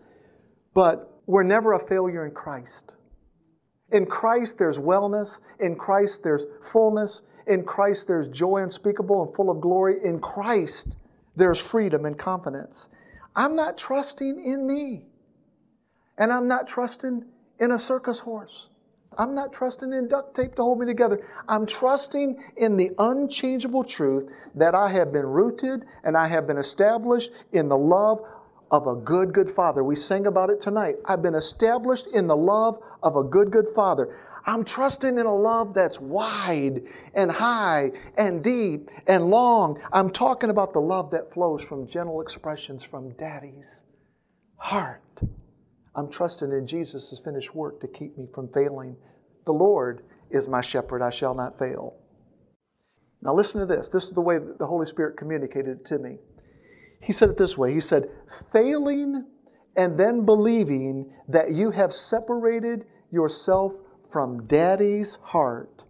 But 0.74 1.22
we're 1.28 1.44
never 1.44 1.74
a 1.74 1.80
failure 1.80 2.26
in 2.26 2.32
Christ. 2.32 2.96
In 3.92 4.06
Christ, 4.06 4.58
there's 4.58 4.80
wellness. 4.80 5.40
In 5.60 5.76
Christ, 5.76 6.24
there's 6.24 6.46
fullness. 6.62 7.22
In 7.48 7.64
Christ, 7.64 8.08
there's 8.08 8.28
joy 8.28 8.64
unspeakable 8.64 9.24
and 9.24 9.36
full 9.36 9.52
of 9.52 9.62
glory. 9.62 10.04
In 10.04 10.20
Christ, 10.20 10.98
there's 11.36 11.60
freedom 11.60 12.06
and 12.06 12.18
confidence. 12.18 12.90
I'm 13.36 13.56
not 13.56 13.78
trusting 13.78 14.44
in 14.44 14.66
me. 14.66 15.06
And 16.18 16.32
I'm 16.32 16.48
not 16.48 16.68
trusting 16.68 17.26
in 17.60 17.72
a 17.72 17.80
circus 17.80 18.20
horse. 18.20 18.70
I'm 19.18 19.34
not 19.34 19.54
trusting 19.54 19.94
in 19.94 20.08
duct 20.08 20.36
tape 20.36 20.56
to 20.56 20.64
hold 20.64 20.80
me 20.80 20.86
together. 20.86 21.26
I'm 21.48 21.66
trusting 21.66 22.42
in 22.58 22.76
the 22.76 22.92
unchangeable 22.98 23.84
truth 23.84 24.30
that 24.56 24.76
I 24.76 24.90
have 24.90 25.14
been 25.14 25.26
rooted 25.26 25.86
and 26.04 26.18
I 26.18 26.28
have 26.28 26.48
been 26.48 26.58
established 26.58 27.32
in 27.54 27.70
the 27.70 27.78
love 27.78 28.22
of 28.72 28.88
a 28.88 28.96
good, 28.96 29.34
good 29.34 29.50
Father. 29.50 29.84
We 29.84 29.96
sang 29.96 30.28
about 30.28 30.50
it 30.50 30.60
tonight. 30.60 30.96
I've 31.06 31.22
been 31.22 31.36
established 31.36 32.08
in 32.08 32.28
the 32.28 32.36
love 32.36 32.82
of 33.04 33.16
a 33.16 33.24
good, 33.24 33.52
good 33.52 33.68
Father. 33.76 34.18
I'm 34.46 34.64
trusting 34.64 35.18
in 35.18 35.26
a 35.26 35.34
love 35.34 35.74
that's 35.74 36.00
wide 36.00 36.84
and 37.14 37.32
high 37.32 37.92
and 38.18 38.44
deep 38.44 38.90
and 39.08 39.30
long. 39.30 39.82
I'm 39.92 40.12
talking 40.12 40.50
about 40.50 40.74
the 40.74 40.82
love 40.82 41.12
that 41.12 41.34
flows 41.34 41.64
from 41.64 41.88
gentle 41.88 42.22
expressions 42.22 42.84
from 42.84 43.10
Daddy's 43.12 43.86
heart. 44.58 45.02
I'm 45.96 46.10
trusting 46.10 46.52
in 46.52 46.68
Jesus' 46.68 47.20
finished 47.24 47.56
work 47.56 47.80
to 47.82 47.88
keep 47.88 48.18
me 48.18 48.28
from 48.34 48.50
failing. 48.50 48.96
The 49.46 49.54
Lord 49.54 50.04
is 50.30 50.48
my 50.48 50.62
shepherd, 50.62 51.02
I 51.02 51.10
shall 51.10 51.34
not 51.34 51.58
fail. 51.58 51.96
Now, 53.22 53.34
listen 53.34 53.60
to 53.62 53.66
this. 53.66 53.88
This 53.88 54.04
is 54.04 54.12
the 54.12 54.22
way 54.22 54.38
the 54.38 54.68
Holy 54.68 54.86
Spirit 54.86 55.18
communicated 55.18 55.80
it 55.80 55.86
to 55.86 55.98
me. 55.98 56.20
He 57.06 57.14
said 57.14 57.30
it 57.30 57.38
this 57.38 57.58
way 57.58 57.72
He 57.74 57.80
said, 57.80 58.10
failing 58.52 59.26
and 59.78 59.98
then 60.00 60.26
believing 60.26 61.14
that 61.28 61.52
you 61.52 61.72
have 61.72 61.94
separated 61.94 62.86
yourself 63.12 63.80
from 64.10 64.48
daddy's 64.48 65.16
heart 65.22 65.84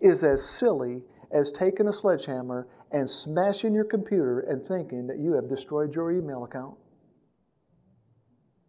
is 0.00 0.22
as 0.22 0.48
silly 0.48 1.02
as 1.32 1.50
taking 1.50 1.88
a 1.88 1.92
sledgehammer 1.92 2.68
and 2.92 3.08
smashing 3.08 3.74
your 3.74 3.84
computer 3.84 4.40
and 4.40 4.64
thinking 4.64 5.06
that 5.06 5.18
you 5.18 5.32
have 5.32 5.48
destroyed 5.48 5.94
your 5.94 6.12
email 6.12 6.44
account. 6.44 6.76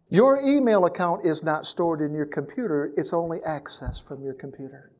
Your 0.08 0.40
email 0.40 0.86
account 0.86 1.24
is 1.24 1.42
not 1.42 1.66
stored 1.66 2.00
in 2.00 2.14
your 2.14 2.26
computer, 2.26 2.92
it's 2.96 3.12
only 3.12 3.38
accessed 3.40 4.06
from 4.06 4.22
your 4.22 4.34
computer. 4.34 4.92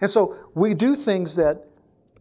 And 0.00 0.10
so 0.10 0.36
we 0.54 0.74
do 0.74 0.94
things 0.94 1.36
that 1.36 1.66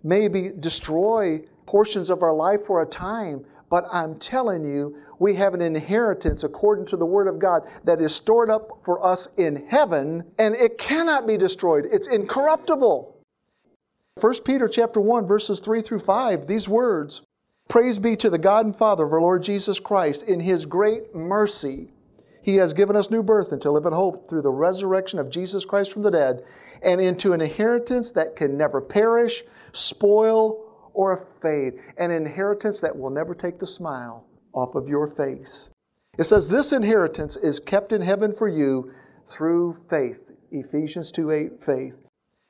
maybe 0.04 0.52
destroy 0.60 1.42
portions 1.70 2.10
of 2.10 2.24
our 2.24 2.34
life 2.34 2.66
for 2.66 2.82
a 2.82 2.86
time, 2.88 3.46
but 3.70 3.86
I'm 3.92 4.18
telling 4.18 4.64
you, 4.64 4.98
we 5.20 5.36
have 5.36 5.54
an 5.54 5.62
inheritance 5.62 6.44
according 6.44 6.88
to 6.88 6.98
the 6.98 7.06
Word 7.06 7.28
of 7.28 7.38
God 7.38 7.62
that 7.84 8.02
is 8.02 8.16
stored 8.16 8.50
up 8.50 8.80
for 8.84 9.06
us 9.06 9.28
in 9.38 9.68
heaven, 9.68 10.24
and 10.40 10.56
it 10.56 10.80
cannot 10.80 11.28
be 11.28 11.38
destroyed. 11.38 11.86
It's 11.92 12.08
incorruptible. 12.08 13.16
1 14.20 14.34
Peter 14.44 14.68
chapter 14.68 15.00
1, 15.00 15.28
verses 15.28 15.60
3 15.60 15.84
through 15.84 16.00
5, 16.00 16.48
these 16.48 16.68
words 16.68 17.22
Praise 17.68 18.00
be 18.00 18.16
to 18.16 18.32
the 18.32 18.40
God 18.40 18.66
and 18.66 18.76
Father 18.76 19.06
of 19.06 19.14
our 19.14 19.22
Lord 19.22 19.44
Jesus 19.44 19.80
Christ. 19.80 20.24
In 20.24 20.40
his 20.40 20.66
great 20.66 21.14
mercy, 21.14 21.94
he 22.42 22.56
has 22.56 22.74
given 22.74 22.96
us 22.96 23.12
new 23.12 23.22
birth 23.22 23.54
into 23.54 23.70
live 23.70 23.86
in 23.86 23.94
hope 23.94 24.28
through 24.28 24.42
the 24.42 24.50
resurrection 24.50 25.20
of 25.20 25.30
Jesus 25.30 25.66
Christ 25.66 25.94
from 25.94 26.02
the 26.02 26.10
dead, 26.10 26.44
and 26.82 27.00
into 27.00 27.34
an 27.34 27.42
inheritance 27.42 28.10
that 28.14 28.36
can 28.36 28.58
never 28.58 28.82
perish, 28.82 29.44
spoil, 29.72 30.66
or 30.94 31.14
a 31.14 31.26
fade, 31.42 31.74
an 31.98 32.12
inheritance 32.12 32.82
that 32.82 32.98
will 32.98 33.10
never 33.10 33.34
take 33.34 33.60
the 33.60 33.68
smile 33.68 34.26
off 34.54 34.76
of 34.76 34.88
your 34.88 35.08
face. 35.08 35.72
It 36.18 36.24
says, 36.24 36.50
This 36.50 36.74
inheritance 36.74 37.38
is 37.38 37.60
kept 37.60 37.94
in 37.94 38.02
heaven 38.02 38.34
for 38.38 38.48
you 38.48 38.92
through 39.28 39.78
faith. 39.90 40.32
Ephesians 40.52 41.12
2 41.12 41.32
8, 41.32 41.64
faith. 41.64 41.96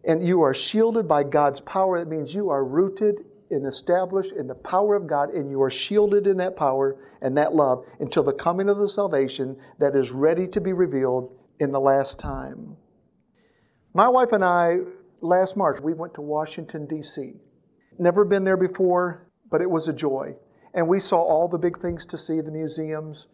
And 0.06 0.26
you 0.26 0.42
are 0.42 0.54
shielded 0.54 1.08
by 1.08 1.24
God's 1.24 1.60
power. 1.60 2.00
That 2.00 2.10
means 2.10 2.34
you 2.34 2.50
are 2.50 2.64
rooted 2.64 3.26
and 3.52 3.66
established 3.68 4.32
in 4.32 4.48
the 4.48 4.56
power 4.56 4.96
of 4.96 5.08
God, 5.08 5.32
and 5.32 5.50
you 5.50 5.62
are 5.62 5.70
shielded 5.70 6.28
in 6.28 6.38
that 6.38 6.56
power 6.56 6.98
and 7.22 7.38
that 7.38 7.54
love 7.54 7.84
until 8.00 8.24
the 8.24 8.34
coming 8.34 8.70
of 8.70 8.78
the 8.78 8.88
salvation 8.88 9.58
that 9.80 9.96
is 9.96 10.12
ready 10.12 10.48
to 10.48 10.62
be 10.62 10.74
revealed 10.74 11.36
in 11.60 11.72
the 11.72 11.80
last 11.80 12.20
time. 12.20 12.78
My 13.94 14.08
wife 14.08 14.32
and 14.32 14.46
I, 14.46 14.80
last 15.22 15.58
March, 15.58 15.82
we 15.82 15.94
went 15.94 16.14
to 16.14 16.22
Washington, 16.22 16.86
D.C. 16.86 17.34
Never 18.00 18.26
been 18.26 18.44
there 18.44 18.58
before, 18.58 19.30
but 19.52 19.62
it 19.62 19.70
was 19.70 19.88
a 19.88 19.94
joy. 19.94 20.36
And 20.74 20.88
we 20.88 21.00
saw 21.00 21.22
all 21.22 21.48
the 21.48 21.58
big 21.58 21.80
things 21.80 22.06
to 22.08 22.18
see 22.18 22.42
the 22.42 22.52
museums, 22.52 23.28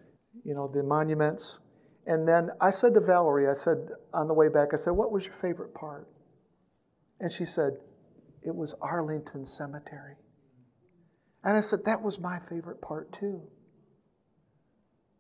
you 0.43 0.53
know, 0.53 0.68
the 0.68 0.84
monuments. 0.84 1.59
And 2.07 2.28
then 2.28 2.49
I 2.59 2.72
said 2.72 2.93
to 2.95 2.99
Valerie, 2.99 3.47
I 3.47 3.53
said 3.53 3.89
on 4.13 4.28
the 4.28 4.34
way 4.34 4.49
back, 4.49 4.70
I 4.74 4.78
said, 4.78 4.91
What 4.91 5.11
was 5.11 5.26
your 5.26 5.34
favorite 5.34 5.74
part? 5.74 6.07
And 7.20 7.32
she 7.32 7.45
said, 7.45 7.78
It 8.43 8.55
was 8.55 8.76
Arlington 8.82 9.45
Cemetery. 9.45 10.16
And 11.45 11.55
I 11.55 11.61
said, 11.61 11.86
that 11.86 12.01
was 12.01 12.20
my 12.20 12.39
favorite 12.49 12.82
part 12.82 13.13
too. 13.13 13.43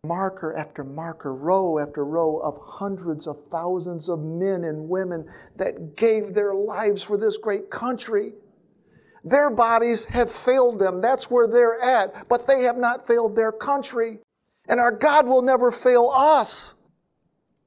Marker 0.03 0.55
after 0.55 0.83
marker, 0.83 1.33
row 1.33 1.79
after 1.79 2.03
row 2.03 2.37
of 2.39 2.57
hundreds 2.61 3.27
of 3.27 3.37
thousands 3.51 4.09
of 4.09 4.19
men 4.19 4.63
and 4.63 4.89
women 4.89 5.25
that 5.55 5.95
gave 5.95 6.33
their 6.33 6.53
lives 6.53 7.03
for 7.03 7.17
this 7.17 7.37
great 7.37 7.69
country. 7.69 8.33
Their 9.25 9.49
bodies 9.49 10.05
have 10.05 10.31
failed 10.31 10.77
them. 10.77 11.01
That's 11.01 11.31
where 11.31 11.47
they're 11.47 11.81
at. 11.81 12.29
But 12.29 12.45
they 12.45 12.61
have 12.61 12.77
not 12.77 13.07
failed 13.07 13.35
their 13.35 13.51
country. 13.51 14.19
And 14.69 14.79
our 14.79 14.91
God 14.91 15.27
will 15.27 15.41
never 15.41 15.71
fail 15.71 16.11
us. 16.13 16.75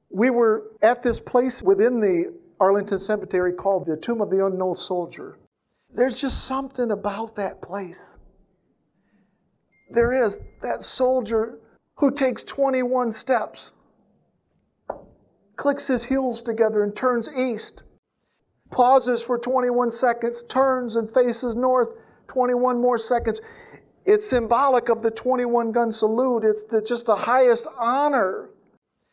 We 0.09 0.29
were 0.29 0.71
at 0.81 1.03
this 1.03 1.19
place 1.19 1.61
within 1.61 1.99
the 1.99 2.33
Arlington 2.61 2.97
Cemetery 2.97 3.53
called 3.53 3.85
the 3.85 3.97
Tomb 3.97 4.21
of 4.21 4.29
the 4.29 4.45
Unknown 4.45 4.77
Soldier. 4.77 5.37
There's 5.93 6.19
just 6.19 6.45
something 6.45 6.91
about 6.91 7.35
that 7.35 7.61
place. 7.61 8.17
There 9.91 10.13
is 10.13 10.39
that 10.61 10.81
soldier 10.81 11.59
who 11.95 12.11
takes 12.11 12.43
21 12.43 13.11
steps, 13.11 13.73
clicks 15.55 15.87
his 15.87 16.05
heels 16.05 16.41
together, 16.43 16.83
and 16.83 16.95
turns 16.95 17.29
east, 17.35 17.83
pauses 18.71 19.21
for 19.21 19.37
21 19.37 19.91
seconds, 19.91 20.43
turns 20.43 20.95
and 20.95 21.11
faces 21.13 21.55
north 21.55 21.89
21 22.27 22.79
more 22.79 22.97
seconds. 22.97 23.41
It's 24.05 24.27
symbolic 24.27 24.89
of 24.89 25.01
the 25.01 25.11
21 25.11 25.71
gun 25.71 25.91
salute. 25.91 26.43
It's 26.43 26.63
the, 26.63 26.81
just 26.81 27.05
the 27.05 27.15
highest 27.15 27.67
honor. 27.77 28.49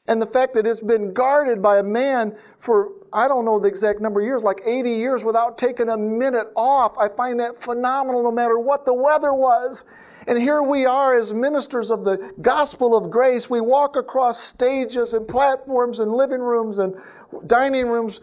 And 0.09 0.23
the 0.23 0.27
fact 0.27 0.55
that 0.55 0.67
it's 0.67 0.83
been 0.83 1.13
guarded 1.13 1.61
by 1.61 1.79
a 1.79 1.83
man 1.83 2.37
for, 2.59 2.93
I 3.13 3.27
don't 3.27 3.45
know 3.45 3.59
the 3.59 3.67
exact 3.67 4.01
number 4.01 4.21
of 4.21 4.27
years, 4.27 4.43
like 4.43 4.61
80 4.65 4.91
years 4.91 5.25
without 5.25 5.59
taking 5.59 5.89
a 5.89 5.97
minute 5.97 6.47
off, 6.55 6.97
I 6.97 7.09
find 7.09 7.41
that 7.41 7.61
phenomenal 7.61 8.23
no 8.23 8.31
matter 8.31 8.59
what 8.59 8.85
the 8.85 8.95
weather 8.95 9.35
was. 9.35 9.85
And 10.29 10.39
here 10.39 10.63
we 10.63 10.87
are 10.87 11.17
as 11.17 11.35
ministers 11.35 11.91
of 11.91 12.05
the 12.05 12.33
gospel 12.41 12.97
of 12.97 13.11
grace. 13.11 13.51
We 13.51 13.61
walk 13.61 13.97
across 13.97 14.41
stages 14.41 15.15
and 15.15 15.27
platforms 15.27 15.99
and 15.99 16.13
living 16.13 16.41
rooms 16.41 16.79
and 16.79 16.95
dining 17.47 17.89
rooms. 17.89 18.21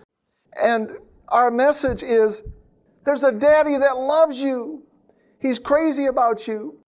And 0.61 0.97
our 1.33 1.49
message 1.49 2.03
is 2.03 2.43
there's 3.05 3.23
a 3.23 3.31
daddy 3.31 3.77
that 3.77 3.97
loves 3.97 4.39
you. 4.39 4.83
He's 5.39 5.57
crazy 5.57 6.05
about 6.05 6.47
you. 6.47 6.79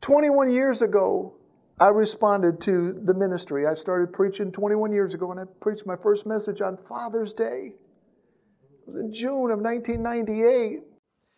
21 0.00 0.52
years 0.52 0.82
ago, 0.82 1.36
I 1.78 1.88
responded 1.88 2.60
to 2.62 3.00
the 3.04 3.14
ministry. 3.14 3.66
I 3.66 3.74
started 3.74 4.12
preaching 4.12 4.50
21 4.50 4.92
years 4.92 5.14
ago, 5.14 5.30
and 5.30 5.40
I 5.40 5.44
preached 5.60 5.86
my 5.86 5.96
first 5.96 6.26
message 6.26 6.60
on 6.60 6.76
Father's 6.76 7.32
Day. 7.32 7.72
It 7.72 8.86
was 8.86 8.96
in 8.96 9.12
June 9.12 9.50
of 9.52 9.60
1998. 9.60 10.80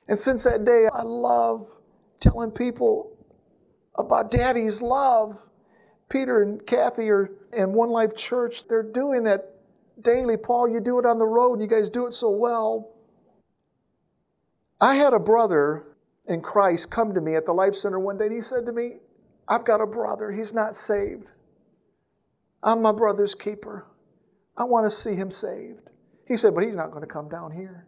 And 0.08 0.18
since 0.18 0.44
that 0.44 0.64
day, 0.64 0.88
I 0.92 1.02
love 1.02 1.68
telling 2.20 2.50
people 2.50 3.16
about 3.96 4.30
Daddy's 4.30 4.80
love. 4.80 5.46
Peter 6.08 6.42
and 6.42 6.66
Kathy 6.66 7.10
are 7.10 7.30
in 7.52 7.74
One 7.74 7.90
Life 7.90 8.16
Church. 8.16 8.66
They're 8.66 8.82
doing 8.82 9.24
that 9.24 9.55
daily. 10.02 10.36
Paul, 10.36 10.68
you 10.68 10.80
do 10.80 10.98
it 10.98 11.06
on 11.06 11.18
the 11.18 11.26
road, 11.26 11.60
you 11.60 11.66
guys 11.66 11.90
do 11.90 12.06
it 12.06 12.14
so 12.14 12.30
well. 12.30 12.92
I 14.80 14.94
had 14.94 15.14
a 15.14 15.20
brother 15.20 15.96
in 16.26 16.42
Christ 16.42 16.90
come 16.90 17.14
to 17.14 17.20
me 17.20 17.34
at 17.34 17.46
the 17.46 17.52
Life 17.52 17.74
Center 17.74 17.98
one 17.98 18.18
day, 18.18 18.26
and 18.26 18.34
he 18.34 18.40
said 18.40 18.66
to 18.66 18.72
me, 18.72 18.96
I've 19.48 19.64
got 19.64 19.80
a 19.80 19.86
brother. 19.86 20.32
He's 20.32 20.52
not 20.52 20.76
saved. 20.76 21.32
I'm 22.62 22.82
my 22.82 22.92
brother's 22.92 23.34
keeper. 23.34 23.86
I 24.56 24.64
want 24.64 24.86
to 24.86 24.90
see 24.90 25.14
him 25.14 25.30
saved. 25.30 25.88
He 26.26 26.36
said, 26.36 26.54
but 26.54 26.64
he's 26.64 26.74
not 26.74 26.90
going 26.90 27.02
to 27.02 27.12
come 27.12 27.28
down 27.28 27.52
here. 27.52 27.86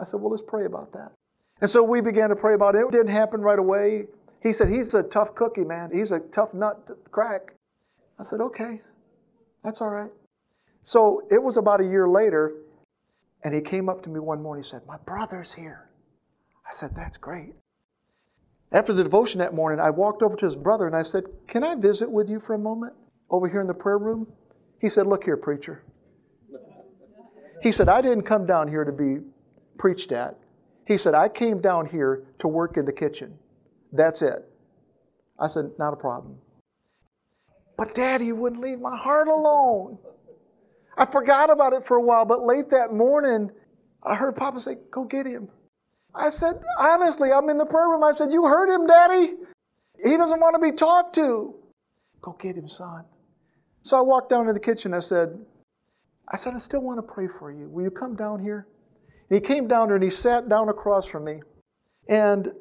I 0.00 0.04
said, 0.04 0.20
well, 0.20 0.30
let's 0.30 0.42
pray 0.42 0.64
about 0.64 0.92
that. 0.92 1.12
And 1.60 1.70
so 1.70 1.84
we 1.84 2.00
began 2.00 2.30
to 2.30 2.36
pray 2.36 2.54
about 2.54 2.74
it. 2.74 2.80
It 2.80 2.90
didn't 2.90 3.08
happen 3.08 3.40
right 3.40 3.58
away. 3.58 4.06
He 4.42 4.52
said, 4.52 4.68
he's 4.68 4.92
a 4.94 5.02
tough 5.02 5.34
cookie, 5.34 5.64
man. 5.64 5.90
He's 5.92 6.10
a 6.10 6.18
tough 6.18 6.52
nut 6.52 6.86
to 6.88 6.94
crack. 7.10 7.54
I 8.18 8.24
said, 8.24 8.40
okay, 8.40 8.80
that's 9.62 9.80
all 9.80 9.90
right. 9.90 10.10
So 10.84 11.22
it 11.30 11.42
was 11.42 11.56
about 11.56 11.80
a 11.80 11.84
year 11.84 12.06
later, 12.06 12.52
and 13.42 13.54
he 13.54 13.60
came 13.60 13.88
up 13.88 14.02
to 14.02 14.10
me 14.10 14.20
one 14.20 14.40
morning. 14.40 14.62
He 14.62 14.68
said, 14.68 14.82
my 14.86 14.98
brother's 14.98 15.52
here. 15.52 15.88
I 16.66 16.70
said, 16.72 16.94
that's 16.94 17.16
great. 17.16 17.54
After 18.70 18.92
the 18.92 19.02
devotion 19.02 19.38
that 19.38 19.54
morning, 19.54 19.80
I 19.80 19.90
walked 19.90 20.22
over 20.22 20.36
to 20.36 20.44
his 20.44 20.56
brother 20.56 20.86
and 20.86 20.96
I 20.96 21.02
said, 21.02 21.24
Can 21.46 21.62
I 21.62 21.76
visit 21.76 22.10
with 22.10 22.28
you 22.28 22.40
for 22.40 22.54
a 22.54 22.58
moment 22.58 22.92
over 23.30 23.48
here 23.48 23.60
in 23.60 23.68
the 23.68 23.74
prayer 23.74 23.98
room? 23.98 24.26
He 24.80 24.88
said, 24.88 25.06
Look 25.06 25.24
here, 25.24 25.36
preacher. 25.36 25.84
He 27.62 27.70
said, 27.70 27.88
I 27.88 28.00
didn't 28.00 28.24
come 28.24 28.46
down 28.46 28.66
here 28.66 28.84
to 28.84 28.90
be 28.90 29.18
preached 29.78 30.10
at. 30.10 30.36
He 30.86 30.96
said, 30.96 31.14
I 31.14 31.28
came 31.28 31.60
down 31.60 31.86
here 31.86 32.24
to 32.40 32.48
work 32.48 32.76
in 32.76 32.84
the 32.84 32.92
kitchen. 32.92 33.38
That's 33.92 34.22
it. 34.22 34.44
I 35.38 35.46
said, 35.46 35.70
Not 35.78 35.92
a 35.92 35.96
problem. 35.96 36.36
But 37.76 37.94
Daddy 37.94 38.32
wouldn't 38.32 38.60
leave 38.60 38.80
my 38.80 38.96
heart 38.96 39.28
alone. 39.28 39.98
I 40.96 41.06
forgot 41.06 41.50
about 41.50 41.72
it 41.72 41.84
for 41.84 41.96
a 41.96 42.02
while, 42.02 42.24
but 42.24 42.42
late 42.42 42.70
that 42.70 42.92
morning, 42.92 43.50
I 44.02 44.14
heard 44.14 44.36
Papa 44.36 44.60
say, 44.60 44.76
Go 44.90 45.04
get 45.04 45.26
him. 45.26 45.48
I 46.14 46.28
said, 46.28 46.54
honestly, 46.78 47.32
I'm 47.32 47.48
in 47.48 47.58
the 47.58 47.66
prayer 47.66 47.88
room. 47.88 48.04
I 48.04 48.12
said, 48.14 48.30
You 48.30 48.44
heard 48.44 48.72
him, 48.72 48.86
Daddy? 48.86 49.34
He 50.02 50.16
doesn't 50.16 50.40
want 50.40 50.54
to 50.54 50.60
be 50.60 50.72
talked 50.72 51.14
to. 51.16 51.54
Go 52.22 52.36
get 52.40 52.56
him, 52.56 52.68
son. 52.68 53.04
So 53.82 53.98
I 53.98 54.00
walked 54.00 54.30
down 54.30 54.46
to 54.46 54.52
the 54.52 54.60
kitchen. 54.60 54.94
I 54.94 55.00
said, 55.00 55.38
I 56.28 56.36
said, 56.36 56.54
I 56.54 56.58
still 56.58 56.82
want 56.82 56.98
to 56.98 57.02
pray 57.02 57.28
for 57.28 57.52
you. 57.52 57.68
Will 57.68 57.84
you 57.84 57.90
come 57.90 58.16
down 58.16 58.40
here? 58.40 58.66
And 59.28 59.42
he 59.42 59.46
came 59.46 59.68
down 59.68 59.88
there 59.88 59.96
and 59.96 60.04
he 60.04 60.10
sat 60.10 60.48
down 60.48 60.68
across 60.68 61.06
from 61.06 61.24
me. 61.24 61.42
And 62.08 62.52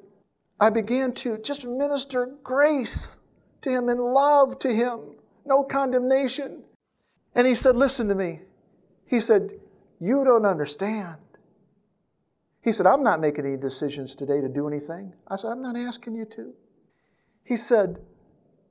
I 0.59 0.69
began 0.69 1.13
to 1.13 1.37
just 1.37 1.65
minister 1.65 2.35
grace 2.43 3.19
to 3.61 3.69
him 3.69 3.89
and 3.89 3.99
love 3.99 4.59
to 4.59 4.73
him, 4.73 5.15
no 5.45 5.63
condemnation. 5.63 6.63
And 7.35 7.47
he 7.47 7.55
said, 7.55 7.75
Listen 7.75 8.07
to 8.09 8.15
me. 8.15 8.41
He 9.05 9.19
said, 9.19 9.51
You 9.99 10.23
don't 10.23 10.45
understand. 10.45 11.17
He 12.61 12.71
said, 12.71 12.85
I'm 12.85 13.03
not 13.03 13.19
making 13.19 13.45
any 13.45 13.57
decisions 13.57 14.15
today 14.15 14.39
to 14.39 14.47
do 14.47 14.67
anything. 14.67 15.13
I 15.27 15.35
said, 15.35 15.49
I'm 15.51 15.61
not 15.61 15.75
asking 15.75 16.15
you 16.15 16.25
to. 16.25 16.53
He 17.43 17.57
said, 17.57 17.99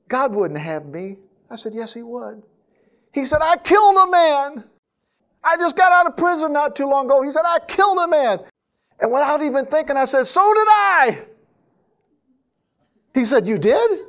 God 0.07 0.33
wouldn't 0.33 0.59
have 0.59 0.85
me. 0.85 1.17
I 1.49 1.55
said, 1.55 1.73
Yes, 1.73 1.93
He 1.93 2.01
would. 2.01 2.43
He 3.11 3.25
said, 3.25 3.39
I 3.41 3.57
killed 3.57 3.95
a 3.95 4.11
man. 4.11 4.63
I 5.43 5.57
just 5.57 5.75
got 5.75 5.91
out 5.91 6.07
of 6.07 6.17
prison 6.17 6.53
not 6.53 6.75
too 6.75 6.87
long 6.87 7.05
ago. 7.05 7.21
He 7.21 7.29
said, 7.29 7.43
I 7.45 7.59
killed 7.67 7.99
a 7.99 8.07
man. 8.07 8.39
And 8.99 9.11
without 9.11 9.41
even 9.41 9.65
thinking, 9.65 9.97
I 9.97 10.05
said, 10.05 10.25
So 10.25 10.41
did 10.41 10.67
I. 10.67 11.25
He 13.13 13.25
said, 13.25 13.45
You 13.45 13.57
did? 13.57 13.99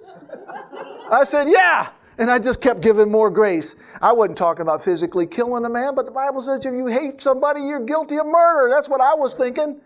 I 1.10 1.24
said, 1.24 1.48
Yeah. 1.48 1.90
And 2.18 2.30
I 2.30 2.38
just 2.38 2.60
kept 2.60 2.80
giving 2.80 3.10
more 3.10 3.30
grace. 3.30 3.74
I 4.00 4.12
wasn't 4.12 4.38
talking 4.38 4.62
about 4.62 4.84
physically 4.84 5.26
killing 5.26 5.64
a 5.64 5.68
man, 5.68 5.94
but 5.94 6.04
the 6.04 6.12
Bible 6.12 6.40
says 6.40 6.64
if 6.64 6.72
you 6.72 6.86
hate 6.86 7.20
somebody, 7.20 7.60
you're 7.62 7.80
guilty 7.80 8.18
of 8.18 8.26
murder. 8.26 8.70
That's 8.70 8.88
what 8.88 9.00
I 9.00 9.14
was 9.14 9.34
thinking. 9.34 9.80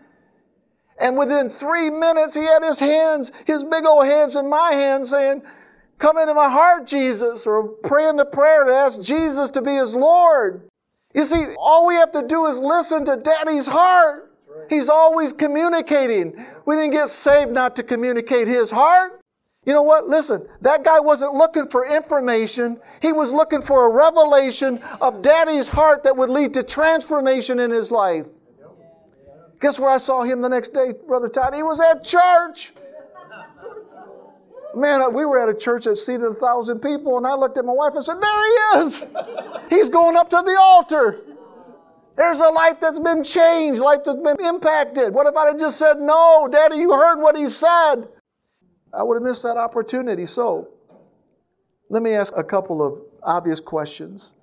And 0.99 1.17
within 1.17 1.49
three 1.49 1.89
minutes, 1.89 2.35
he 2.35 2.43
had 2.43 2.63
his 2.63 2.79
hands, 2.79 3.31
his 3.45 3.63
big 3.63 3.85
old 3.85 4.05
hands 4.05 4.35
in 4.35 4.49
my 4.49 4.73
hands 4.73 5.09
saying, 5.09 5.41
Come 5.97 6.17
into 6.17 6.33
my 6.33 6.49
heart, 6.49 6.87
Jesus, 6.87 7.45
or 7.45 7.67
praying 7.67 8.15
the 8.15 8.25
prayer 8.25 8.65
to 8.65 8.71
ask 8.71 9.01
Jesus 9.01 9.49
to 9.51 9.61
be 9.61 9.75
his 9.75 9.95
Lord. 9.95 10.69
You 11.13 11.25
see, 11.25 11.43
all 11.57 11.85
we 11.85 11.95
have 11.95 12.11
to 12.13 12.25
do 12.25 12.45
is 12.45 12.59
listen 12.59 13.03
to 13.05 13.17
Daddy's 13.17 13.67
heart. 13.67 14.31
He's 14.69 14.87
always 14.87 15.33
communicating. 15.33 16.45
We 16.65 16.75
didn't 16.75 16.91
get 16.91 17.09
saved 17.09 17.51
not 17.51 17.75
to 17.77 17.83
communicate 17.83 18.47
his 18.47 18.71
heart. 18.71 19.18
You 19.69 19.75
know 19.75 19.83
what? 19.83 20.07
Listen, 20.07 20.47
that 20.61 20.83
guy 20.83 20.99
wasn't 20.99 21.35
looking 21.35 21.67
for 21.67 21.85
information. 21.85 22.81
He 23.03 23.13
was 23.13 23.31
looking 23.31 23.61
for 23.61 23.87
a 23.87 23.93
revelation 23.93 24.79
of 24.99 25.21
daddy's 25.21 25.67
heart 25.67 26.01
that 26.05 26.17
would 26.17 26.31
lead 26.31 26.55
to 26.55 26.63
transformation 26.63 27.59
in 27.59 27.69
his 27.69 27.91
life. 27.91 28.25
Guess 29.61 29.77
where 29.77 29.91
I 29.91 29.99
saw 29.99 30.23
him 30.23 30.41
the 30.41 30.49
next 30.49 30.69
day, 30.69 30.93
Brother 31.07 31.29
Todd? 31.29 31.53
He 31.53 31.61
was 31.61 31.79
at 31.79 32.03
church. 32.03 32.73
Man, 34.73 35.13
we 35.13 35.23
were 35.23 35.39
at 35.39 35.49
a 35.49 35.53
church 35.53 35.83
that 35.83 35.97
seated 35.97 36.23
a 36.23 36.33
thousand 36.33 36.79
people, 36.79 37.17
and 37.17 37.27
I 37.27 37.35
looked 37.35 37.59
at 37.59 37.63
my 37.63 37.73
wife 37.73 37.93
and 37.93 38.03
said, 38.03 38.19
There 38.19 38.45
he 38.45 38.79
is! 38.79 39.05
He's 39.69 39.91
going 39.91 40.15
up 40.15 40.31
to 40.31 40.41
the 40.43 40.57
altar. 40.59 41.21
There's 42.15 42.39
a 42.39 42.49
life 42.49 42.79
that's 42.79 42.99
been 42.99 43.23
changed, 43.23 43.81
life 43.81 43.99
that's 44.03 44.17
been 44.17 44.43
impacted. 44.43 45.13
What 45.13 45.27
if 45.27 45.35
I 45.35 45.49
had 45.49 45.59
just 45.59 45.77
said, 45.77 45.99
No, 45.99 46.49
Daddy, 46.51 46.77
you 46.77 46.91
heard 46.91 47.21
what 47.21 47.37
he 47.37 47.45
said? 47.45 48.07
I 48.93 49.03
would 49.03 49.15
have 49.15 49.23
missed 49.23 49.43
that 49.43 49.57
opportunity. 49.57 50.25
So, 50.25 50.69
let 51.89 52.03
me 52.03 52.13
ask 52.13 52.33
a 52.35 52.43
couple 52.43 52.85
of 52.85 53.01
obvious 53.23 53.59
questions. 53.59 54.33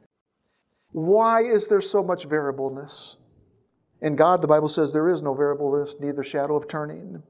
Why 0.93 1.43
is 1.43 1.69
there 1.69 1.81
so 1.81 2.03
much 2.03 2.25
variableness? 2.25 3.17
In 4.03 4.17
God, 4.17 4.43
the 4.43 4.49
Bible 4.49 4.69
says 4.69 4.93
there 4.93 5.09
is 5.09 5.23
no 5.23 5.35
variableness, 5.35 5.97
neither 6.01 6.23
shadow 6.23 6.57
of 6.57 6.69
turning. 6.69 7.23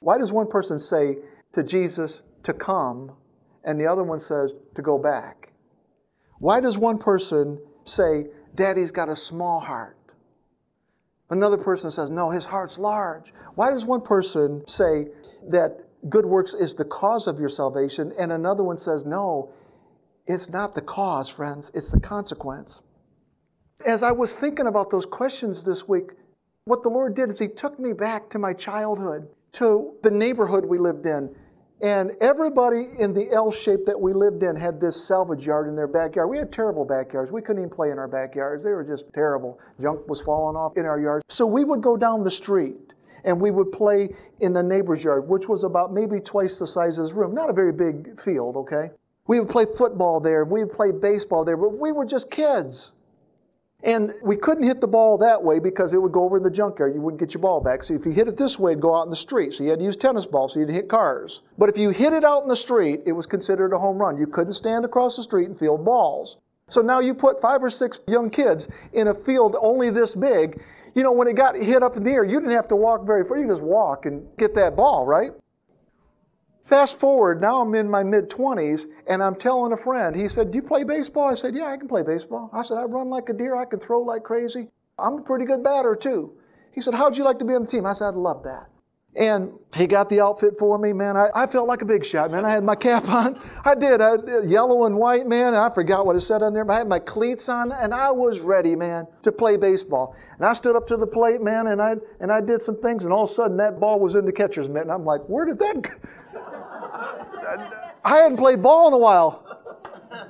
Why 0.00 0.18
does 0.18 0.32
one 0.32 0.46
person 0.46 0.78
say 0.78 1.18
to 1.52 1.62
Jesus 1.62 2.22
to 2.42 2.52
come 2.52 3.12
and 3.64 3.80
the 3.80 3.86
other 3.86 4.04
one 4.04 4.18
says 4.18 4.52
to 4.74 4.82
go 4.82 4.98
back? 4.98 5.52
Why 6.38 6.60
does 6.60 6.78
one 6.78 6.98
person 6.98 7.58
say, 7.84 8.26
Daddy's 8.54 8.92
got 8.92 9.08
a 9.08 9.16
small 9.16 9.60
heart? 9.60 9.96
Another 11.30 11.58
person 11.58 11.90
says, 11.90 12.10
No, 12.10 12.30
his 12.30 12.46
heart's 12.46 12.78
large. 12.78 13.32
Why 13.54 13.70
does 13.70 13.84
one 13.84 14.00
person 14.00 14.66
say, 14.66 15.08
that 15.48 15.87
good 16.08 16.26
works 16.26 16.54
is 16.54 16.74
the 16.74 16.84
cause 16.84 17.26
of 17.26 17.38
your 17.38 17.48
salvation, 17.48 18.12
and 18.18 18.32
another 18.32 18.62
one 18.62 18.76
says, 18.76 19.04
no, 19.04 19.52
it's 20.26 20.50
not 20.50 20.74
the 20.74 20.80
cause, 20.80 21.28
friends, 21.28 21.70
it's 21.74 21.90
the 21.90 22.00
consequence. 22.00 22.82
As 23.86 24.02
I 24.02 24.12
was 24.12 24.38
thinking 24.38 24.66
about 24.66 24.90
those 24.90 25.06
questions 25.06 25.64
this 25.64 25.88
week, 25.88 26.10
what 26.64 26.82
the 26.82 26.90
Lord 26.90 27.14
did 27.14 27.30
is 27.30 27.38
He 27.38 27.48
took 27.48 27.78
me 27.78 27.92
back 27.92 28.28
to 28.30 28.38
my 28.38 28.52
childhood, 28.52 29.28
to 29.52 29.94
the 30.02 30.10
neighborhood 30.10 30.66
we 30.66 30.78
lived 30.78 31.06
in. 31.06 31.34
And 31.80 32.12
everybody 32.20 32.88
in 32.98 33.14
the 33.14 33.30
L 33.30 33.52
shape 33.52 33.86
that 33.86 33.98
we 33.98 34.12
lived 34.12 34.42
in 34.42 34.56
had 34.56 34.80
this 34.80 35.06
salvage 35.06 35.46
yard 35.46 35.68
in 35.68 35.76
their 35.76 35.86
backyard. 35.86 36.28
We 36.28 36.36
had 36.36 36.52
terrible 36.52 36.84
backyards. 36.84 37.30
We 37.30 37.40
couldn't 37.40 37.62
even 37.62 37.70
play 37.70 37.90
in 37.92 37.98
our 37.98 38.08
backyards. 38.08 38.64
They 38.64 38.72
were 38.72 38.84
just 38.84 39.04
terrible. 39.14 39.60
Junk 39.80 40.08
was 40.08 40.20
falling 40.20 40.56
off 40.56 40.76
in 40.76 40.84
our 40.84 41.00
yards. 41.00 41.24
So 41.28 41.46
we 41.46 41.62
would 41.62 41.80
go 41.80 41.96
down 41.96 42.24
the 42.24 42.32
street 42.32 42.94
and 43.24 43.40
we 43.40 43.50
would 43.50 43.72
play 43.72 44.14
in 44.40 44.52
the 44.52 44.62
neighbor's 44.62 45.02
yard, 45.02 45.28
which 45.28 45.48
was 45.48 45.64
about 45.64 45.92
maybe 45.92 46.20
twice 46.20 46.58
the 46.58 46.66
size 46.66 46.98
of 46.98 47.06
this 47.06 47.14
room. 47.14 47.34
Not 47.34 47.50
a 47.50 47.52
very 47.52 47.72
big 47.72 48.18
field, 48.18 48.56
okay? 48.56 48.90
We 49.26 49.40
would 49.40 49.48
play 49.48 49.66
football 49.76 50.20
there. 50.20 50.44
We 50.44 50.64
would 50.64 50.72
play 50.72 50.90
baseball 50.90 51.44
there, 51.44 51.56
but 51.56 51.76
we 51.78 51.92
were 51.92 52.06
just 52.06 52.30
kids. 52.30 52.92
And 53.84 54.12
we 54.24 54.34
couldn't 54.34 54.64
hit 54.64 54.80
the 54.80 54.88
ball 54.88 55.18
that 55.18 55.42
way 55.42 55.60
because 55.60 55.94
it 55.94 56.02
would 56.02 56.10
go 56.10 56.24
over 56.24 56.36
in 56.36 56.42
the 56.42 56.50
junkyard. 56.50 56.94
You 56.94 57.00
wouldn't 57.00 57.20
get 57.20 57.32
your 57.32 57.40
ball 57.40 57.60
back. 57.60 57.84
So 57.84 57.94
if 57.94 58.04
you 58.04 58.10
hit 58.10 58.26
it 58.26 58.36
this 58.36 58.58
way, 58.58 58.72
it'd 58.72 58.82
go 58.82 58.96
out 58.96 59.04
in 59.04 59.10
the 59.10 59.16
street. 59.16 59.54
So 59.54 59.62
you 59.62 59.70
had 59.70 59.78
to 59.78 59.84
use 59.84 59.96
tennis 59.96 60.26
balls, 60.26 60.54
so 60.54 60.60
you'd 60.60 60.68
hit 60.68 60.88
cars. 60.88 61.42
But 61.58 61.68
if 61.68 61.78
you 61.78 61.90
hit 61.90 62.12
it 62.12 62.24
out 62.24 62.42
in 62.42 62.48
the 62.48 62.56
street, 62.56 63.02
it 63.06 63.12
was 63.12 63.26
considered 63.26 63.72
a 63.72 63.78
home 63.78 63.98
run. 63.98 64.18
You 64.18 64.26
couldn't 64.26 64.54
stand 64.54 64.84
across 64.84 65.16
the 65.16 65.22
street 65.22 65.46
and 65.48 65.56
field 65.56 65.84
balls. 65.84 66.38
So 66.68 66.82
now 66.82 66.98
you 66.98 67.14
put 67.14 67.40
five 67.40 67.62
or 67.62 67.70
six 67.70 68.00
young 68.08 68.30
kids 68.30 68.68
in 68.92 69.08
a 69.08 69.14
field 69.14 69.56
only 69.60 69.90
this 69.90 70.16
big. 70.16 70.60
You 70.98 71.04
know, 71.04 71.12
when 71.12 71.28
it 71.28 71.36
got 71.36 71.54
hit 71.54 71.84
up 71.84 71.96
in 71.96 72.02
the 72.02 72.10
air, 72.10 72.24
you 72.24 72.40
didn't 72.40 72.56
have 72.56 72.66
to 72.66 72.74
walk 72.74 73.06
very 73.06 73.24
far. 73.24 73.38
You 73.38 73.46
just 73.46 73.62
walk 73.62 74.04
and 74.04 74.26
get 74.36 74.52
that 74.54 74.74
ball, 74.74 75.06
right? 75.06 75.30
Fast 76.64 76.98
forward, 76.98 77.40
now 77.40 77.60
I'm 77.60 77.72
in 77.76 77.88
my 77.88 78.02
mid 78.02 78.28
20s, 78.28 78.86
and 79.06 79.22
I'm 79.22 79.36
telling 79.36 79.72
a 79.72 79.76
friend, 79.76 80.16
he 80.16 80.26
said, 80.26 80.50
Do 80.50 80.56
you 80.56 80.62
play 80.62 80.82
baseball? 80.82 81.28
I 81.28 81.34
said, 81.34 81.54
Yeah, 81.54 81.66
I 81.66 81.76
can 81.76 81.86
play 81.86 82.02
baseball. 82.02 82.50
I 82.52 82.62
said, 82.62 82.78
I 82.78 82.82
run 82.82 83.10
like 83.10 83.28
a 83.28 83.32
deer, 83.32 83.54
I 83.54 83.64
can 83.64 83.78
throw 83.78 84.00
like 84.00 84.24
crazy. 84.24 84.70
I'm 84.98 85.18
a 85.18 85.22
pretty 85.22 85.44
good 85.44 85.62
batter, 85.62 85.94
too. 85.94 86.32
He 86.72 86.80
said, 86.80 86.94
How'd 86.94 87.16
you 87.16 87.22
like 87.22 87.38
to 87.38 87.44
be 87.44 87.54
on 87.54 87.62
the 87.62 87.70
team? 87.70 87.86
I 87.86 87.92
said, 87.92 88.08
I'd 88.08 88.14
love 88.14 88.42
that. 88.42 88.66
And 89.18 89.50
he 89.74 89.88
got 89.88 90.08
the 90.08 90.20
outfit 90.20 90.56
for 90.60 90.78
me, 90.78 90.92
man. 90.92 91.16
I, 91.16 91.28
I 91.34 91.46
felt 91.48 91.66
like 91.66 91.82
a 91.82 91.84
big 91.84 92.04
shot, 92.04 92.30
man. 92.30 92.44
I 92.44 92.50
had 92.50 92.62
my 92.62 92.76
cap 92.76 93.08
on. 93.08 93.38
I 93.64 93.74
did. 93.74 94.00
I, 94.00 94.14
yellow 94.44 94.84
and 94.84 94.96
white, 94.96 95.26
man. 95.26 95.54
I 95.54 95.68
forgot 95.74 96.06
what 96.06 96.14
it 96.14 96.20
said 96.20 96.40
on 96.40 96.54
there, 96.54 96.64
but 96.64 96.74
I 96.74 96.78
had 96.78 96.88
my 96.88 97.00
cleats 97.00 97.48
on, 97.48 97.72
and 97.72 97.92
I 97.92 98.12
was 98.12 98.38
ready, 98.38 98.76
man, 98.76 99.08
to 99.22 99.32
play 99.32 99.56
baseball. 99.56 100.14
And 100.36 100.46
I 100.46 100.52
stood 100.52 100.76
up 100.76 100.86
to 100.86 100.96
the 100.96 101.06
plate, 101.06 101.42
man, 101.42 101.66
and 101.66 101.82
I, 101.82 101.96
and 102.20 102.30
I 102.30 102.40
did 102.40 102.62
some 102.62 102.80
things, 102.80 103.04
and 103.04 103.12
all 103.12 103.24
of 103.24 103.30
a 103.30 103.32
sudden 103.32 103.56
that 103.56 103.80
ball 103.80 103.98
was 103.98 104.14
in 104.14 104.24
the 104.24 104.30
catcher's 104.30 104.68
mitt. 104.68 104.82
And 104.82 104.92
I'm 104.92 105.04
like, 105.04 105.22
where 105.22 105.44
did 105.44 105.58
that 105.58 105.82
go? 105.82 105.90
I 108.04 108.16
hadn't 108.18 108.36
played 108.36 108.62
ball 108.62 108.86
in 108.86 108.94
a 108.94 108.98
while. 108.98 109.44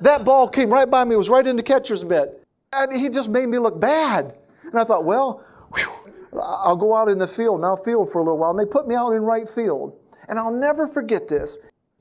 That 0.01 0.25
ball 0.25 0.49
came 0.49 0.71
right 0.71 0.89
by 0.89 1.03
me, 1.03 1.13
it 1.13 1.17
was 1.19 1.29
right 1.29 1.45
in 1.45 1.55
the 1.55 1.63
catcher's 1.63 2.03
mitt. 2.03 2.43
And 2.73 2.91
he 2.91 3.09
just 3.09 3.29
made 3.29 3.49
me 3.49 3.59
look 3.59 3.79
bad. 3.79 4.35
And 4.63 4.79
I 4.79 4.83
thought, 4.83 5.05
well, 5.05 5.43
whew, 5.75 5.91
I'll 6.33 6.75
go 6.75 6.95
out 6.95 7.09
in 7.09 7.17
the 7.17 7.27
field 7.27 7.57
and 7.57 7.65
I'll 7.65 7.77
field 7.77 8.11
for 8.11 8.19
a 8.19 8.23
little 8.23 8.37
while. 8.37 8.51
And 8.51 8.59
they 8.59 8.71
put 8.71 8.87
me 8.87 8.95
out 8.95 9.11
in 9.11 9.21
right 9.21 9.49
field. 9.49 9.97
And 10.27 10.37
I'll 10.37 10.53
never 10.53 10.87
forget 10.87 11.27
this. 11.27 11.57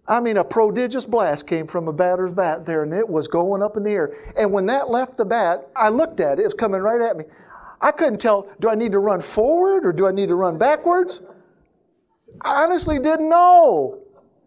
I 0.06 0.20
mean, 0.20 0.38
a 0.38 0.44
prodigious 0.44 1.04
blast 1.04 1.46
came 1.46 1.66
from 1.66 1.86
a 1.86 1.92
batter's 1.92 2.32
bat 2.32 2.64
there, 2.64 2.82
and 2.82 2.94
it 2.94 3.06
was 3.06 3.28
going 3.28 3.62
up 3.62 3.76
in 3.76 3.82
the 3.82 3.90
air. 3.90 4.16
And 4.38 4.50
when 4.52 4.64
that 4.66 4.88
left 4.88 5.18
the 5.18 5.24
bat, 5.26 5.68
I 5.76 5.90
looked 5.90 6.20
at 6.20 6.38
it, 6.38 6.42
it 6.42 6.44
was 6.44 6.54
coming 6.54 6.80
right 6.80 7.00
at 7.00 7.16
me. 7.16 7.24
I 7.80 7.92
couldn't 7.92 8.18
tell, 8.18 8.48
do 8.58 8.68
I 8.68 8.74
need 8.74 8.92
to 8.92 8.98
run 8.98 9.20
forward 9.20 9.86
or 9.86 9.92
do 9.92 10.06
I 10.06 10.12
need 10.12 10.28
to 10.28 10.34
run 10.34 10.58
backwards? 10.58 11.20
I 12.40 12.64
honestly 12.64 12.98
didn't 12.98 13.28
know. 13.28 14.00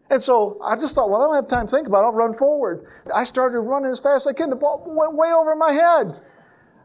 And 0.10 0.22
so 0.22 0.60
I 0.62 0.76
just 0.76 0.96
thought, 0.96 1.10
well, 1.10 1.22
I 1.22 1.26
don't 1.28 1.36
have 1.36 1.48
time 1.48 1.68
to 1.68 1.72
think 1.72 1.88
about 1.88 2.02
it. 2.02 2.08
I'll 2.08 2.14
run 2.14 2.34
forward. 2.34 2.86
I 3.16 3.24
started 3.24 3.62
running 3.62 3.92
as 3.92 4.02
fast 4.02 4.28
as 4.28 4.28
I 4.28 4.34
can. 4.34 4.50
The 4.50 4.58
ball 4.58 4.84
went 4.86 5.14
way 5.14 5.32
over 5.32 5.56
my 5.56 5.72
head. 5.72 6.20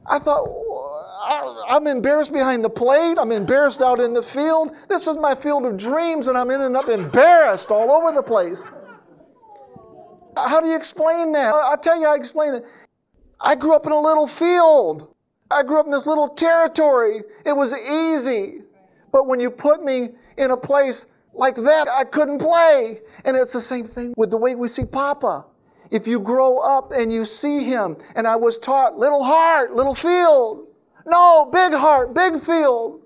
I 0.08 0.18
thought, 0.18 0.48
I'm 1.68 1.86
embarrassed 1.86 2.32
behind 2.32 2.64
the 2.64 2.70
plate. 2.70 3.18
I'm 3.18 3.32
embarrassed 3.32 3.82
out 3.82 4.00
in 4.00 4.12
the 4.12 4.22
field. 4.22 4.76
This 4.88 5.06
is 5.06 5.16
my 5.16 5.34
field 5.34 5.66
of 5.66 5.76
dreams, 5.76 6.28
and 6.28 6.38
I'm 6.38 6.50
ending 6.50 6.76
up 6.76 6.88
embarrassed 6.88 7.70
all 7.70 7.90
over 7.90 8.12
the 8.12 8.22
place. 8.22 8.68
How 10.36 10.60
do 10.60 10.68
you 10.68 10.76
explain 10.76 11.32
that? 11.32 11.54
I'll 11.54 11.78
tell 11.78 11.98
you 12.00 12.06
I 12.06 12.14
explain 12.14 12.54
it. 12.54 12.64
I 13.40 13.54
grew 13.54 13.74
up 13.74 13.86
in 13.86 13.92
a 13.92 14.00
little 14.00 14.28
field. 14.28 15.14
I 15.50 15.62
grew 15.62 15.80
up 15.80 15.86
in 15.86 15.92
this 15.92 16.06
little 16.06 16.28
territory. 16.28 17.22
It 17.44 17.56
was 17.56 17.74
easy. 17.74 18.60
But 19.12 19.26
when 19.26 19.40
you 19.40 19.50
put 19.50 19.82
me 19.82 20.10
in 20.36 20.50
a 20.50 20.56
place 20.56 21.06
like 21.32 21.56
that, 21.56 21.88
I 21.88 22.04
couldn't 22.04 22.38
play. 22.38 23.00
And 23.24 23.36
it's 23.36 23.52
the 23.52 23.60
same 23.60 23.86
thing 23.86 24.14
with 24.16 24.30
the 24.30 24.36
way 24.36 24.54
we 24.54 24.68
see 24.68 24.84
Papa. 24.84 25.46
If 25.90 26.06
you 26.06 26.20
grow 26.20 26.58
up 26.58 26.92
and 26.92 27.12
you 27.12 27.24
see 27.24 27.64
him, 27.64 27.96
and 28.14 28.26
I 28.26 28.36
was 28.36 28.58
taught 28.58 28.96
little 28.96 29.24
heart, 29.24 29.72
little 29.72 29.94
field. 29.94 30.66
No, 31.06 31.48
big 31.52 31.72
heart, 31.72 32.14
big 32.14 32.40
field. 32.40 33.02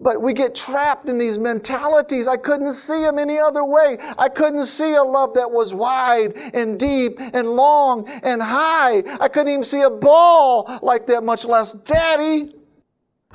But 0.00 0.20
we 0.20 0.32
get 0.32 0.54
trapped 0.54 1.08
in 1.08 1.18
these 1.18 1.38
mentalities. 1.38 2.26
I 2.26 2.36
couldn't 2.36 2.72
see 2.72 3.04
him 3.04 3.18
any 3.18 3.38
other 3.38 3.64
way. 3.64 3.96
I 4.18 4.28
couldn't 4.28 4.64
see 4.64 4.94
a 4.94 5.02
love 5.02 5.34
that 5.34 5.50
was 5.50 5.72
wide 5.72 6.34
and 6.52 6.78
deep 6.78 7.16
and 7.18 7.48
long 7.50 8.08
and 8.08 8.42
high. 8.42 9.04
I 9.20 9.28
couldn't 9.28 9.52
even 9.52 9.62
see 9.62 9.82
a 9.82 9.90
ball 9.90 10.78
like 10.82 11.06
that, 11.06 11.22
much 11.22 11.44
less 11.44 11.72
daddy. 11.72 12.52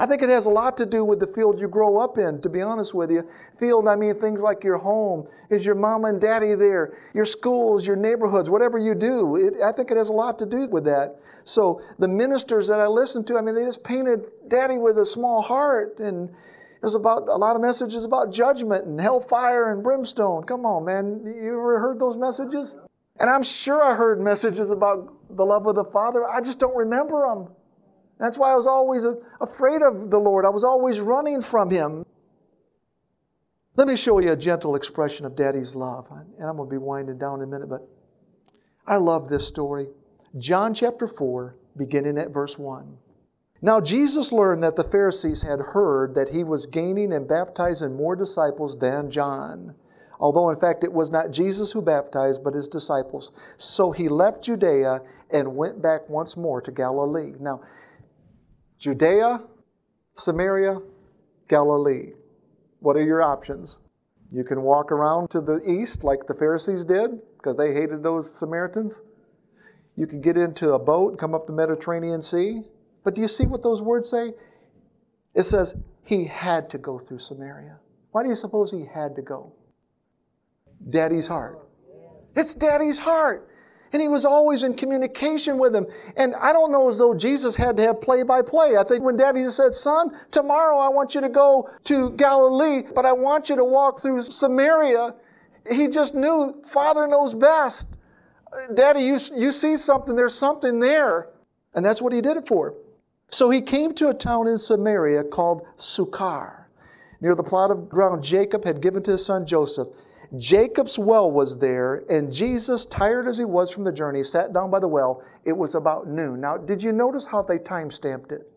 I 0.02 0.06
think 0.06 0.22
it 0.22 0.30
has 0.30 0.46
a 0.46 0.50
lot 0.50 0.78
to 0.78 0.86
do 0.86 1.04
with 1.04 1.20
the 1.20 1.28
field 1.28 1.60
you 1.60 1.68
grow 1.68 1.98
up 1.98 2.18
in, 2.18 2.42
to 2.42 2.50
be 2.50 2.62
honest 2.62 2.94
with 2.94 3.12
you. 3.12 3.28
Field, 3.60 3.86
I 3.86 3.98
mean 3.98 4.16
things 4.16 4.40
like 4.40 4.64
your 4.64 4.78
home. 4.78 5.28
Is 5.50 5.66
your 5.66 5.76
mom 5.76 6.06
and 6.06 6.22
daddy 6.22 6.56
there? 6.56 6.98
Your 7.14 7.26
schools, 7.26 7.86
your 7.86 7.98
neighborhoods, 7.98 8.50
whatever 8.50 8.78
you 8.78 8.96
do. 8.96 9.36
It, 9.36 9.56
I 9.62 9.74
think 9.74 9.92
it 9.92 9.98
has 9.98 10.08
a 10.08 10.14
lot 10.14 10.40
to 10.40 10.46
do 10.46 10.68
with 10.68 10.86
that. 10.86 11.20
So 11.44 11.82
the 12.00 12.08
ministers 12.08 12.68
that 12.70 12.80
I 12.80 12.88
listened 12.88 13.28
to, 13.28 13.38
I 13.38 13.42
mean, 13.42 13.56
they 13.56 13.66
just 13.66 13.84
painted 13.84 14.28
daddy 14.48 14.78
with 14.78 14.98
a 15.00 15.06
small 15.06 15.42
heart. 15.42 16.00
And 16.00 16.30
it 16.30 16.82
was 16.82 16.96
about 16.96 17.28
a 17.28 17.36
lot 17.36 17.58
of 17.58 17.62
messages 17.62 18.06
about 18.06 18.32
judgment 18.32 18.86
and 18.86 19.02
hellfire 19.02 19.74
and 19.74 19.84
brimstone. 19.84 20.46
Come 20.46 20.66
on, 20.66 20.86
man. 20.86 21.24
You 21.26 21.60
ever 21.60 21.78
heard 21.78 22.00
those 22.00 22.16
messages? 22.16 22.78
And 23.20 23.30
I'm 23.30 23.44
sure 23.44 23.84
I 23.84 23.96
heard 23.96 24.22
messages 24.22 24.72
about 24.72 25.14
the 25.36 25.44
love 25.44 25.68
of 25.68 25.76
the 25.76 25.84
Father. 25.84 26.24
I 26.26 26.40
just 26.40 26.58
don't 26.58 26.76
remember 26.76 27.28
them. 27.28 27.50
That's 28.20 28.38
why 28.38 28.52
I 28.52 28.56
was 28.56 28.68
always 28.68 29.06
afraid 29.40 29.82
of 29.82 30.12
the 30.12 30.20
Lord. 30.20 30.46
I 30.46 30.50
was 30.50 30.64
always 30.64 31.00
running 31.00 31.42
from 31.42 31.70
Him. 31.70 32.06
Let 33.76 33.88
me 33.88 33.96
show 33.96 34.20
you 34.20 34.34
a 34.34 34.36
gentle 34.36 34.76
expression 34.76 35.26
of 35.26 35.38
Daddy's 35.38 35.74
love. 35.74 36.08
And 36.12 36.48
I'm 36.48 36.58
going 36.58 36.70
to 36.70 36.74
be 36.74 36.78
winding 36.78 37.18
down 37.18 37.42
in 37.42 37.48
a 37.48 37.52
minute, 37.52 37.70
but 37.70 37.88
I 38.86 38.98
love 38.98 39.30
this 39.30 39.48
story. 39.48 39.88
John 40.38 40.74
chapter 40.74 41.08
4, 41.08 41.56
beginning 41.78 42.18
at 42.18 42.32
verse 42.32 42.60
1. 42.60 42.98
Now 43.62 43.82
Jesus 43.82 44.32
learned 44.32 44.64
that 44.64 44.76
the 44.76 44.84
Pharisees 44.84 45.44
had 45.44 45.60
heard 45.60 46.16
that 46.16 46.30
he 46.30 46.44
was 46.44 46.66
gaining 46.66 47.14
and 47.14 47.28
baptizing 47.28 47.96
more 47.96 48.16
disciples 48.16 48.78
than 48.78 49.10
John. 49.10 49.76
Although, 50.20 50.50
in 50.50 50.60
fact, 50.60 50.84
it 50.84 50.92
was 50.92 51.12
not 51.12 51.32
Jesus 51.32 51.72
who 51.72 51.82
baptized, 51.82 52.44
but 52.44 52.54
his 52.54 52.68
disciples. 52.68 53.32
So 53.58 53.92
he 53.92 54.10
left 54.10 54.44
Judea 54.44 55.02
and 55.32 55.56
went 55.56 55.82
back 55.82 56.10
once 56.10 56.36
more 56.36 56.62
to 56.62 56.72
Galilee. 56.72 57.34
Now, 57.40 57.62
Judea, 58.80 59.42
Samaria, 60.16 60.80
Galilee. 61.50 62.14
What 62.80 62.96
are 62.96 63.04
your 63.04 63.22
options? 63.22 63.82
You 64.32 64.46
can 64.46 64.62
walk 64.62 64.92
around 64.92 65.30
to 65.32 65.42
the 65.42 65.60
east 65.70 66.06
like 66.06 66.26
the 66.28 66.34
Pharisees 66.34 66.86
did 66.86 67.20
because 67.38 67.58
they 67.58 67.74
hated 67.74 68.04
those 68.04 68.34
Samaritans. 68.34 69.02
You 69.98 70.08
can 70.08 70.22
get 70.22 70.38
into 70.38 70.74
a 70.74 70.80
boat 70.80 71.10
and 71.10 71.20
come 71.20 71.36
up 71.36 71.46
the 71.46 71.52
Mediterranean 71.54 72.22
Sea. 72.22 72.62
But 73.04 73.16
do 73.16 73.22
you 73.22 73.28
see 73.28 73.46
what 73.46 73.64
those 73.64 73.82
words 73.82 74.10
say? 74.10 74.34
It 75.34 75.44
says 75.44 75.76
he 76.06 76.26
had 76.26 76.70
to 76.70 76.78
go 76.78 77.00
through 77.00 77.20
Samaria. 77.20 77.80
Why 78.12 78.24
do 78.24 78.30
you 78.30 78.36
suppose 78.36 78.72
he 78.72 78.86
had 78.86 79.16
to 79.18 79.22
go? 79.22 79.52
Daddy's 80.90 81.28
heart. 81.28 81.60
It's 82.36 82.56
daddy's 82.56 83.00
heart. 83.00 83.49
And 83.92 84.02
he 84.02 84.08
was 84.08 84.24
always 84.24 84.64
in 84.64 84.76
communication 84.76 85.58
with 85.58 85.74
them. 85.74 85.88
And 86.16 86.36
I 86.36 86.54
don't 86.54 86.72
know 86.72 86.88
as 86.88 86.98
though 86.98 87.16
Jesus 87.16 87.56
had 87.56 87.76
to 87.78 87.84
have 87.84 88.02
play 88.02 88.24
by 88.24 88.42
play. 88.42 88.78
I 88.78 88.84
think 88.84 89.04
when 89.04 89.18
daddy 89.18 89.50
said, 89.50 89.74
Son, 89.74 90.16
tomorrow 90.32 90.78
I 90.78 90.90
want 90.90 91.16
you 91.16 91.22
to 91.22 91.30
go 91.30 91.70
to 91.86 92.12
Galilee, 92.12 92.84
but 92.94 93.06
I 93.06 93.14
want 93.14 93.50
you 93.50 93.56
to 93.56 93.64
walk 93.64 94.00
through 94.00 94.22
Samaria, 94.22 95.16
he 95.72 95.88
just 95.88 96.14
knew 96.14 96.62
Father 96.66 97.08
knows 97.08 97.34
best. 97.34 97.90
Daddy, 98.74 99.02
you, 99.02 99.20
you 99.36 99.52
see 99.52 99.76
something, 99.78 100.16
there's 100.16 100.36
something 100.36 100.80
there. 100.80 101.30
And 101.74 101.86
that's 101.86 102.02
what 102.02 102.14
he 102.14 102.22
did 102.22 102.38
it 102.38 102.48
for. 102.48 102.76
So 103.32 103.50
he 103.50 103.62
came 103.62 103.94
to 103.96 104.10
a 104.10 104.14
town 104.14 104.48
in 104.48 104.58
Samaria 104.58 105.24
called 105.24 105.68
Sychar, 105.76 106.68
near 107.22 107.36
the 107.36 107.44
plot 107.44 107.70
of 107.70 107.90
ground 107.90 108.24
Jacob 108.24 108.66
had 108.66 108.82
given 108.82 109.04
to 109.04 109.12
his 109.12 109.26
son 109.26 109.46
Joseph. 109.46 109.88
Jacob's 110.38 111.00
well 111.00 111.32
was 111.32 111.58
there, 111.58 112.04
and 112.10 112.32
Jesus, 112.32 112.86
tired 112.86 113.28
as 113.28 113.38
he 113.38 113.46
was 113.46 113.72
from 113.72 113.84
the 113.84 113.92
journey, 113.92 114.24
sat 114.24 114.54
down 114.54 114.70
by 114.70 114.80
the 114.80 114.88
well. 114.88 115.24
It 115.44 115.58
was 115.58 115.74
about 115.74 116.08
noon. 116.08 116.40
Now, 116.40 116.58
did 116.58 116.84
you 116.84 116.92
notice 116.92 117.26
how 117.26 117.42
they 117.42 117.58
time 117.58 117.90
stamped 117.90 118.32
it? 118.32 118.52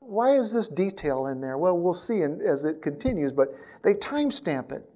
Why 0.00 0.30
is 0.30 0.52
this 0.52 0.68
detail 0.68 1.26
in 1.26 1.40
there? 1.40 1.58
Well, 1.58 1.78
we'll 1.78 1.94
see 1.94 2.22
as 2.22 2.64
it 2.64 2.82
continues, 2.82 3.32
but 3.32 3.54
they 3.82 3.94
time 3.94 4.30
stamp 4.30 4.72
it. 4.72 4.88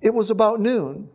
It 0.00 0.14
was 0.14 0.30
about 0.30 0.60
noon. 0.60 1.08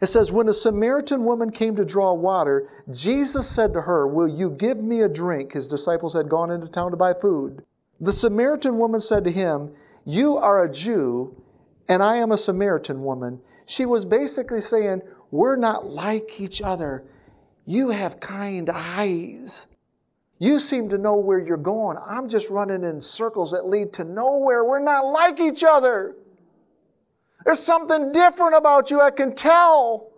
It 0.00 0.06
says, 0.06 0.32
When 0.32 0.48
a 0.48 0.54
Samaritan 0.54 1.24
woman 1.24 1.50
came 1.50 1.76
to 1.76 1.84
draw 1.84 2.12
water, 2.12 2.68
Jesus 2.90 3.48
said 3.48 3.72
to 3.74 3.82
her, 3.82 4.08
Will 4.08 4.28
you 4.28 4.50
give 4.50 4.78
me 4.78 5.02
a 5.02 5.08
drink? 5.08 5.52
His 5.52 5.68
disciples 5.68 6.14
had 6.14 6.28
gone 6.28 6.50
into 6.50 6.66
town 6.66 6.90
to 6.90 6.96
buy 6.96 7.14
food. 7.14 7.64
The 8.00 8.12
Samaritan 8.12 8.78
woman 8.78 9.00
said 9.00 9.22
to 9.24 9.30
him, 9.30 9.72
You 10.04 10.36
are 10.36 10.64
a 10.64 10.70
Jew, 10.70 11.40
and 11.88 12.02
I 12.02 12.16
am 12.16 12.32
a 12.32 12.36
Samaritan 12.36 13.04
woman. 13.04 13.40
She 13.66 13.86
was 13.86 14.04
basically 14.04 14.60
saying, 14.60 15.02
We're 15.30 15.56
not 15.56 15.86
like 15.86 16.40
each 16.40 16.62
other. 16.62 17.04
You 17.66 17.90
have 17.90 18.20
kind 18.20 18.68
eyes. 18.70 19.68
You 20.38 20.58
seem 20.58 20.88
to 20.88 20.98
know 20.98 21.16
where 21.16 21.38
you're 21.38 21.56
going. 21.56 21.96
I'm 22.04 22.28
just 22.28 22.50
running 22.50 22.82
in 22.82 23.00
circles 23.00 23.52
that 23.52 23.66
lead 23.66 23.92
to 23.94 24.04
nowhere. 24.04 24.64
We're 24.64 24.80
not 24.80 25.06
like 25.06 25.38
each 25.38 25.62
other. 25.62 26.16
There's 27.44 27.60
something 27.60 28.12
different 28.12 28.56
about 28.56 28.90
you, 28.90 29.00
I 29.00 29.10
can 29.10 29.34
tell. 29.34 30.10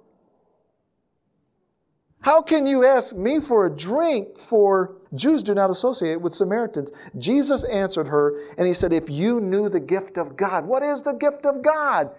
How 2.21 2.41
can 2.41 2.67
you 2.67 2.87
ask 2.87 3.15
me 3.15 3.39
for 3.39 3.67
a 3.67 3.71
drink? 3.71 4.39
For 4.39 4.97
Jews 5.15 5.43
do 5.43 5.55
not 5.55 5.69
associate 5.69 6.21
with 6.23 6.35
Samaritans. 6.35 6.91
Jesus 7.19 7.63
answered 7.65 8.09
her, 8.09 8.49
and 8.57 8.67
he 8.67 8.73
said, 8.73 8.95
If 8.95 9.11
you 9.11 9.43
knew 9.43 9.69
the 9.69 9.81
gift 9.81 10.17
of 10.17 10.37
God, 10.37 10.67
what 10.67 10.83
is 10.83 11.03
the 11.03 11.13
gift 11.13 11.45
of 11.45 11.61
God? 11.61 12.11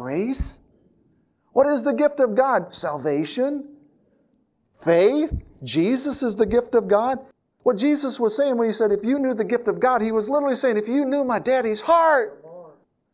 Grace. 0.00 0.60
What 1.52 1.66
is 1.66 1.84
the 1.84 1.92
gift 1.92 2.20
of 2.20 2.34
God? 2.34 2.72
Salvation. 2.72 3.68
Faith. 4.82 5.30
Jesus 5.62 6.22
is 6.22 6.34
the 6.34 6.46
gift 6.46 6.74
of 6.74 6.88
God. 6.88 7.18
What 7.64 7.76
Jesus 7.76 8.18
was 8.18 8.34
saying 8.34 8.56
when 8.56 8.66
he 8.66 8.72
said, 8.72 8.92
If 8.92 9.04
you 9.04 9.18
knew 9.18 9.34
the 9.34 9.44
gift 9.44 9.68
of 9.68 9.78
God, 9.78 10.00
he 10.00 10.10
was 10.10 10.26
literally 10.26 10.54
saying, 10.54 10.78
If 10.78 10.88
you 10.88 11.04
knew 11.04 11.22
my 11.22 11.38
daddy's 11.38 11.82
heart, 11.82 12.42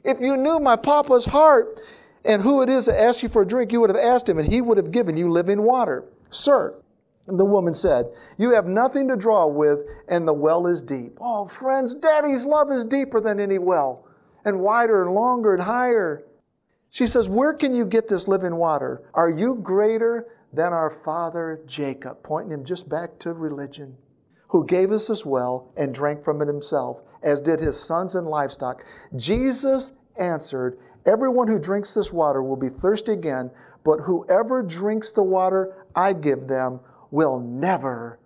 if 0.05 0.21
you 0.21 0.37
knew 0.37 0.61
my 0.61 0.77
papa's 0.77 1.25
heart 1.25 1.81
and 2.25 2.41
who 2.41 2.63
it 2.63 2.69
is 2.69 2.87
that 2.87 3.01
asked 3.01 3.21
you 3.21 3.29
for 3.29 3.43
a 3.43 3.47
drink, 3.47 3.73
you 3.73 3.81
would 3.81 3.91
have 3.91 3.99
asked 3.99 4.29
him 4.29 4.39
and 4.39 4.51
he 4.51 4.61
would 4.61 4.77
have 4.77 4.93
given 4.93 5.17
you 5.17 5.29
living 5.29 5.63
water. 5.63 6.05
Sir, 6.31 6.81
the 7.27 7.45
woman 7.45 7.75
said, 7.75 8.07
You 8.39 8.51
have 8.51 8.67
nothing 8.67 9.09
to 9.09 9.17
draw 9.17 9.49
with, 9.49 9.81
and 10.07 10.29
the 10.29 10.33
well 10.33 10.69
is 10.69 10.85
deep. 10.85 11.19
Oh, 11.21 11.47
friends, 11.47 11.95
daddy's 11.95 12.47
love 12.47 12.71
is 12.71 12.85
deeper 12.85 13.21
than 13.21 13.41
any 13.41 13.59
well, 13.59 14.07
and 14.45 14.61
wider 14.61 15.03
and 15.03 15.17
longer 15.17 15.55
and 15.55 15.65
higher. 15.65 16.23
She 16.91 17.07
says, 17.07 17.29
Where 17.29 17.53
can 17.53 17.73
you 17.73 17.85
get 17.85 18.09
this 18.09 18.29
living 18.29 18.57
water? 18.57 19.03
Are 19.15 19.31
you 19.31 19.57
greater 19.57 20.27
than 20.53 20.73
our 20.73 20.91
father 20.91 21.61
Jacob? 21.67 22.23
Pointing 22.23 22.53
him 22.53 22.65
just 22.65 22.89
back 22.89 23.19
to 23.21 23.33
religion, 23.33 23.97
who 24.49 24.65
gave 24.65 24.93
us 24.93 25.09
this 25.09 25.27
well 25.27 25.73
and 25.77 25.93
drank 25.93 26.25
from 26.25 26.41
it 26.43 26.49
himself 26.49 27.03
as 27.23 27.43
did 27.43 27.61
his 27.61 27.79
sons 27.79 28.15
and 28.15 28.27
livestock. 28.27 28.85
Jesus 29.17 29.93
answered, 30.19 30.79
Everyone 31.05 31.49
who 31.49 31.59
drinks 31.59 31.95
this 31.95 32.13
water 32.13 32.43
will 32.43 32.57
be 32.57 32.69
thirsty 32.69 33.13
again, 33.13 33.51
but 33.85 33.99
whoever 33.99 34.63
drinks 34.63 35.11
the 35.11 35.23
water 35.23 35.87
I 35.95 36.13
give 36.13 36.49
them 36.49 36.81
will 37.11 37.39
never, 37.39 38.19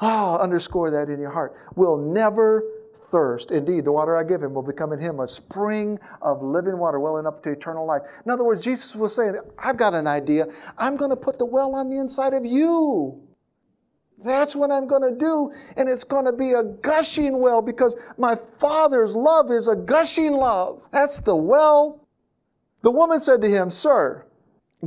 oh, 0.00 0.38
underscore 0.38 0.90
that 0.90 1.08
in 1.08 1.20
your 1.20 1.30
heart, 1.30 1.54
will 1.76 1.96
never 1.96 2.64
thirst. 3.12 3.52
Indeed, 3.52 3.84
the 3.84 3.92
water 3.92 4.16
I 4.16 4.24
give 4.24 4.42
him 4.42 4.54
will 4.54 4.62
become 4.62 4.92
in 4.92 4.98
him 4.98 5.20
a 5.20 5.28
spring 5.28 6.00
of 6.22 6.42
living 6.42 6.78
water 6.78 6.98
welling 6.98 7.26
up 7.26 7.42
to 7.44 7.50
eternal 7.50 7.86
life. 7.86 8.02
In 8.24 8.32
other 8.32 8.42
words, 8.42 8.62
Jesus 8.62 8.96
was 8.96 9.14
saying, 9.14 9.36
I've 9.58 9.76
got 9.76 9.94
an 9.94 10.08
idea. 10.08 10.46
I'm 10.78 10.96
going 10.96 11.10
to 11.10 11.16
put 11.16 11.38
the 11.38 11.44
well 11.44 11.74
on 11.76 11.90
the 11.90 11.98
inside 11.98 12.34
of 12.34 12.44
you. 12.44 13.22
That's 14.24 14.56
what 14.56 14.70
I'm 14.70 14.86
going 14.86 15.02
to 15.02 15.16
do. 15.16 15.52
And 15.76 15.88
it's 15.88 16.04
going 16.04 16.24
to 16.24 16.32
be 16.32 16.52
a 16.52 16.64
gushing 16.64 17.38
well 17.38 17.60
because 17.60 17.96
my 18.16 18.36
Father's 18.58 19.14
love 19.14 19.50
is 19.50 19.68
a 19.68 19.76
gushing 19.76 20.32
love. 20.32 20.80
That's 20.90 21.20
the 21.20 21.36
well. 21.36 22.08
The 22.82 22.90
woman 22.90 23.20
said 23.20 23.40
to 23.42 23.48
him, 23.48 23.70
Sir, 23.70 24.26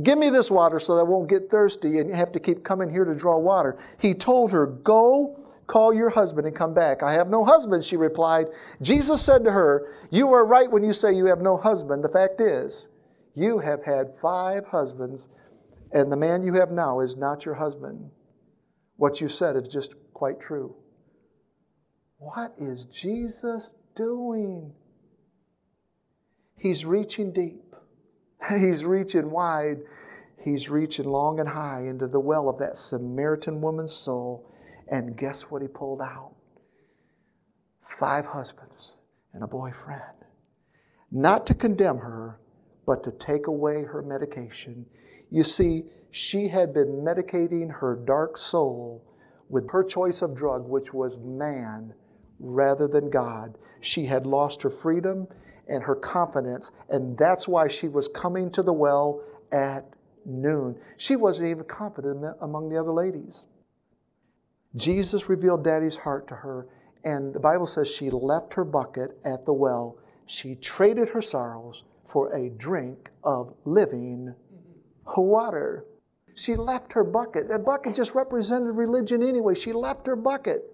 give 0.02 0.18
me 0.18 0.30
this 0.30 0.50
water 0.50 0.78
so 0.78 0.96
that 0.96 1.00
I 1.00 1.04
won't 1.04 1.28
get 1.28 1.50
thirsty 1.50 1.98
and 1.98 2.14
have 2.14 2.32
to 2.32 2.40
keep 2.40 2.64
coming 2.64 2.90
here 2.90 3.04
to 3.04 3.14
draw 3.14 3.38
water. 3.38 3.78
He 3.98 4.14
told 4.14 4.50
her, 4.52 4.66
Go 4.66 5.45
call 5.66 5.92
your 5.92 6.10
husband 6.10 6.46
and 6.46 6.56
come 6.56 6.74
back. 6.74 7.02
I 7.02 7.12
have 7.12 7.28
no 7.28 7.44
husband, 7.44 7.84
she 7.84 7.96
replied. 7.96 8.46
Jesus 8.80 9.22
said 9.22 9.44
to 9.44 9.50
her, 9.50 9.88
You 10.10 10.32
are 10.32 10.46
right 10.46 10.70
when 10.70 10.84
you 10.84 10.92
say 10.92 11.12
you 11.12 11.26
have 11.26 11.40
no 11.40 11.56
husband. 11.56 12.04
The 12.04 12.08
fact 12.08 12.40
is, 12.40 12.88
you 13.34 13.58
have 13.58 13.84
had 13.84 14.14
five 14.20 14.66
husbands, 14.66 15.28
and 15.92 16.10
the 16.10 16.16
man 16.16 16.42
you 16.42 16.54
have 16.54 16.70
now 16.70 17.00
is 17.00 17.16
not 17.16 17.44
your 17.44 17.54
husband. 17.54 18.10
What 18.96 19.20
you 19.20 19.28
said 19.28 19.56
is 19.56 19.68
just 19.68 19.94
quite 20.14 20.40
true. 20.40 20.74
What 22.18 22.54
is 22.58 22.84
Jesus 22.84 23.74
doing? 23.94 24.72
He's 26.56 26.86
reaching 26.86 27.32
deep, 27.32 27.74
he's 28.48 28.84
reaching 28.84 29.30
wide, 29.30 29.80
he's 30.42 30.70
reaching 30.70 31.04
long 31.06 31.40
and 31.40 31.48
high 31.48 31.82
into 31.82 32.06
the 32.06 32.20
well 32.20 32.48
of 32.48 32.58
that 32.58 32.78
Samaritan 32.78 33.60
woman's 33.60 33.92
soul. 33.92 34.50
And 34.88 35.16
guess 35.16 35.50
what 35.50 35.62
he 35.62 35.68
pulled 35.68 36.00
out? 36.00 36.34
Five 37.82 38.26
husbands 38.26 38.98
and 39.32 39.42
a 39.42 39.46
boyfriend. 39.46 40.02
Not 41.10 41.46
to 41.46 41.54
condemn 41.54 41.98
her, 41.98 42.40
but 42.86 43.02
to 43.04 43.10
take 43.12 43.46
away 43.46 43.82
her 43.82 44.02
medication. 44.02 44.86
You 45.30 45.42
see, 45.42 45.84
she 46.10 46.48
had 46.48 46.72
been 46.72 47.04
medicating 47.04 47.70
her 47.70 47.96
dark 47.96 48.36
soul 48.36 49.04
with 49.48 49.68
her 49.70 49.84
choice 49.84 50.22
of 50.22 50.34
drug, 50.34 50.68
which 50.68 50.94
was 50.94 51.18
man 51.18 51.92
rather 52.38 52.88
than 52.88 53.10
God. 53.10 53.58
She 53.80 54.06
had 54.06 54.26
lost 54.26 54.62
her 54.62 54.70
freedom 54.70 55.28
and 55.68 55.82
her 55.82 55.96
confidence, 55.96 56.72
and 56.88 57.16
that's 57.18 57.48
why 57.48 57.68
she 57.68 57.88
was 57.88 58.08
coming 58.08 58.50
to 58.52 58.62
the 58.62 58.72
well 58.72 59.22
at 59.52 59.84
noon. 60.24 60.76
She 60.96 61.16
wasn't 61.16 61.50
even 61.50 61.64
confident 61.64 62.24
among 62.40 62.68
the 62.68 62.80
other 62.80 62.92
ladies. 62.92 63.46
Jesus 64.74 65.28
revealed 65.28 65.64
Daddy's 65.64 65.96
heart 65.96 66.26
to 66.28 66.34
her, 66.34 66.66
and 67.04 67.32
the 67.32 67.40
Bible 67.40 67.66
says 67.66 67.88
she 67.88 68.10
left 68.10 68.54
her 68.54 68.64
bucket 68.64 69.18
at 69.24 69.46
the 69.46 69.52
well. 69.52 69.96
She 70.26 70.56
traded 70.56 71.10
her 71.10 71.22
sorrows 71.22 71.84
for 72.04 72.32
a 72.34 72.50
drink 72.50 73.10
of 73.22 73.54
living 73.64 74.34
water. 75.16 75.84
She 76.34 76.56
left 76.56 76.92
her 76.92 77.04
bucket. 77.04 77.48
That 77.48 77.64
bucket 77.64 77.94
just 77.94 78.14
represented 78.14 78.74
religion 78.74 79.22
anyway. 79.22 79.54
She 79.54 79.72
left 79.72 80.06
her 80.06 80.16
bucket. 80.16 80.64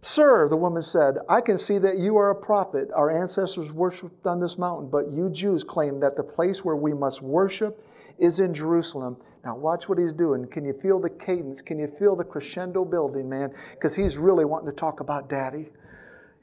Sir, 0.00 0.48
the 0.48 0.56
woman 0.56 0.82
said, 0.82 1.18
I 1.28 1.40
can 1.40 1.58
see 1.58 1.78
that 1.78 1.98
you 1.98 2.16
are 2.16 2.30
a 2.30 2.34
prophet. 2.34 2.88
Our 2.94 3.10
ancestors 3.10 3.72
worshiped 3.72 4.26
on 4.26 4.40
this 4.40 4.56
mountain, 4.56 4.88
but 4.88 5.10
you 5.10 5.28
Jews 5.28 5.64
claim 5.64 6.00
that 6.00 6.16
the 6.16 6.22
place 6.22 6.64
where 6.64 6.76
we 6.76 6.94
must 6.94 7.20
worship 7.20 7.84
is 8.18 8.40
in 8.40 8.52
Jerusalem. 8.54 9.16
Now, 9.44 9.56
watch 9.56 9.88
what 9.88 9.98
he's 9.98 10.12
doing. 10.12 10.46
Can 10.46 10.64
you 10.64 10.72
feel 10.72 11.00
the 11.00 11.10
cadence? 11.10 11.62
Can 11.62 11.78
you 11.78 11.86
feel 11.86 12.16
the 12.16 12.24
crescendo 12.24 12.84
building, 12.84 13.28
man? 13.28 13.52
Because 13.74 13.94
he's 13.94 14.18
really 14.18 14.44
wanting 14.44 14.70
to 14.70 14.76
talk 14.76 15.00
about 15.00 15.28
daddy. 15.28 15.68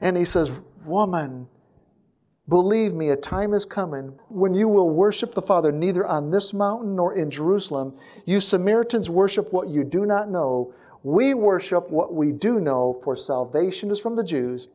And 0.00 0.16
he 0.16 0.24
says, 0.24 0.50
Woman, 0.84 1.48
Believe 2.48 2.94
me, 2.94 3.08
a 3.08 3.16
time 3.16 3.54
is 3.54 3.64
coming 3.64 4.16
when 4.28 4.54
you 4.54 4.68
will 4.68 4.90
worship 4.90 5.34
the 5.34 5.42
Father 5.42 5.72
neither 5.72 6.06
on 6.06 6.30
this 6.30 6.54
mountain 6.54 6.94
nor 6.94 7.14
in 7.14 7.28
Jerusalem. 7.28 7.94
You 8.24 8.40
Samaritans 8.40 9.10
worship 9.10 9.52
what 9.52 9.68
you 9.68 9.82
do 9.82 10.06
not 10.06 10.30
know. 10.30 10.72
We 11.02 11.34
worship 11.34 11.90
what 11.90 12.14
we 12.14 12.30
do 12.30 12.60
know, 12.60 13.00
for 13.02 13.16
salvation 13.16 13.90
is 13.90 13.98
from 13.98 14.14
the 14.14 14.22
Jews. 14.22 14.68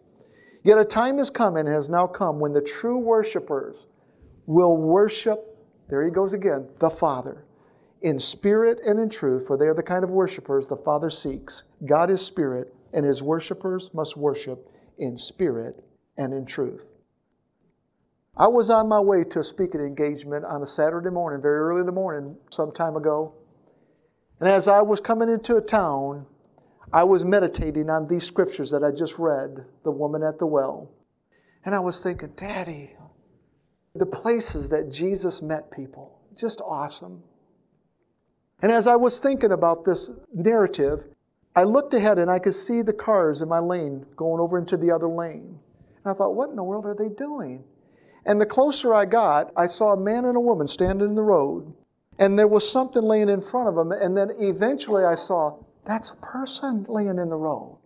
Yet 0.64 0.80
a 0.80 0.86
time 0.86 1.18
is 1.18 1.30
coming 1.30 1.66
and 1.66 1.74
has 1.74 1.88
now 1.88 2.08
come 2.08 2.42
when 2.42 2.52
the 2.52 2.62
true 2.62 2.98
worshipers 2.98 3.88
will 4.48 4.76
worship, 4.76 5.51
there 5.92 6.06
he 6.06 6.10
goes 6.10 6.34
again, 6.34 6.70
the 6.80 6.90
Father, 6.90 7.44
in 8.02 8.18
spirit 8.18 8.80
and 8.86 8.98
in 8.98 9.10
truth, 9.10 9.46
for 9.46 9.58
they 9.58 9.68
are 9.68 9.74
the 9.74 9.84
kind 9.84 10.06
of 10.06 10.10
worshipers 10.10 10.70
the 10.70 10.78
Father 10.78 11.10
seeks. 11.10 11.64
God 11.86 12.10
is 12.10 12.26
spirit, 12.26 12.74
and 12.94 13.06
his 13.06 13.22
worshipers 13.22 13.94
must 13.94 14.16
worship 14.16 14.70
in 14.98 15.18
spirit 15.18 15.84
and 16.18 16.34
in 16.34 16.46
truth. 16.46 16.94
I 18.38 18.48
was 18.48 18.70
on 18.70 18.88
my 18.88 19.02
way 19.02 19.26
to 19.26 19.40
a 19.40 19.44
speaking 19.44 19.82
engagement 19.82 20.46
on 20.46 20.64
a 20.64 20.68
Saturday 20.68 21.10
morning, 21.10 21.42
very 21.42 21.60
early 21.60 21.82
in 21.82 21.86
the 21.86 21.92
morning, 21.92 22.38
some 22.50 22.72
time 22.72 22.96
ago. 22.96 23.34
And 24.40 24.48
as 24.48 24.70
I 24.70 24.82
was 24.82 25.02
coming 25.02 25.30
into 25.30 25.58
a 25.58 25.62
town, 25.62 26.26
I 26.94 27.04
was 27.04 27.26
meditating 27.26 27.90
on 27.90 28.08
these 28.08 28.24
scriptures 28.24 28.72
that 28.72 28.82
I 28.84 28.92
just 28.92 29.20
read, 29.20 29.66
the 29.84 29.92
woman 29.92 30.24
at 30.24 30.40
the 30.40 30.46
well. 30.46 30.90
And 31.66 31.76
I 31.76 31.80
was 31.82 32.02
thinking, 32.02 32.32
Daddy, 32.38 32.96
the 33.96 34.06
places 34.06 34.70
that 34.70 34.90
Jesus 34.92 35.42
met 35.42 35.72
people, 35.72 36.20
just 36.38 36.62
awesome. 36.62 37.24
And 38.62 38.72
as 38.72 38.88
I 38.88 38.96
was 38.96 39.20
thinking 39.20 39.52
about 39.52 39.86
this 39.86 40.12
narrative, 40.34 41.04
I 41.56 41.64
looked 41.64 41.94
ahead 41.94 42.18
and 42.20 42.32
I 42.32 42.40
could 42.40 42.54
see 42.54 42.82
the 42.82 42.94
cars 42.94 43.42
in 43.42 43.50
my 43.50 43.60
lane 43.60 44.06
going 44.16 44.40
over 44.40 44.58
into 44.58 44.78
the 44.78 44.92
other 44.92 45.08
lane. 45.08 45.60
And 46.04 46.12
I 46.12 46.14
thought, 46.14 46.36
what 46.36 46.50
in 46.50 46.56
the 46.56 46.64
world 46.64 46.86
are 46.86 46.96
they 46.96 47.10
doing? 47.10 47.64
And 48.26 48.40
the 48.40 48.46
closer 48.46 48.94
I 48.94 49.06
got, 49.06 49.52
I 49.58 49.68
saw 49.68 49.94
a 49.94 50.00
man 50.00 50.26
and 50.26 50.38
a 50.38 50.42
woman 50.42 50.68
standing 50.68 51.10
in 51.10 51.16
the 51.16 51.24
road, 51.24 51.74
and 52.20 52.38
there 52.38 52.48
was 52.48 52.70
something 52.70 53.02
laying 53.02 53.30
in 53.30 53.42
front 53.42 53.68
of 53.68 53.76
them. 53.76 53.92
And 53.92 54.16
then 54.16 54.30
eventually 54.38 55.04
I 55.04 55.16
saw 55.16 55.58
that's 55.86 56.12
a 56.12 56.18
person 56.18 56.86
laying 56.88 57.18
in 57.18 57.30
the 57.30 57.36
road. 57.36 57.80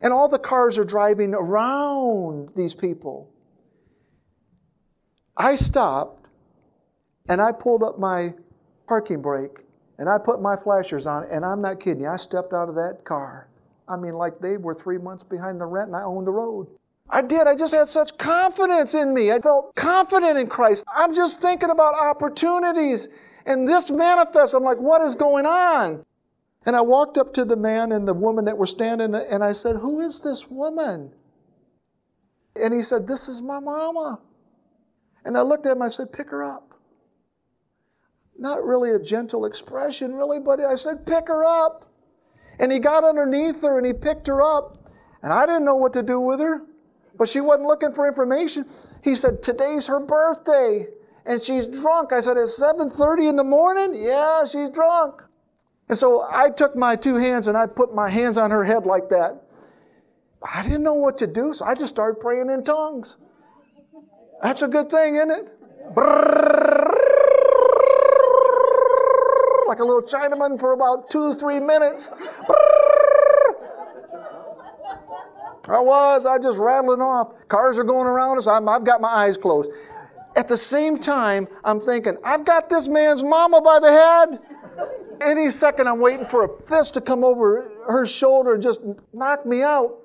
And 0.00 0.12
all 0.12 0.28
the 0.28 0.38
cars 0.38 0.78
are 0.78 0.84
driving 0.84 1.34
around 1.34 2.50
these 2.56 2.74
people. 2.74 3.30
I 5.36 5.54
stopped 5.56 6.28
And 7.28 7.40
I 7.40 7.52
pulled 7.52 7.82
up 7.82 7.98
my 7.98 8.34
parking 8.88 9.22
brake 9.22 9.58
and 9.98 10.08
I 10.08 10.18
put 10.18 10.42
my 10.42 10.56
flashers 10.56 11.06
on, 11.06 11.24
and 11.30 11.44
I'm 11.44 11.62
not 11.62 11.80
kidding 11.80 12.02
you. 12.02 12.08
I 12.08 12.16
stepped 12.16 12.52
out 12.52 12.68
of 12.68 12.74
that 12.74 13.04
car. 13.04 13.48
I 13.88 13.96
mean, 13.96 14.14
like 14.14 14.40
they 14.40 14.58
were 14.58 14.74
three 14.74 14.98
months 14.98 15.24
behind 15.24 15.60
the 15.60 15.66
rent 15.66 15.88
and 15.88 15.96
I 15.96 16.02
owned 16.02 16.26
the 16.26 16.32
road. 16.32 16.68
I 17.08 17.22
did. 17.22 17.46
I 17.46 17.54
just 17.54 17.74
had 17.74 17.88
such 17.88 18.18
confidence 18.18 18.94
in 18.94 19.14
me. 19.14 19.32
I 19.32 19.40
felt 19.40 19.74
confident 19.74 20.38
in 20.38 20.48
Christ. 20.48 20.84
I'm 20.94 21.14
just 21.14 21.40
thinking 21.40 21.70
about 21.70 21.94
opportunities. 21.94 23.08
And 23.46 23.68
this 23.68 23.90
manifests. 23.90 24.54
I'm 24.54 24.64
like, 24.64 24.78
what 24.78 25.02
is 25.02 25.14
going 25.14 25.46
on? 25.46 26.04
And 26.66 26.74
I 26.74 26.80
walked 26.80 27.16
up 27.16 27.32
to 27.34 27.44
the 27.44 27.56
man 27.56 27.92
and 27.92 28.08
the 28.08 28.14
woman 28.14 28.44
that 28.46 28.58
were 28.58 28.66
standing, 28.66 29.14
and 29.14 29.44
I 29.44 29.52
said, 29.52 29.76
Who 29.76 30.00
is 30.00 30.22
this 30.22 30.50
woman? 30.50 31.12
And 32.60 32.74
he 32.74 32.82
said, 32.82 33.06
This 33.06 33.28
is 33.28 33.40
my 33.40 33.60
mama. 33.60 34.20
And 35.26 35.36
I 35.36 35.42
looked 35.42 35.66
at 35.66 35.72
him, 35.72 35.82
I 35.82 35.88
said, 35.88 36.12
Pick 36.12 36.30
her 36.30 36.44
up. 36.44 36.72
Not 38.38 38.62
really 38.64 38.92
a 38.92 38.98
gentle 38.98 39.44
expression, 39.44 40.14
really, 40.14 40.38
but 40.38 40.60
I 40.60 40.76
said, 40.76 41.04
Pick 41.04 41.26
her 41.26 41.44
up. 41.44 41.90
And 42.60 42.70
he 42.70 42.78
got 42.78 43.02
underneath 43.02 43.60
her 43.62 43.76
and 43.76 43.84
he 43.84 43.92
picked 43.92 44.28
her 44.28 44.40
up. 44.40 44.88
And 45.22 45.32
I 45.32 45.44
didn't 45.44 45.64
know 45.64 45.74
what 45.74 45.92
to 45.94 46.02
do 46.04 46.20
with 46.20 46.38
her, 46.38 46.62
but 47.18 47.28
she 47.28 47.40
wasn't 47.40 47.66
looking 47.66 47.92
for 47.92 48.06
information. 48.06 48.66
He 49.02 49.16
said, 49.16 49.42
Today's 49.42 49.88
her 49.88 49.98
birthday. 49.98 50.86
And 51.26 51.42
she's 51.42 51.66
drunk. 51.66 52.12
I 52.12 52.20
said, 52.20 52.36
It's 52.36 52.58
7:30 52.60 53.28
in 53.28 53.34
the 53.34 53.44
morning? 53.44 53.94
Yeah, 53.96 54.44
she's 54.44 54.70
drunk. 54.70 55.24
And 55.88 55.98
so 55.98 56.24
I 56.32 56.50
took 56.50 56.76
my 56.76 56.94
two 56.94 57.16
hands 57.16 57.48
and 57.48 57.58
I 57.58 57.66
put 57.66 57.92
my 57.92 58.08
hands 58.08 58.38
on 58.38 58.52
her 58.52 58.62
head 58.62 58.86
like 58.86 59.08
that. 59.08 59.42
I 60.54 60.62
didn't 60.62 60.84
know 60.84 60.94
what 60.94 61.18
to 61.18 61.26
do, 61.26 61.52
so 61.52 61.64
I 61.64 61.74
just 61.74 61.92
started 61.92 62.20
praying 62.20 62.48
in 62.48 62.62
tongues. 62.62 63.16
That's 64.42 64.62
a 64.62 64.68
good 64.68 64.90
thing, 64.90 65.16
isn't 65.16 65.30
it? 65.30 65.52
Like 69.66 69.80
a 69.80 69.84
little 69.84 70.02
Chinaman 70.02 70.58
for 70.60 70.72
about 70.72 71.10
two, 71.10 71.34
three 71.34 71.60
minutes. 71.60 72.10
I 75.68 75.80
was, 75.80 76.26
I 76.26 76.38
just 76.38 76.58
rattling 76.58 77.00
off. 77.00 77.32
Cars 77.48 77.76
are 77.76 77.84
going 77.84 78.06
around 78.06 78.38
us. 78.38 78.46
i 78.46 78.54
have 78.54 78.84
got 78.84 79.00
my 79.00 79.08
eyes 79.08 79.36
closed. 79.36 79.70
At 80.36 80.48
the 80.48 80.56
same 80.56 80.98
time, 80.98 81.48
I'm 81.64 81.80
thinking, 81.80 82.16
I've 82.22 82.44
got 82.44 82.68
this 82.68 82.86
man's 82.88 83.22
mama 83.22 83.60
by 83.60 83.80
the 83.80 83.90
head. 83.90 84.40
Any 85.22 85.50
second, 85.50 85.88
I'm 85.88 85.98
waiting 85.98 86.26
for 86.26 86.44
a 86.44 86.62
fist 86.62 86.94
to 86.94 87.00
come 87.00 87.24
over 87.24 87.62
her 87.88 88.06
shoulder 88.06 88.54
and 88.54 88.62
just 88.62 88.80
knock 89.12 89.46
me 89.46 89.62
out. 89.62 89.96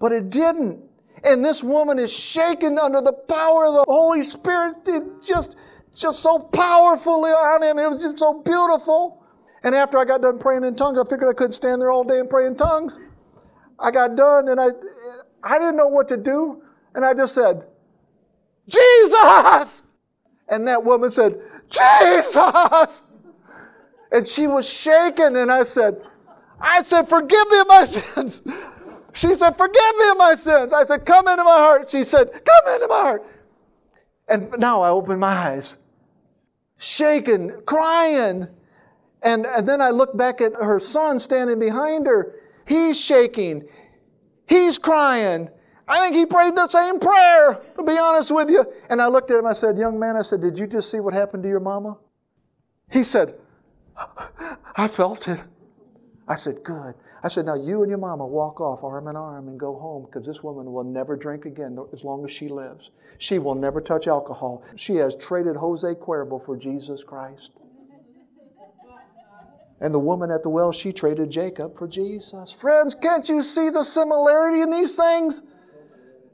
But 0.00 0.12
it 0.12 0.30
didn't. 0.30 0.85
And 1.26 1.44
this 1.44 1.62
woman 1.62 1.98
is 1.98 2.12
shaken 2.12 2.78
under 2.78 3.00
the 3.00 3.12
power 3.12 3.66
of 3.66 3.74
the 3.74 3.84
Holy 3.88 4.22
Spirit. 4.22 4.76
It 4.86 5.22
just, 5.22 5.56
just 5.94 6.20
so 6.20 6.38
powerfully 6.38 7.32
on 7.32 7.62
him. 7.64 7.78
It 7.78 7.90
was 7.90 8.02
just 8.02 8.18
so 8.18 8.40
beautiful. 8.42 9.24
And 9.64 9.74
after 9.74 9.98
I 9.98 10.04
got 10.04 10.22
done 10.22 10.38
praying 10.38 10.62
in 10.62 10.76
tongues, 10.76 10.98
I 10.98 11.02
figured 11.02 11.28
I 11.28 11.32
couldn't 11.32 11.52
stand 11.52 11.82
there 11.82 11.90
all 11.90 12.04
day 12.04 12.20
and 12.20 12.30
pray 12.30 12.46
in 12.46 12.54
tongues. 12.54 13.00
I 13.78 13.90
got 13.90 14.14
done 14.14 14.48
and 14.48 14.60
I, 14.60 14.68
I 15.42 15.58
didn't 15.58 15.76
know 15.76 15.88
what 15.88 16.06
to 16.08 16.16
do. 16.16 16.62
And 16.94 17.04
I 17.04 17.12
just 17.12 17.34
said, 17.34 17.66
Jesus! 18.68 19.82
And 20.48 20.66
that 20.68 20.84
woman 20.84 21.10
said, 21.10 21.40
Jesus! 21.68 23.02
And 24.12 24.26
she 24.26 24.46
was 24.46 24.68
shaken, 24.68 25.34
and 25.36 25.50
I 25.50 25.64
said, 25.64 26.00
I 26.60 26.80
said, 26.82 27.08
forgive 27.08 27.48
me 27.50 27.62
my 27.66 27.84
sins. 27.84 28.42
She 29.16 29.34
said, 29.34 29.56
forgive 29.56 29.96
me 29.98 30.10
of 30.10 30.18
my 30.18 30.34
sins. 30.34 30.74
I 30.74 30.84
said, 30.84 31.06
come 31.06 31.26
into 31.26 31.42
my 31.42 31.56
heart. 31.56 31.90
She 31.90 32.04
said, 32.04 32.30
come 32.32 32.74
into 32.74 32.86
my 32.86 33.00
heart. 33.00 33.26
And 34.28 34.54
now 34.58 34.82
I 34.82 34.90
open 34.90 35.18
my 35.18 35.32
eyes, 35.32 35.78
shaken, 36.76 37.62
crying. 37.64 38.46
And, 39.22 39.46
and 39.46 39.66
then 39.66 39.80
I 39.80 39.88
look 39.88 40.14
back 40.18 40.42
at 40.42 40.52
her 40.54 40.78
son 40.78 41.18
standing 41.18 41.58
behind 41.58 42.06
her. 42.06 42.34
He's 42.66 43.00
shaking. 43.00 43.66
He's 44.46 44.76
crying. 44.76 45.48
I 45.88 45.98
think 46.00 46.14
he 46.14 46.26
prayed 46.26 46.54
the 46.54 46.68
same 46.68 47.00
prayer, 47.00 47.62
to 47.76 47.82
be 47.84 47.96
honest 47.96 48.30
with 48.34 48.50
you. 48.50 48.66
And 48.90 49.00
I 49.00 49.06
looked 49.06 49.30
at 49.30 49.38
him, 49.38 49.46
I 49.46 49.54
said, 49.54 49.78
Young 49.78 49.98
man, 49.98 50.16
I 50.16 50.22
said, 50.22 50.42
Did 50.42 50.58
you 50.58 50.66
just 50.66 50.90
see 50.90 51.00
what 51.00 51.14
happened 51.14 51.42
to 51.44 51.48
your 51.48 51.60
mama? 51.60 51.96
He 52.90 53.02
said, 53.02 53.34
I 54.76 54.88
felt 54.88 55.26
it. 55.26 55.42
I 56.28 56.34
said, 56.34 56.62
Good. 56.62 56.96
I 57.26 57.28
said, 57.28 57.46
Now 57.46 57.56
you 57.56 57.82
and 57.82 57.90
your 57.90 57.98
mama 57.98 58.24
walk 58.24 58.60
off 58.60 58.84
arm 58.84 59.08
in 59.08 59.16
arm 59.16 59.48
and 59.48 59.58
go 59.58 59.76
home 59.76 60.04
because 60.04 60.24
this 60.24 60.44
woman 60.44 60.72
will 60.72 60.84
never 60.84 61.16
drink 61.16 61.44
again 61.44 61.76
as 61.92 62.04
long 62.04 62.24
as 62.24 62.30
she 62.30 62.46
lives. 62.46 62.90
She 63.18 63.40
will 63.40 63.56
never 63.56 63.80
touch 63.80 64.06
alcohol. 64.06 64.62
She 64.76 64.94
has 64.94 65.16
traded 65.16 65.56
Jose 65.56 65.92
Cuervo 65.94 66.38
for 66.46 66.56
Jesus 66.56 67.02
Christ. 67.02 67.50
And 69.80 69.92
the 69.92 69.98
woman 69.98 70.30
at 70.30 70.42
the 70.42 70.48
well, 70.48 70.72
she 70.72 70.90
traded 70.92 71.28
Jacob 71.28 71.76
for 71.76 71.86
Jesus. 71.86 72.52
Friends, 72.52 72.94
can't 72.94 73.28
you 73.28 73.42
see 73.42 73.68
the 73.68 73.82
similarity 73.82 74.62
in 74.62 74.70
these 74.70 74.96
things? 74.96 75.42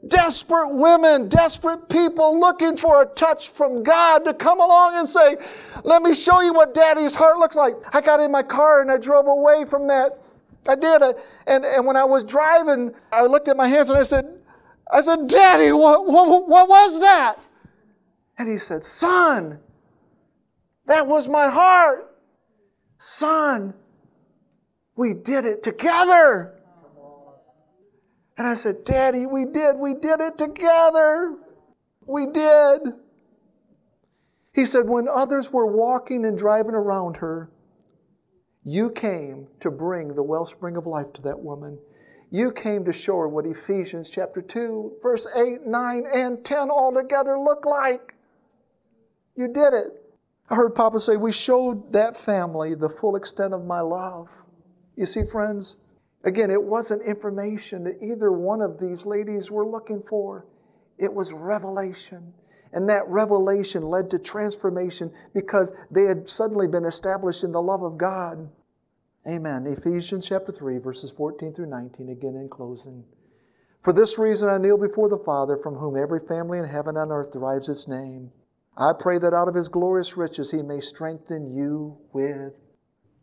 Desperate 0.06 0.68
women, 0.68 1.28
desperate 1.28 1.88
people 1.88 2.38
looking 2.38 2.76
for 2.76 3.02
a 3.02 3.06
touch 3.06 3.48
from 3.48 3.82
God 3.82 4.26
to 4.26 4.34
come 4.34 4.60
along 4.60 4.96
and 4.96 5.08
say, 5.08 5.38
Let 5.84 6.02
me 6.02 6.14
show 6.14 6.42
you 6.42 6.52
what 6.52 6.74
daddy's 6.74 7.14
heart 7.14 7.38
looks 7.38 7.56
like. 7.56 7.76
I 7.92 8.02
got 8.02 8.20
in 8.20 8.30
my 8.30 8.42
car 8.42 8.82
and 8.82 8.90
I 8.90 8.98
drove 8.98 9.26
away 9.26 9.64
from 9.64 9.88
that. 9.88 10.18
I 10.66 10.76
did. 10.76 11.02
And, 11.46 11.64
and 11.64 11.86
when 11.86 11.96
I 11.96 12.04
was 12.04 12.24
driving, 12.24 12.94
I 13.12 13.26
looked 13.26 13.48
at 13.48 13.56
my 13.56 13.68
hands 13.68 13.90
and 13.90 13.98
I 13.98 14.02
said, 14.02 14.38
I 14.90 15.00
said, 15.00 15.26
Daddy, 15.26 15.72
what, 15.72 16.06
what, 16.06 16.48
what 16.48 16.68
was 16.68 17.00
that? 17.00 17.36
And 18.38 18.48
he 18.48 18.58
said, 18.58 18.84
Son, 18.84 19.58
that 20.86 21.06
was 21.06 21.28
my 21.28 21.48
heart. 21.48 22.14
Son, 22.98 23.74
we 24.96 25.14
did 25.14 25.44
it 25.44 25.62
together. 25.62 26.54
And 28.36 28.46
I 28.46 28.54
said, 28.54 28.84
Daddy, 28.84 29.26
we 29.26 29.44
did. 29.44 29.76
We 29.76 29.94
did 29.94 30.20
it 30.20 30.38
together. 30.38 31.36
We 32.06 32.26
did. 32.26 32.80
He 34.52 34.66
said, 34.66 34.88
When 34.88 35.08
others 35.08 35.52
were 35.52 35.66
walking 35.66 36.24
and 36.24 36.36
driving 36.36 36.74
around 36.74 37.16
her, 37.18 37.50
you 38.64 38.90
came 38.90 39.48
to 39.60 39.70
bring 39.70 40.14
the 40.14 40.22
wellspring 40.22 40.76
of 40.76 40.86
life 40.86 41.12
to 41.14 41.22
that 41.22 41.38
woman. 41.38 41.78
You 42.30 42.52
came 42.52 42.84
to 42.84 42.92
show 42.92 43.18
her 43.18 43.28
what 43.28 43.46
Ephesians 43.46 44.08
chapter 44.08 44.40
2, 44.40 44.98
verse 45.02 45.26
8, 45.36 45.66
9, 45.66 46.04
and 46.12 46.44
10 46.44 46.70
all 46.70 46.92
together 46.94 47.38
look 47.38 47.66
like. 47.66 48.14
You 49.36 49.48
did 49.48 49.74
it. 49.74 49.88
I 50.48 50.54
heard 50.54 50.74
Papa 50.74 50.98
say, 50.98 51.16
We 51.16 51.32
showed 51.32 51.92
that 51.92 52.16
family 52.16 52.74
the 52.74 52.88
full 52.88 53.16
extent 53.16 53.52
of 53.52 53.64
my 53.64 53.80
love. 53.80 54.44
You 54.96 55.06
see, 55.06 55.24
friends, 55.24 55.76
Again, 56.24 56.50
it 56.50 56.62
wasn't 56.62 57.02
information 57.02 57.84
that 57.84 58.02
either 58.02 58.30
one 58.30 58.60
of 58.60 58.78
these 58.78 59.04
ladies 59.04 59.50
were 59.50 59.66
looking 59.66 60.02
for, 60.08 60.46
it 60.98 61.12
was 61.12 61.32
revelation. 61.32 62.32
And 62.72 62.88
that 62.88 63.06
revelation 63.08 63.82
led 63.82 64.10
to 64.10 64.18
transformation 64.18 65.12
because 65.34 65.72
they 65.90 66.04
had 66.04 66.28
suddenly 66.28 66.66
been 66.66 66.84
established 66.84 67.44
in 67.44 67.52
the 67.52 67.62
love 67.62 67.82
of 67.82 67.98
God. 67.98 68.50
Amen. 69.28 69.66
Ephesians 69.66 70.28
chapter 70.28 70.52
3, 70.52 70.78
verses 70.78 71.12
14 71.12 71.52
through 71.52 71.66
19, 71.66 72.08
again 72.08 72.34
in 72.36 72.48
closing. 72.48 73.04
For 73.82 73.92
this 73.92 74.18
reason 74.18 74.48
I 74.48 74.58
kneel 74.58 74.78
before 74.78 75.08
the 75.08 75.18
Father, 75.18 75.56
from 75.56 75.74
whom 75.74 75.96
every 75.96 76.20
family 76.20 76.58
in 76.58 76.64
heaven 76.64 76.96
and 76.96 77.12
earth 77.12 77.32
derives 77.32 77.68
its 77.68 77.86
name. 77.86 78.30
I 78.76 78.92
pray 78.98 79.18
that 79.18 79.34
out 79.34 79.48
of 79.48 79.54
his 79.54 79.68
glorious 79.68 80.16
riches 80.16 80.50
he 80.50 80.62
may 80.62 80.80
strengthen 80.80 81.54
you 81.54 81.98
with 82.12 82.54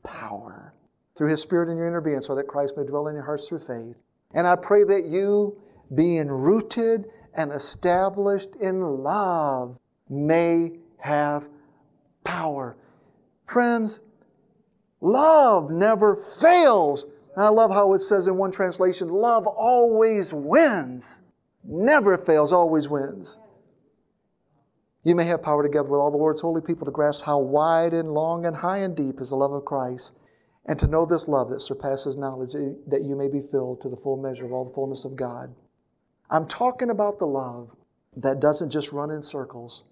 power 0.03 0.73
through 1.15 1.29
His 1.29 1.41
Spirit 1.41 1.69
in 1.69 1.77
your 1.77 1.87
inner 1.87 2.01
being 2.01 2.21
so 2.21 2.33
that 2.35 2.47
Christ 2.47 2.77
may 2.77 2.85
dwell 2.85 3.07
in 3.07 3.15
your 3.15 3.25
hearts 3.25 3.47
through 3.47 3.59
faith. 3.59 3.95
And 4.33 4.47
I 4.47 4.55
pray 4.55 4.83
that 4.85 5.05
you, 5.05 5.61
being 5.93 6.27
rooted 6.27 7.07
and 7.33 7.51
established 7.51 8.55
in 8.61 8.81
love, 8.81 9.77
may 10.09 10.73
have 10.97 11.47
power. 12.23 12.75
Friends, 13.45 13.99
love 15.01 15.69
never 15.69 16.15
fails. 16.15 17.05
And 17.35 17.45
I 17.45 17.49
love 17.49 17.71
how 17.71 17.93
it 17.93 17.99
says 17.99 18.27
in 18.27 18.37
one 18.37 18.51
translation 18.51 19.09
love 19.09 19.47
always 19.47 20.33
wins. 20.33 21.21
Never 21.63 22.17
fails, 22.17 22.51
always 22.51 22.89
wins. 22.89 23.39
You 25.03 25.15
may 25.15 25.25
have 25.25 25.41
power 25.41 25.63
together 25.63 25.89
with 25.89 25.99
all 25.99 26.11
the 26.11 26.17
Lord's 26.17 26.41
holy 26.41 26.61
people 26.61 26.85
to 26.85 26.91
grasp 26.91 27.23
how 27.23 27.39
wide 27.39 27.93
and 27.93 28.13
long 28.13 28.45
and 28.45 28.55
high 28.55 28.79
and 28.79 28.95
deep 28.95 29.21
is 29.21 29.29
the 29.29 29.35
love 29.35 29.53
of 29.53 29.65
Christ 29.65 30.13
and 30.65 30.77
to 30.79 30.87
know 30.87 31.05
this 31.05 31.27
love 31.27 31.49
that 31.49 31.61
surpasses 31.61 32.15
knowledge, 32.15 32.53
eh, 32.53 32.73
that 32.87 33.03
you 33.03 33.15
may 33.15 33.27
be 33.27 33.41
filled 33.41 33.81
to 33.81 33.89
the 33.89 33.97
full 33.97 34.17
measure 34.17 34.45
of 34.45 34.53
all 34.53 34.65
the 34.65 34.73
fullness 34.73 35.03
of 35.03 35.15
God. 35.15 35.53
I'm 36.31 36.45
talking 36.45 36.91
about 36.91 37.17
the 37.17 37.25
love 37.25 37.75
that 38.15 38.39
doesn't 38.39 38.69
just 38.69 38.91
run 38.91 39.09
in 39.09 39.23
circles, 39.23 39.83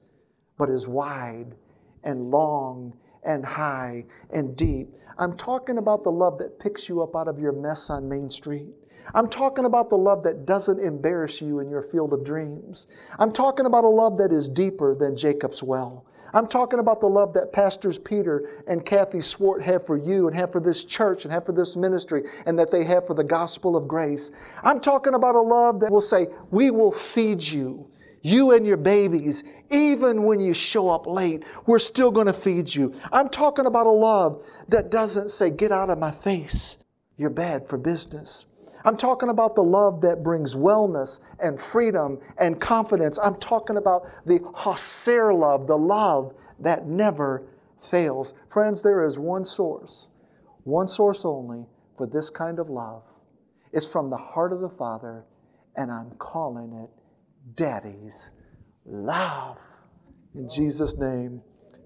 but 0.58 0.70
is 0.70 0.88
wide 0.88 1.56
and 2.04 2.30
long 2.30 2.94
and 3.24 3.44
high 3.44 4.06
and 4.32 4.56
deep. 4.56 4.94
I'm 5.18 5.36
talking 5.36 5.80
about 5.80 6.04
the 6.04 6.12
love 6.12 6.38
that 6.38 6.60
picks 6.60 6.88
you 6.88 7.02
up 7.02 7.16
out 7.16 7.28
of 7.28 7.40
your 7.40 7.54
mess 7.54 7.90
on 7.90 8.08
Main 8.08 8.30
Street. 8.30 8.68
I'm 9.16 9.28
talking 9.30 9.66
about 9.66 9.90
the 9.90 9.98
love 9.98 10.22
that 10.24 10.46
doesn't 10.46 10.80
embarrass 10.80 11.42
you 11.42 11.60
in 11.60 11.72
your 11.72 11.82
field 11.82 12.14
of 12.14 12.24
dreams. 12.24 12.86
I'm 13.18 13.32
talking 13.32 13.66
about 13.66 13.86
a 13.86 13.90
love 13.90 14.20
that 14.20 14.32
is 14.32 14.48
deeper 14.48 14.94
than 14.94 15.18
Jacob's 15.18 15.64
well. 15.64 16.06
I'm 16.38 16.48
talking 16.48 16.78
about 16.78 17.02
the 17.02 17.08
love 17.08 17.34
that 17.34 17.52
Pastors 17.52 17.98
Peter 17.98 18.64
and 18.68 18.86
Kathy 18.86 19.22
Swart 19.22 19.60
have 19.64 19.88
for 19.88 19.98
you 19.98 20.28
and 20.28 20.38
have 20.38 20.52
for 20.52 20.62
this 20.62 20.84
church 20.84 21.26
and 21.26 21.34
have 21.34 21.48
for 21.48 21.52
this 21.52 21.76
ministry 21.76 22.26
and 22.46 22.60
that 22.60 22.70
they 22.70 22.84
have 22.84 23.08
for 23.08 23.16
the 23.16 23.24
gospel 23.24 23.76
of 23.76 23.88
grace. 23.88 24.30
I'm 24.62 24.80
talking 24.80 25.16
about 25.16 25.34
a 25.34 25.42
love 25.42 25.80
that 25.80 25.90
will 25.90 26.00
say, 26.00 26.28
We 26.52 26.70
will 26.70 26.92
feed 26.92 27.42
you 27.42 27.90
you 28.22 28.52
and 28.52 28.68
your 28.68 28.78
babies, 28.78 29.44
even 29.70 30.24
when 30.24 30.40
you 30.40 30.54
show 30.54 30.90
up 30.90 31.08
late, 31.08 31.44
we're 31.66 31.80
still 31.80 32.12
going 32.12 32.28
to 32.28 32.34
feed 32.34 32.74
you. 32.74 32.94
I'm 33.12 33.30
talking 33.30 33.66
about 33.66 33.88
a 33.88 33.92
love 33.92 34.44
that 34.68 34.92
doesn't 34.92 35.32
say, 35.32 35.50
Get 35.50 35.72
out 35.72 35.90
of 35.90 35.98
my 35.98 36.12
face. 36.12 36.78
You're 37.16 37.30
bad 37.30 37.68
for 37.68 37.78
business. 37.78 38.46
I'm 38.88 38.96
talking 38.96 39.28
about 39.28 39.54
the 39.54 39.64
love 39.64 40.00
that 40.04 40.24
brings 40.24 40.56
wellness 40.56 41.20
and 41.42 41.60
freedom 41.60 42.20
and 42.38 42.58
confidence. 42.58 43.20
I'm 43.22 43.36
talking 43.36 43.76
about 43.76 44.08
the 44.26 44.40
Hesed 44.56 45.34
love, 45.34 45.68
the 45.68 45.78
love 45.78 46.34
that 46.60 46.88
never 46.88 47.44
fails. 47.82 48.34
Friends, 48.48 48.82
there 48.84 49.06
is 49.06 49.20
one 49.20 49.44
source, 49.44 50.08
one 50.64 50.88
source 50.88 51.26
only 51.26 51.66
for 51.98 52.08
this 52.08 52.30
kind 52.30 52.60
of 52.60 52.70
love. 52.70 53.04
It's 53.74 53.92
from 53.92 54.10
the 54.10 54.16
heart 54.16 54.54
of 54.54 54.62
the 54.62 54.70
Father, 54.70 55.26
and 55.76 55.92
I'm 55.92 56.12
calling 56.12 56.72
it 56.72 56.90
daddy's 57.58 58.32
love. 58.86 59.58
In 60.34 60.48
Jesus' 60.48 60.98
name, 60.98 61.42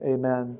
amen. 0.05 0.59